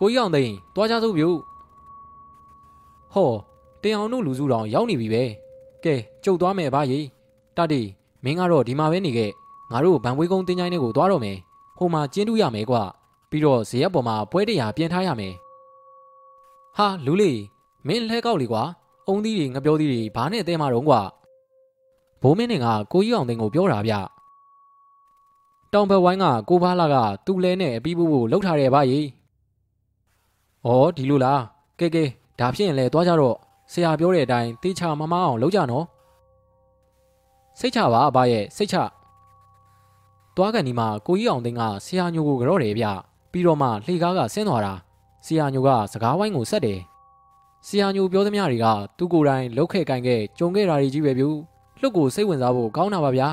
[0.00, 1.28] ကိုကြီးအောင်သိန်းတွားကြစို့ပြု
[3.14, 3.32] ဟော
[3.82, 5.24] တင်အောင်တို့လူစုတော်ရောက်နေပြီပဲ
[5.84, 5.94] ကဲ
[6.24, 7.00] ကြုတ်သွားမယ်ဗျာရေ
[7.56, 7.82] တတိ
[8.24, 9.30] မင်းကတော့ဒီမှာပဲနေခဲ့
[9.70, 11.36] ငါတို့ဗန်ဝေးကုန်းတင်းချိုင်းတွေကိုသွားတော့မယ်
[11.78, 12.82] ဟိုမှာကျင်းတူးရမယ်ကွာ
[13.30, 15.34] ပြီးတော့ဇရက်ပေါ်မှာပွဲတရားပြင်ထားရမယ်
[16.76, 17.40] ဟာလူလေး
[17.86, 18.62] မင်းလဲကောက်လေကွာ
[19.08, 21.00] အုံသီးတွေငပြောသီးတွေဘာနဲ့တဲမှာတော့ကွာ
[22.22, 23.94] ဘိုးမင်းနေကကိုကြီးအောင်သိန်းကိုပြောတာဗျ
[25.72, 26.96] တောင်ဘက်ဝိုင်းကကိုဖားလာက
[27.26, 29.00] သူ့လဲနဲ့အပီးဘူးကိုလှုပ်ထားတယ်ဗျရေ
[30.66, 31.42] ဩဒီလိုလား
[31.80, 32.04] ကဲကဲ
[32.38, 33.36] ဒါဖြစ်ရင်လဲသွားကြတော့
[33.72, 35.84] ဆရာပြောတဲ့အတိုင်းတေးချမမအောင်လုပ်ကြနော်
[37.58, 38.76] စိတ်ချပါအဘရဲ့စိတ်ချ
[40.36, 42.86] သွားကန်ဒီမှာကိုကြီးအောင်သိန်းကဆရာညိုကိုကြော့တယ်ဗျ
[43.32, 44.72] ပြီးတော့မှလှေကားကဆင်းသွားတာ
[45.26, 46.80] ဆရာညိုကစကားဝိုင်းကိုဆက်တယ်
[47.66, 48.66] ဆရာညိုပြောသမျှတွေက
[48.98, 51.28] သူ့ကိုယ်တိုင်လှုပ်ခဲ့ကင်ခဲ့ကြုံခဲ့တာတွေကြီးပဲဗျူ
[51.80, 53.28] လှုပ်ကိုစိတ်ဝင်စားဖို့ကောင်းတာပါဗျာ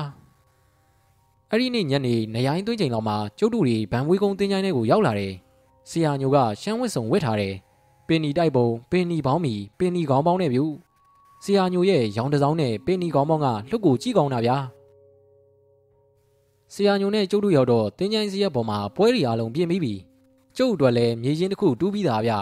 [1.50, 5.32] အဲ့ဒီနေ့ညနေနရိုင်းသွင်းချိန်လောက်မှာကျုပ်တို့တွေဗန်ဝေးကုန်းတင်းချိုင်းထဲကိုရောက်လာတယ်
[5.90, 7.54] ဆရာညိုကရှမ်းဝစ်စုံဝတ်ထားတယ်
[8.08, 10.64] ပင်နီတိုက်ပုံပင်နီပေါင်းမီပင်နီခေါင်းပေါင်းနဲ့ဗျူ
[11.44, 14.56] ဆရာညိုရဲ့ရောင်တစောင်းနဲ့ပင်နီခေါင်းပေါင်းကလှုပ်ကိုကြည့်ကောင်းတာဗျာ
[16.74, 19.94] ဆရာညိုနဲ့ကျုပ်တို့ရောက်တော့တင်းချိုင်းစီရက်ပေါ်မှာပွဲရီအားလုံးပြင်ပြီးပြီ
[20.56, 22.32] ကျုပ်တို့လည်းမြေချင်းတစ်ခုတူးပြီးသားဗျ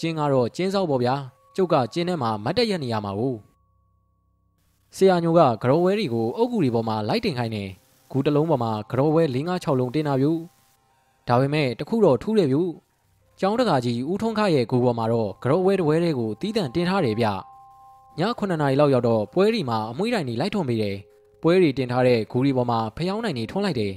[0.00, 1.14] ကျင်းကတော့ကျင်းစောက်ပေါ့ဗျာ
[1.56, 3.22] ကျုပ်ကကျင်းထဲမှာမတ်တက်ရက်နေရမှာ ਉ
[4.96, 7.64] ဆရာညိုကဂရောဝဲတွေကိုအုတ်ကူတွေပေါ်မှာလိုက်တင်ခိုင်းနေ
[8.10, 10.32] ဂူတလုံးပေါ်မှာဂရောဝဲ၄၅6လုံးတင်တာပြူ
[11.28, 12.62] ဒါပေမဲ့တခုတော့ထူးတယ်ပြူ
[13.40, 17.32] ကျောင်းတကာကြီးဦးထုံးခရဲ့ဂူပေါ်မှာတော့ဂရောဝဲတဝဲတွေကိုတီးတန့်တင်ထားတယ်ဗျည
[18.38, 20.96] 9နာရီလောက်ရောက်တော့ပွဲရီမှာအမွှေးတိုင်တွေလိုက်ထွန်ပေးတယ်
[21.42, 23.92] ပွဲရီတင်ထားတဲ့ဂူရီပေါ်မှာဖျောင်းနိုင်တွေထွန်းလိုက်တယ်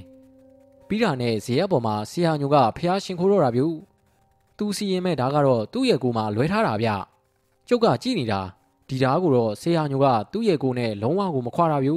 [0.90, 3.66] ပြီးတာနဲ့ဇေယျပေါ်မှာဆရာညိုကဖျားရှင်ခိုးတော့တာပြူ
[4.58, 6.88] သူစီရင်မဲ့ဓာတ်ကတော့သူ့ရဲ့ကိုယ်မှာလွဲထားတာဗျ
[7.68, 8.40] ကျုပ်ကကြည့်နေတာ
[8.88, 11.96] ဒီဓာတ်ကိုတော့ဆရာညိုကသူ့ရဲ့ကိုယ်နဲ့လုံးဝကိုမခွာတာပြူ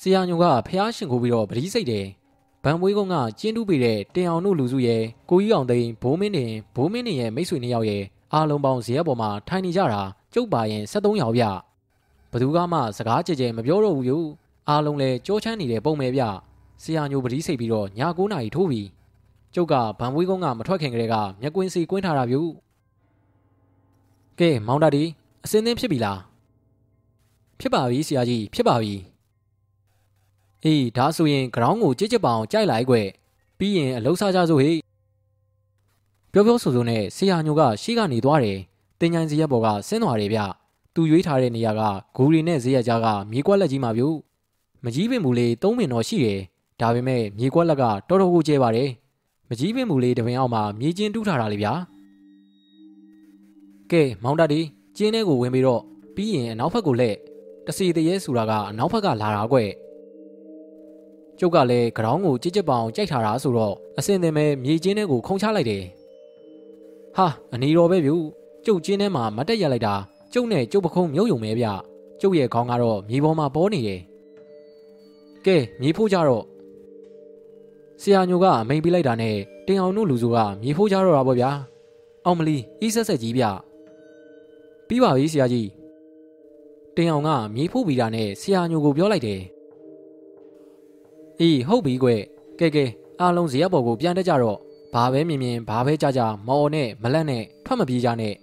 [0.00, 2.06] ဆရာညိုကဖျားရှင်ခိုးပြီးတော့ပတိစိတ်တယ်
[2.62, 8.02] ဗန်မွေးကုန်းကကျင်းတူးပေးတဲ့တင်အောင်တို့လူစုရဲ့ကိုကြီးအောင်သိန်းဘိုးမင်းတင်ဘိုးမင်းတင်ရဲ့မိတ်ဆွေနှစ်ယောက်ရဲ့
[8.32, 10.02] အားလုံးပေါင်းဇရက်ပေါ်မှာထိုင်နေကြတာ
[10.34, 11.44] ကျုပ်ပါရင်73ယောက်ဗျ
[12.32, 14.18] ဘသူကမှစကားကြဲကြဲမပြောတော့ဘူးယူ
[14.68, 16.22] အားလုံးလဲကြောချမ်းနေတဲ့ပုံပဲဗျ
[16.84, 17.88] ဆရာညိုပတိစိတ်ပြီးတော့ည
[18.18, 18.82] 9နာရီထိုးပြီ
[19.54, 22.36] ကျုပ်ကဗန်မွေးကုန်းကမထွက်ခင်ကလေးကမျက်ကွင်းစီကွင်းထားတာဗျ
[24.38, 25.04] ကဲမောင်တာဒီ
[25.44, 26.20] အစင်းသင်းဖြစ်ပြီလား
[27.60, 28.94] ဖြစ်ပါပြီဆရာကြီးဖြစ်ပါပြီ
[30.64, 32.96] အေးဒါဆိုရင် ground ကိုကြစ်ကြစ်ပအောင်ကြိုက်လိုက်ကွ
[33.58, 34.76] ပြီးရင်အလုံးစားကြစို့ဟေ့
[36.32, 38.58] ပြောပြောဆိုဆိုနဲ့ဆရာညိုကရှေ့ကနေသွားတယ်
[39.00, 40.40] တင်ញိုင်းစီရက်ပေါ်ကဆင်းသွားတယ်ဗျ
[40.94, 41.82] သူရွေးထားတဲ့နေရာက
[42.16, 44.08] ဂူရီနဲ့ဇေယျကြားကမြေကွက်လက်ကြီးမှာပြု
[44.84, 46.40] မကြီးပင်မူလေး၃ပင်တော့ရှိတယ်
[46.80, 48.90] ဒါပေမဲ့မြေကွက်လက်ကတော်တော်ကိုကျဲပါတယ်
[49.48, 51.72] မကြီးပင်မူလေးတပင်အောက်မှာမြေကျင်းတူးထားတာလေဗျာ
[53.90, 54.60] ကဲမောင်တတီ
[54.96, 55.82] ကျင်းထဲကိုဝင်ပြီးတော့
[56.14, 57.16] ပြီးရင်အနောက်ဘက်ကိုလှည့်
[57.66, 59.58] တစီတရေဆိုတာကအနောက်ဘက်ကလာတာကွ
[61.38, 65.84] ကျုပ်ကလည်းဂရောင်းကိုကြစ်ကြစ်ပအောင်ကြိုက်ထားတာဆိုတော့အစင်သင်ပဲမြေကျင်းထဲကိုခုံချလိုက်တယ်
[67.16, 68.12] ဟာအနီတော်ပဲဗျ
[68.66, 69.94] ကျုပ်ကျင်းထဲမှာမတက်ရလိုက်တာ
[70.32, 71.66] ကျုပ်နဲ့ကျုပ်ပခုံးမြုပ်ယုံပဲဗျ
[72.20, 74.00] ကျုပ်ရဲ့ခေါင်းကတော့မြေပေါ်မှာပေါ်နေတယ်
[75.46, 76.44] ကဲမြေဖိုးကြတော့
[78.02, 81.50] ဆရာညိုကအမိန်ပေးလိုက်တာနဲ့တင်အောင်တို့လူစုကမြေဖိုးကြတော့တာပေါ့ဗျာ
[82.24, 83.44] အောင်မလီအီးဆက်ဆက်ကြီးဗျ
[84.88, 85.68] ပြီးပါပြီဆရာကြီး
[86.96, 89.40] တင်အောင်ကမြေဖိုးပြီးတာနဲ့ဆရာညိုကိုပြောလိုက်တယ်
[91.40, 92.08] အေးဟုတ်ပြီကွ
[92.58, 92.84] ကဲကဲ
[93.20, 94.58] အားလုံးဇရက်ပေါ်ကိုပြန်တက်ကြတော့
[94.94, 98.34] ဘာပဲမြင်မြင်ဘာပဲကြကြမော်နဲ့မလန့်နဲ့ထွက်မပြေးကြနဲ့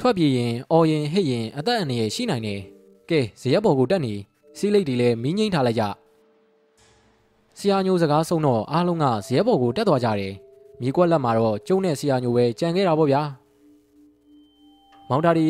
[0.00, 2.60] ထွက်ပြေးရင်အော်ရင်ဟစ်ရင်အသက်အန္တရာယ်ရှိနိုင်တယ်
[3.10, 4.14] ကဲဇရက်ပေါ်ကိုတက်နေ
[4.58, 5.84] စီးလိတ်တွေလည်းမီးငိမ့်ထားလိုက်ကြ
[7.60, 10.34] ဆရာညိုစကားဆုံးတော့အားလုံးကဇရက်ပေါ်ကိုတက်သွားကြတယ်
[10.80, 13.22] မြေကွက်လက်မှာတော့ကျုံနဲ့ဆရာညိုပဲကြံခဲ့တာပေါ့ဗျာ
[15.08, 15.46] မောင်တာဒီ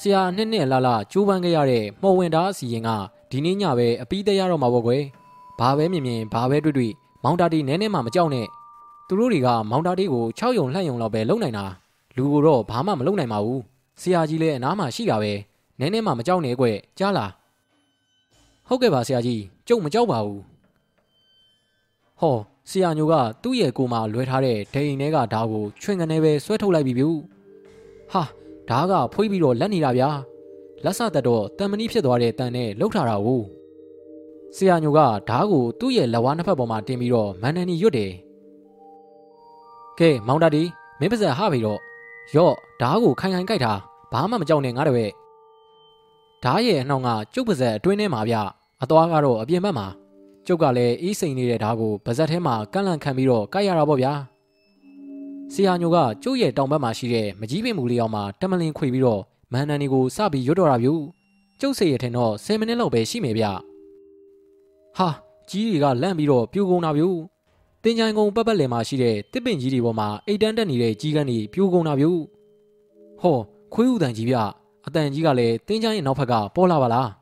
[0.00, 2.88] ဆရာနှစ်နှစ်လာလာကျိုးပန်းခဲ့ရတဲ့မော်ဝင်တာအစီရင်က
[3.30, 5.02] ဒီနေ့ညပဲအပီးတရတော့မှာပေါ့ကွယ်
[5.58, 6.92] ဘာပဲမြင်မြင်ဘာပဲတွေ့တွေ့
[7.24, 8.46] မောင်တာတီနဲနဲမှမကြောက်နဲ့
[9.08, 11.64] သူတို့တွေကမောင်တာတီကို6ယုံလှန့်ယုံလောက်ပဲလုံနိုင်တာ
[12.16, 13.60] လူကိုတော့ဘာမှမလုံနိုင်ပါဘူး
[14.00, 15.32] ဆရာကြီးလည်းအနားမှာရှိတာပဲ
[15.80, 16.66] နဲနဲမှမကြောက်နဲ့ကွ
[16.98, 17.30] ကြားလား
[18.68, 20.57] ဟုတ်ကဲ့ပါဆရာကြီးကျုပ်မကြောက်ပါဘူး
[22.20, 22.36] ဟော
[22.70, 27.04] ဆရာညိုကသူ့ရဲ့ကိုမှလွဲထားတဲ့ဒိန်ထဲကဓာတ်ကိုချွင်ကနေပဲဆွဲထုတ်လိုက်ပြီဗျ
[28.12, 28.22] ဟာ
[28.68, 30.10] ဓာတ်ကဖွေးပြီးတော့လက်နေတာဗျာ
[30.84, 33.42] လက်ဆသက်တော့တန်မဏိဖြစ်သွားတဲ့တန်နဲ့လှုပ်ထားတာကို
[34.56, 38.12] ဆရာညိုကဓားကိုသူ့ရဲ့လက်ဝါးနှစ်ဖက်ပေါ်မှာတင်ပြီးတော့မန်နန်နီရွတ်တယ်
[39.98, 40.62] ကဲမောင်တာဒီ
[41.00, 41.80] မင်းပါဇက်ဟပြီတော့
[42.36, 43.72] ရော့ဓားကိုခိုင်ခိုင်ကြိုက်တာ
[44.12, 45.12] ဘာမှမကြောက်နဲ့ငါတပည့်
[46.44, 48.36] ဓားရဲ့အနှောင်းကကျုပ်ပါဇက်အတွင်းထဲမှာဗျ
[48.82, 49.86] အသွားကတော့အပြင်ဘက်မှာ
[50.50, 54.12] ကျုပ်ကလည်းအေးစိန်နေတဲ့ဓားကိုပါဇက်ထဲမှာကန့်လန့်ခံပြီးတော့ကြိုက်ရတာပေါ့ဗျာ
[55.52, 59.22] ဆရာညိုကကျုပ်ရဲ့တောင်ဘက်မှာရှိတဲ့မကြီးပင်မူလေးအောင်မှာတမလင်ခွေပြီးတော့
[59.52, 60.88] မန်နန်နီကိုစပြီးရွတ်တော်တာဗျ
[61.60, 63.44] ကျုပ်စိတ်ရထင်တော့10မိနစ်လောက်ပဲရှိမယ်ဗျ
[64.96, 65.08] ဟာ
[65.50, 67.18] ကြီးတွေကလန့်ပြီးတော့ပြိုကုန်တာဗျို့
[67.82, 72.20] တင်ချိုင်ကုန်းပတ်ပတ်လည်မှာရှိတဲ့တစ်ပင်ကြီးတွေပေါ်မှာအိတ်တန်းတက်နေတဲ့ကြီးကန်းတွေပြိုကုန်တာဗျို့
[73.20, 73.38] ဟော
[73.74, 74.36] ခွေးဥတန်ကြီးဗျ
[74.86, 77.17] အတန်ကြီးကလည်းတင်ချိုင်ရဲ့နောက်ဖက်ကပေါ်လာပါလား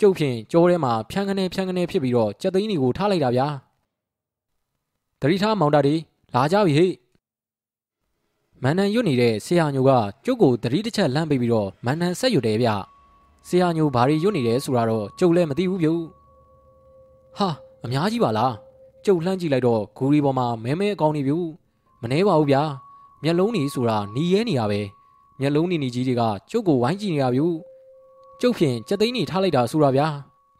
[0.00, 3.48] ကျုပ်ဖြင့်ကြောထဲမှာဖြန်းကနေဖြန်းကနေဖြစ်ပြီးတော့ကြက်သိန်းတွေကိုထားလိုက်တာဗျာ
[5.20, 5.94] တတိထားမောင်တာတွေ
[6.34, 6.92] လာကြပြီဟေ့
[8.62, 9.90] မန်နန်ရွတ်နေတဲ့ဆရာညိုက
[10.24, 12.68] ကျုပ်ကိုတတိတစ်ချက်လှမ်းပေးပြီးတော့မန်နန်ဆက်ရွတ်တယ်ဗျ
[13.48, 16.02] ဆရာညိုဘာတွေရွတ်နေတယ်ဆိုတာတော့ကျုပ်လည်းမသိဘူးဗျို့
[17.38, 17.48] ဟာ
[17.84, 18.54] အများကြီးပါလား
[19.04, 21.36] ကျုပ်လှမ်းကြည့်လိုက်တော့ဂူရီပေါ်မှာမဲမဲအကောင်းနေပြီ
[22.02, 22.62] မနှဲပါဘူးဗျာ
[23.22, 24.80] မျက်လုံးနေဆိုတာหนีရဲနေရပဲ
[25.40, 27.44] မျက်လုံးနေနေကြီးတွေကကျုပ်ကိုဝိုင်းကြည့်နေရပြီ
[28.40, 30.08] ကျုပ်ဖြင့်ကြက်သိန်းနေထားလိုက်တာဆိုတာဗျာ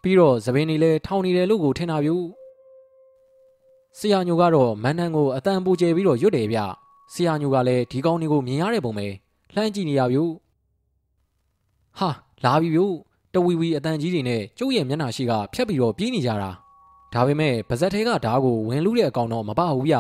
[0.02, 2.10] ပြီးတော့သပင်တွေလည်းထောင်နေတယ်လို့ကိုထင်တာဗျ
[3.98, 6.58] ဆရာညိုကတော့မန်နန်ကိုအတန်ပူကျဲပြီးတော့ရွတ်တယ်ဗျ
[7.12, 9.06] ဆရာညိုကလည်းဒီကောင်းတွေကိုမြင်ရတဲ့ပုံပဲ
[9.54, 10.22] လှမ်းကြည့်နေရပြီ
[11.98, 12.10] ဟာ
[12.44, 12.80] လာပြီဗျ
[13.34, 16.50] တဝီဝီအတန်ကြီးတွေနဲ့ကျုပ်ရဲ့မျက်နှာရှိကဖြတ်ပြီးတော့ပြေးနေကြတာ
[17.12, 19.96] ဒါပေမဲ့ပါဇက်ထဲကဓားကိုဝင်လူတဲ့အကောင်တော့မပဘူးဗျ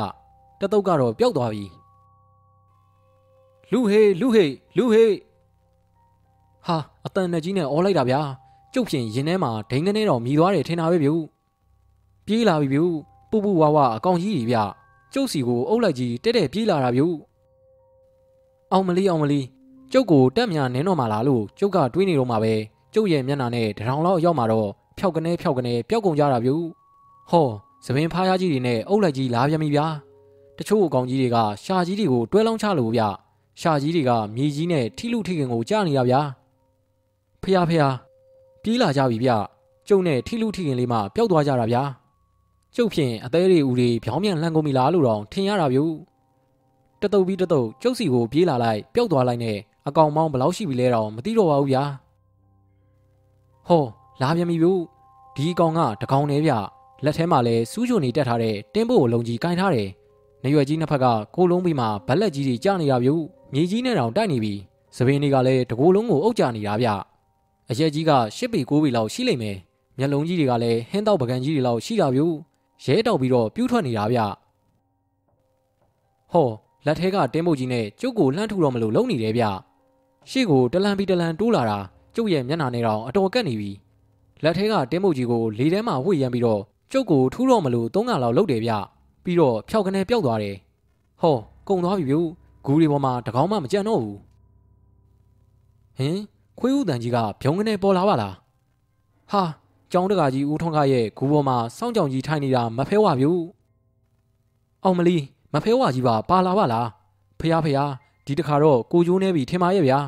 [0.60, 1.64] တတုတ်ကတော့ပျောက်သွားပြီ
[3.72, 5.12] လူဟေးလူဟေးလူဟေး
[6.68, 8.20] ဟာအတန်နဲ့ကြီးနဲ့အော်လိုက်တာဗျာ
[8.74, 11.10] ကျုပ်ဖြင့်ရင်ထဲမှာဒိန်ကနေတော့မြည်သွားတယ်ထင်တာပဲဗျ
[12.26, 12.80] ပြေးလာပြီဗျ
[13.30, 14.58] ပူပူဝါဝအကောင်ကြီးကြီးဗျ
[15.14, 17.02] ကျုပ်စီကိုအုပ်လိုက်ကြီးတက်တက်ပြေးလာတာဗျ
[18.72, 19.40] အောင်မလီအောင်မလီ
[19.92, 22.54] ကျုပ်ကိုတက်မြနင်းတော့မှလားလို့ကျုပ်ကတွေးနေတော့မှပဲ
[22.94, 24.68] ကျုပ်ရဲ့မျက်နှာနဲ့တထောင်လောက်ရောက်มาတော့
[24.98, 26.50] ဖြောက်ကနေဖြောက်ကနေပျောက်ကုန်ကြတာဗျ
[27.30, 27.46] ဟော
[27.84, 29.86] သပင်ဖားရကြီးတွေနဲ့အုပ်လိုက်ကြီးလာပြန်ပြီဗျာ
[30.58, 33.02] တချို့အကောင်ကြီးတွေကရှာကြီးတွေကိုတွဲလောင်းချလို့ဗျ
[33.60, 36.20] ရှာကြီးတွေကမြေကြီးနဲ့ထိလူထိခင်ကိုကြားနေတာဗျာ
[37.42, 37.84] ဖះဖះ
[38.62, 39.30] ပြေးလာကြပြီဗျ
[39.88, 41.82] ကျုပ်နဲ့ထိလူထိခင်လေးမှပျောက်သွားကြတာဗျာ
[42.76, 45.78] ကျုပ်ဖြင့်အသေးတွေဦးတွေဖြောင်းပြန်လှန်ကုန်ပြီလားလို့တော့ထင်ရတာဗျ
[47.02, 49.58] တတုပ်ပြီးတတုပ်ကျုပ်စီကိုပြေးလာလိုက်ပျောက်သွားလိုက်နဲ့
[49.88, 51.84] အကောင်မောင်းဘယ်လောက်ရှိပြီလဲတော့မသိတော့ပါဘူးဗျာ
[53.68, 53.84] ဟော
[54.20, 54.66] လာပြန်ပြီဗျ
[55.36, 56.52] ဒီအကောင်ကတကောင်နေဗျ
[57.04, 59.88] လက်ထဲမှာလည်းစူးချိုနေတက်ထားတဲ့တင်းဖို့အလုံးကြီးကင်ထားတယ်
[60.44, 61.06] နေရွယ်ကြီးနှစ်ဖက်က
[61.36, 63.10] ကိုလုံးပြီးမှဗက်လက်ကြီးတွေကျနေတာဗျ
[63.52, 64.54] မြေကြီးနဲ့တောင်တိုက်နေပြီ
[64.96, 66.88] သပင်းတွေကလည်းတကိုယ်လုံးကိုအုပ်ကြနေတာဗျ
[67.70, 69.56] အရက်ကြီးကရှစ်ပေကိုးပေလောက်ရှိလိမ့်မယ်
[69.98, 72.20] မျက်လုံးကြီးတွေကလည်းဟင်းတောက်ပကံကြီးတွေလောက်ရှိတာဗျ
[72.84, 74.18] ရဲတောက်ပြီးတော့ပြူးထွက်နေတာဗျ
[76.32, 76.48] ဟော
[76.86, 79.44] လက်ထဲကတင်းမုတ်ကြီးနဲ့ကျုပ်ကိုလှမ်းထူတော့မလို့လုံနေတယ်ဗျ
[80.30, 81.78] ရှေ့ကိုတလန်ပြီးတလန်တိုးလာတာ
[82.14, 83.70] ကျုပ်ရဲ့မျက်နှာနဲ့တော့အတော်ကက်နေပြီ
[84.42, 86.60] လက်ထဲကတင်းမုတ်ကြီးကိုလေထဲမှာဝှေ့ရမ်းပြီးတော့
[86.92, 88.72] ကျုပ်ကိုထူတော့မလို့သုံးကလောက်လုတ်တယ်ဗျ
[89.24, 90.56] ပြီးတော့ဖြောက်ကနေပျောက်သွားတယ်
[91.20, 91.36] ဟော
[91.68, 92.16] ကုံသွားပြီဗျ
[92.64, 94.18] ဂူတွေပေါ်မှာတကောင်းမှမကြံတော့ဘူး
[95.98, 96.18] ဟင်
[96.58, 98.34] ခွေးဦးတန်ကြီးကဖြုံကနေပေါ်လာပါလား
[99.30, 99.42] ဟာ
[99.92, 103.26] ကျောင်းတကာကြီးဦးထွန်းခရဲ့ဂူပေါ်မှာစောင်းကြောင်ကြီးထိုင်နေတာမဖဲဝဗျ
[104.84, 105.16] အောင်မလီ
[105.54, 106.86] မဖဲဝကြီးပါပါလာပါလား
[107.38, 107.78] ဖះဖះ
[108.26, 109.98] ဒီတခါတော့ကိုကျိုးနေပြီထင်ပါရဲ့ဗျာ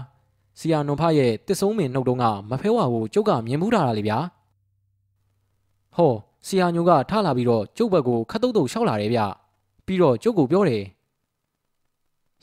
[0.59, 4.19] ဆီယာနွန်ဖရဲ့တစ်ဆုံးမင်နှုတ်တုံးကမဖဲဝကိုကျုပ်ကမြင်မှုထားတာလေဗျာ
[5.97, 6.13] ဟော
[6.47, 9.21] ဆီယာညိုကထလာပြီးတော့ကျုပ်ဘက်ကိုခတ်တုတ်တုတ်ရှောက်လာတယ်ဗျ
[9.87, 10.83] ပြီးတော့ကျုပ်ကိုပြောတယ်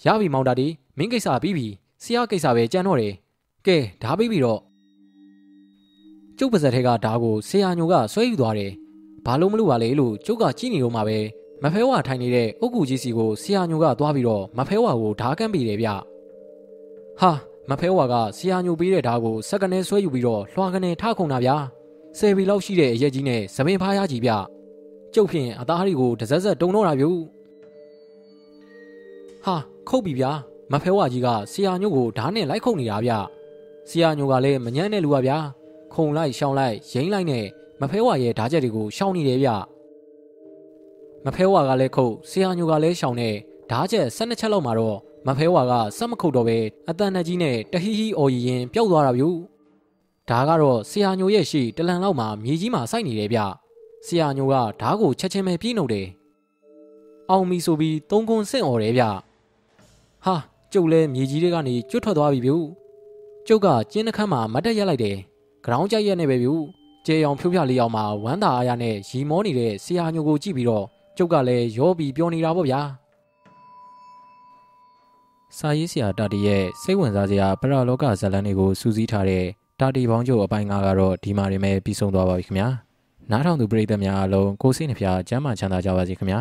[0.05, 0.67] ရပြီမောင်တာဒီ
[0.97, 1.67] မင်းကိစ္စပြီးပြီ
[2.03, 3.13] ဆီယာကိစ္စပဲကြံတော့တယ်
[3.67, 4.59] ကဲဓာပြီးပြီတော့
[6.37, 8.71] ကျုပ်ပါဇက်ထဲကဓာကိုဆီယာညိုကဆွဲယူသွားတယ်
[9.25, 11.17] ဘာလို့မလို့ပါလဲလို့ကျုပ်ကကြည့်နေတော့မှပဲ
[11.63, 15.87] မဖဲဝါထိုင်နေတဲ့အုတ်ကူကြီးစီကိုဆီယာညိုကသွားပြီးတော့မဖဲဝါကိုဓာကန့်ပေးတယ်ဗျ
[17.19, 17.31] ဟာ
[17.69, 21.55] မဖဲဝါကဆီယာညိုပေးတဲ့ဓာကိုစက္ကနေဆွဲယူပြီးတော့လွှာကနေထခုန်တာဗျာ
[22.17, 24.31] ဆယ်ပီလောက်ရှိတဲ့အရက်ကြီးနဲ့သပင်ဖားရကြီးဗျ
[25.13, 27.05] ကျုပ်ဖြင့်အသားတွေကိုတစက်စက်တုံတော့တာဗျ
[29.45, 29.55] ဟာ
[29.89, 30.31] ခုတ်ပြီဗျာ
[30.71, 33.13] မဖဲဝါကြီးကဆီယာညိုကိုဓာနဲ့လိုက်ခုန်နေတာဗျ
[33.89, 35.37] ဆီယာညိုကလည်းမညမ်းတဲ့လူပါဗျာ
[35.93, 37.45] ခုံလိုက်ရှောင်းလိုက်ရိမ့်လိုက်နဲ့
[37.81, 39.49] မဖဲဝါရဲ့ဓာချက်တွေကိုရှောင်းနေတယ်ဗျ
[41.25, 43.29] မဖဲဝါကလည်းခုတ်ဆီယာညိုကလည်းရှောင်းနေ
[43.71, 44.97] ဓာချက်၁၂ချက်လောက်မှာတော့
[45.27, 46.57] မဖဲဝါကစက်မခုတ်တော့ပဲ
[46.89, 49.23] အတန်နဲ့ကြီးနဲ့တဟီဟီအော်ရီရင်ပျောက်သွားတာဗျ
[50.29, 53.39] ဒါကတော့ဆရာညိုရဲ့ရှိတလန်လောက်မှာမြေကြီးမှာစိုက်နေတယ်ဗျ
[54.05, 56.07] ဆရာညိုကဓားကိုချက်ချင်းပဲပြေးနှုတ်တယ်
[57.29, 59.03] အောင်မီဆိုပြီးသုံးကွန်းဆင့်អော်တယ်ဗျ
[60.25, 60.35] ဟာ
[60.73, 62.53] ကျုပ်လဲမြေကြီးတွေကနေကျွတ်ထွက်သွားပြီဗျ
[63.47, 65.17] ကျုပ်ကကျင်းနှခမ်းမှာမတ်တက်ရက်လိုက်တယ်
[65.63, 66.49] ဂရောင်းကြက်ရက်နေပဲဗျ
[67.05, 70.85] ကျေအောင်ဖြုတ်ဖြလေးအောင်မှာဝမ်းသာအားရနဲ့ရီမောနေတဲ့ဆရာညိုကိုကြည့်ပြီးတော့
[71.17, 72.81] ကျုပ်ကလည်းရောပြီးပြောနေတာပေါ့ဗျာ
[75.57, 79.45] စာရေးဆရာတာတီရဲ့စိတ်ဝင်စားစရာပရလောကဇာတ်လမ်းတွေကိုစူးစီးထားတဲ့
[79.79, 82.67] တာတီပေါင်းချုပ်အပိုင်း၅ကတော့ဒီမှာနေမဲ့ပြီးဆုံးသွားပါပြီခင်ဗျာ
[83.31, 86.39] နားထောင်သူပရိသတ်များအားလုံးကိုစိတ်နှဖျားကျမ်းမာချမ်းသာကြပါစေခင်ဗျာ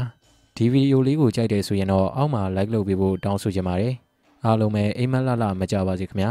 [0.56, 3.94] ဒီဗီဒီယိုလေးကိုကြိုက်တယ်ဆိုရင်တော့အောက်မှာ like လုပ်ပေးဖို့တောင်းဆိုချင်ပါတယ်
[4.44, 6.30] အားလုံးပဲအိမ်မက်လာလာမကြပါစေခင်ဗျာ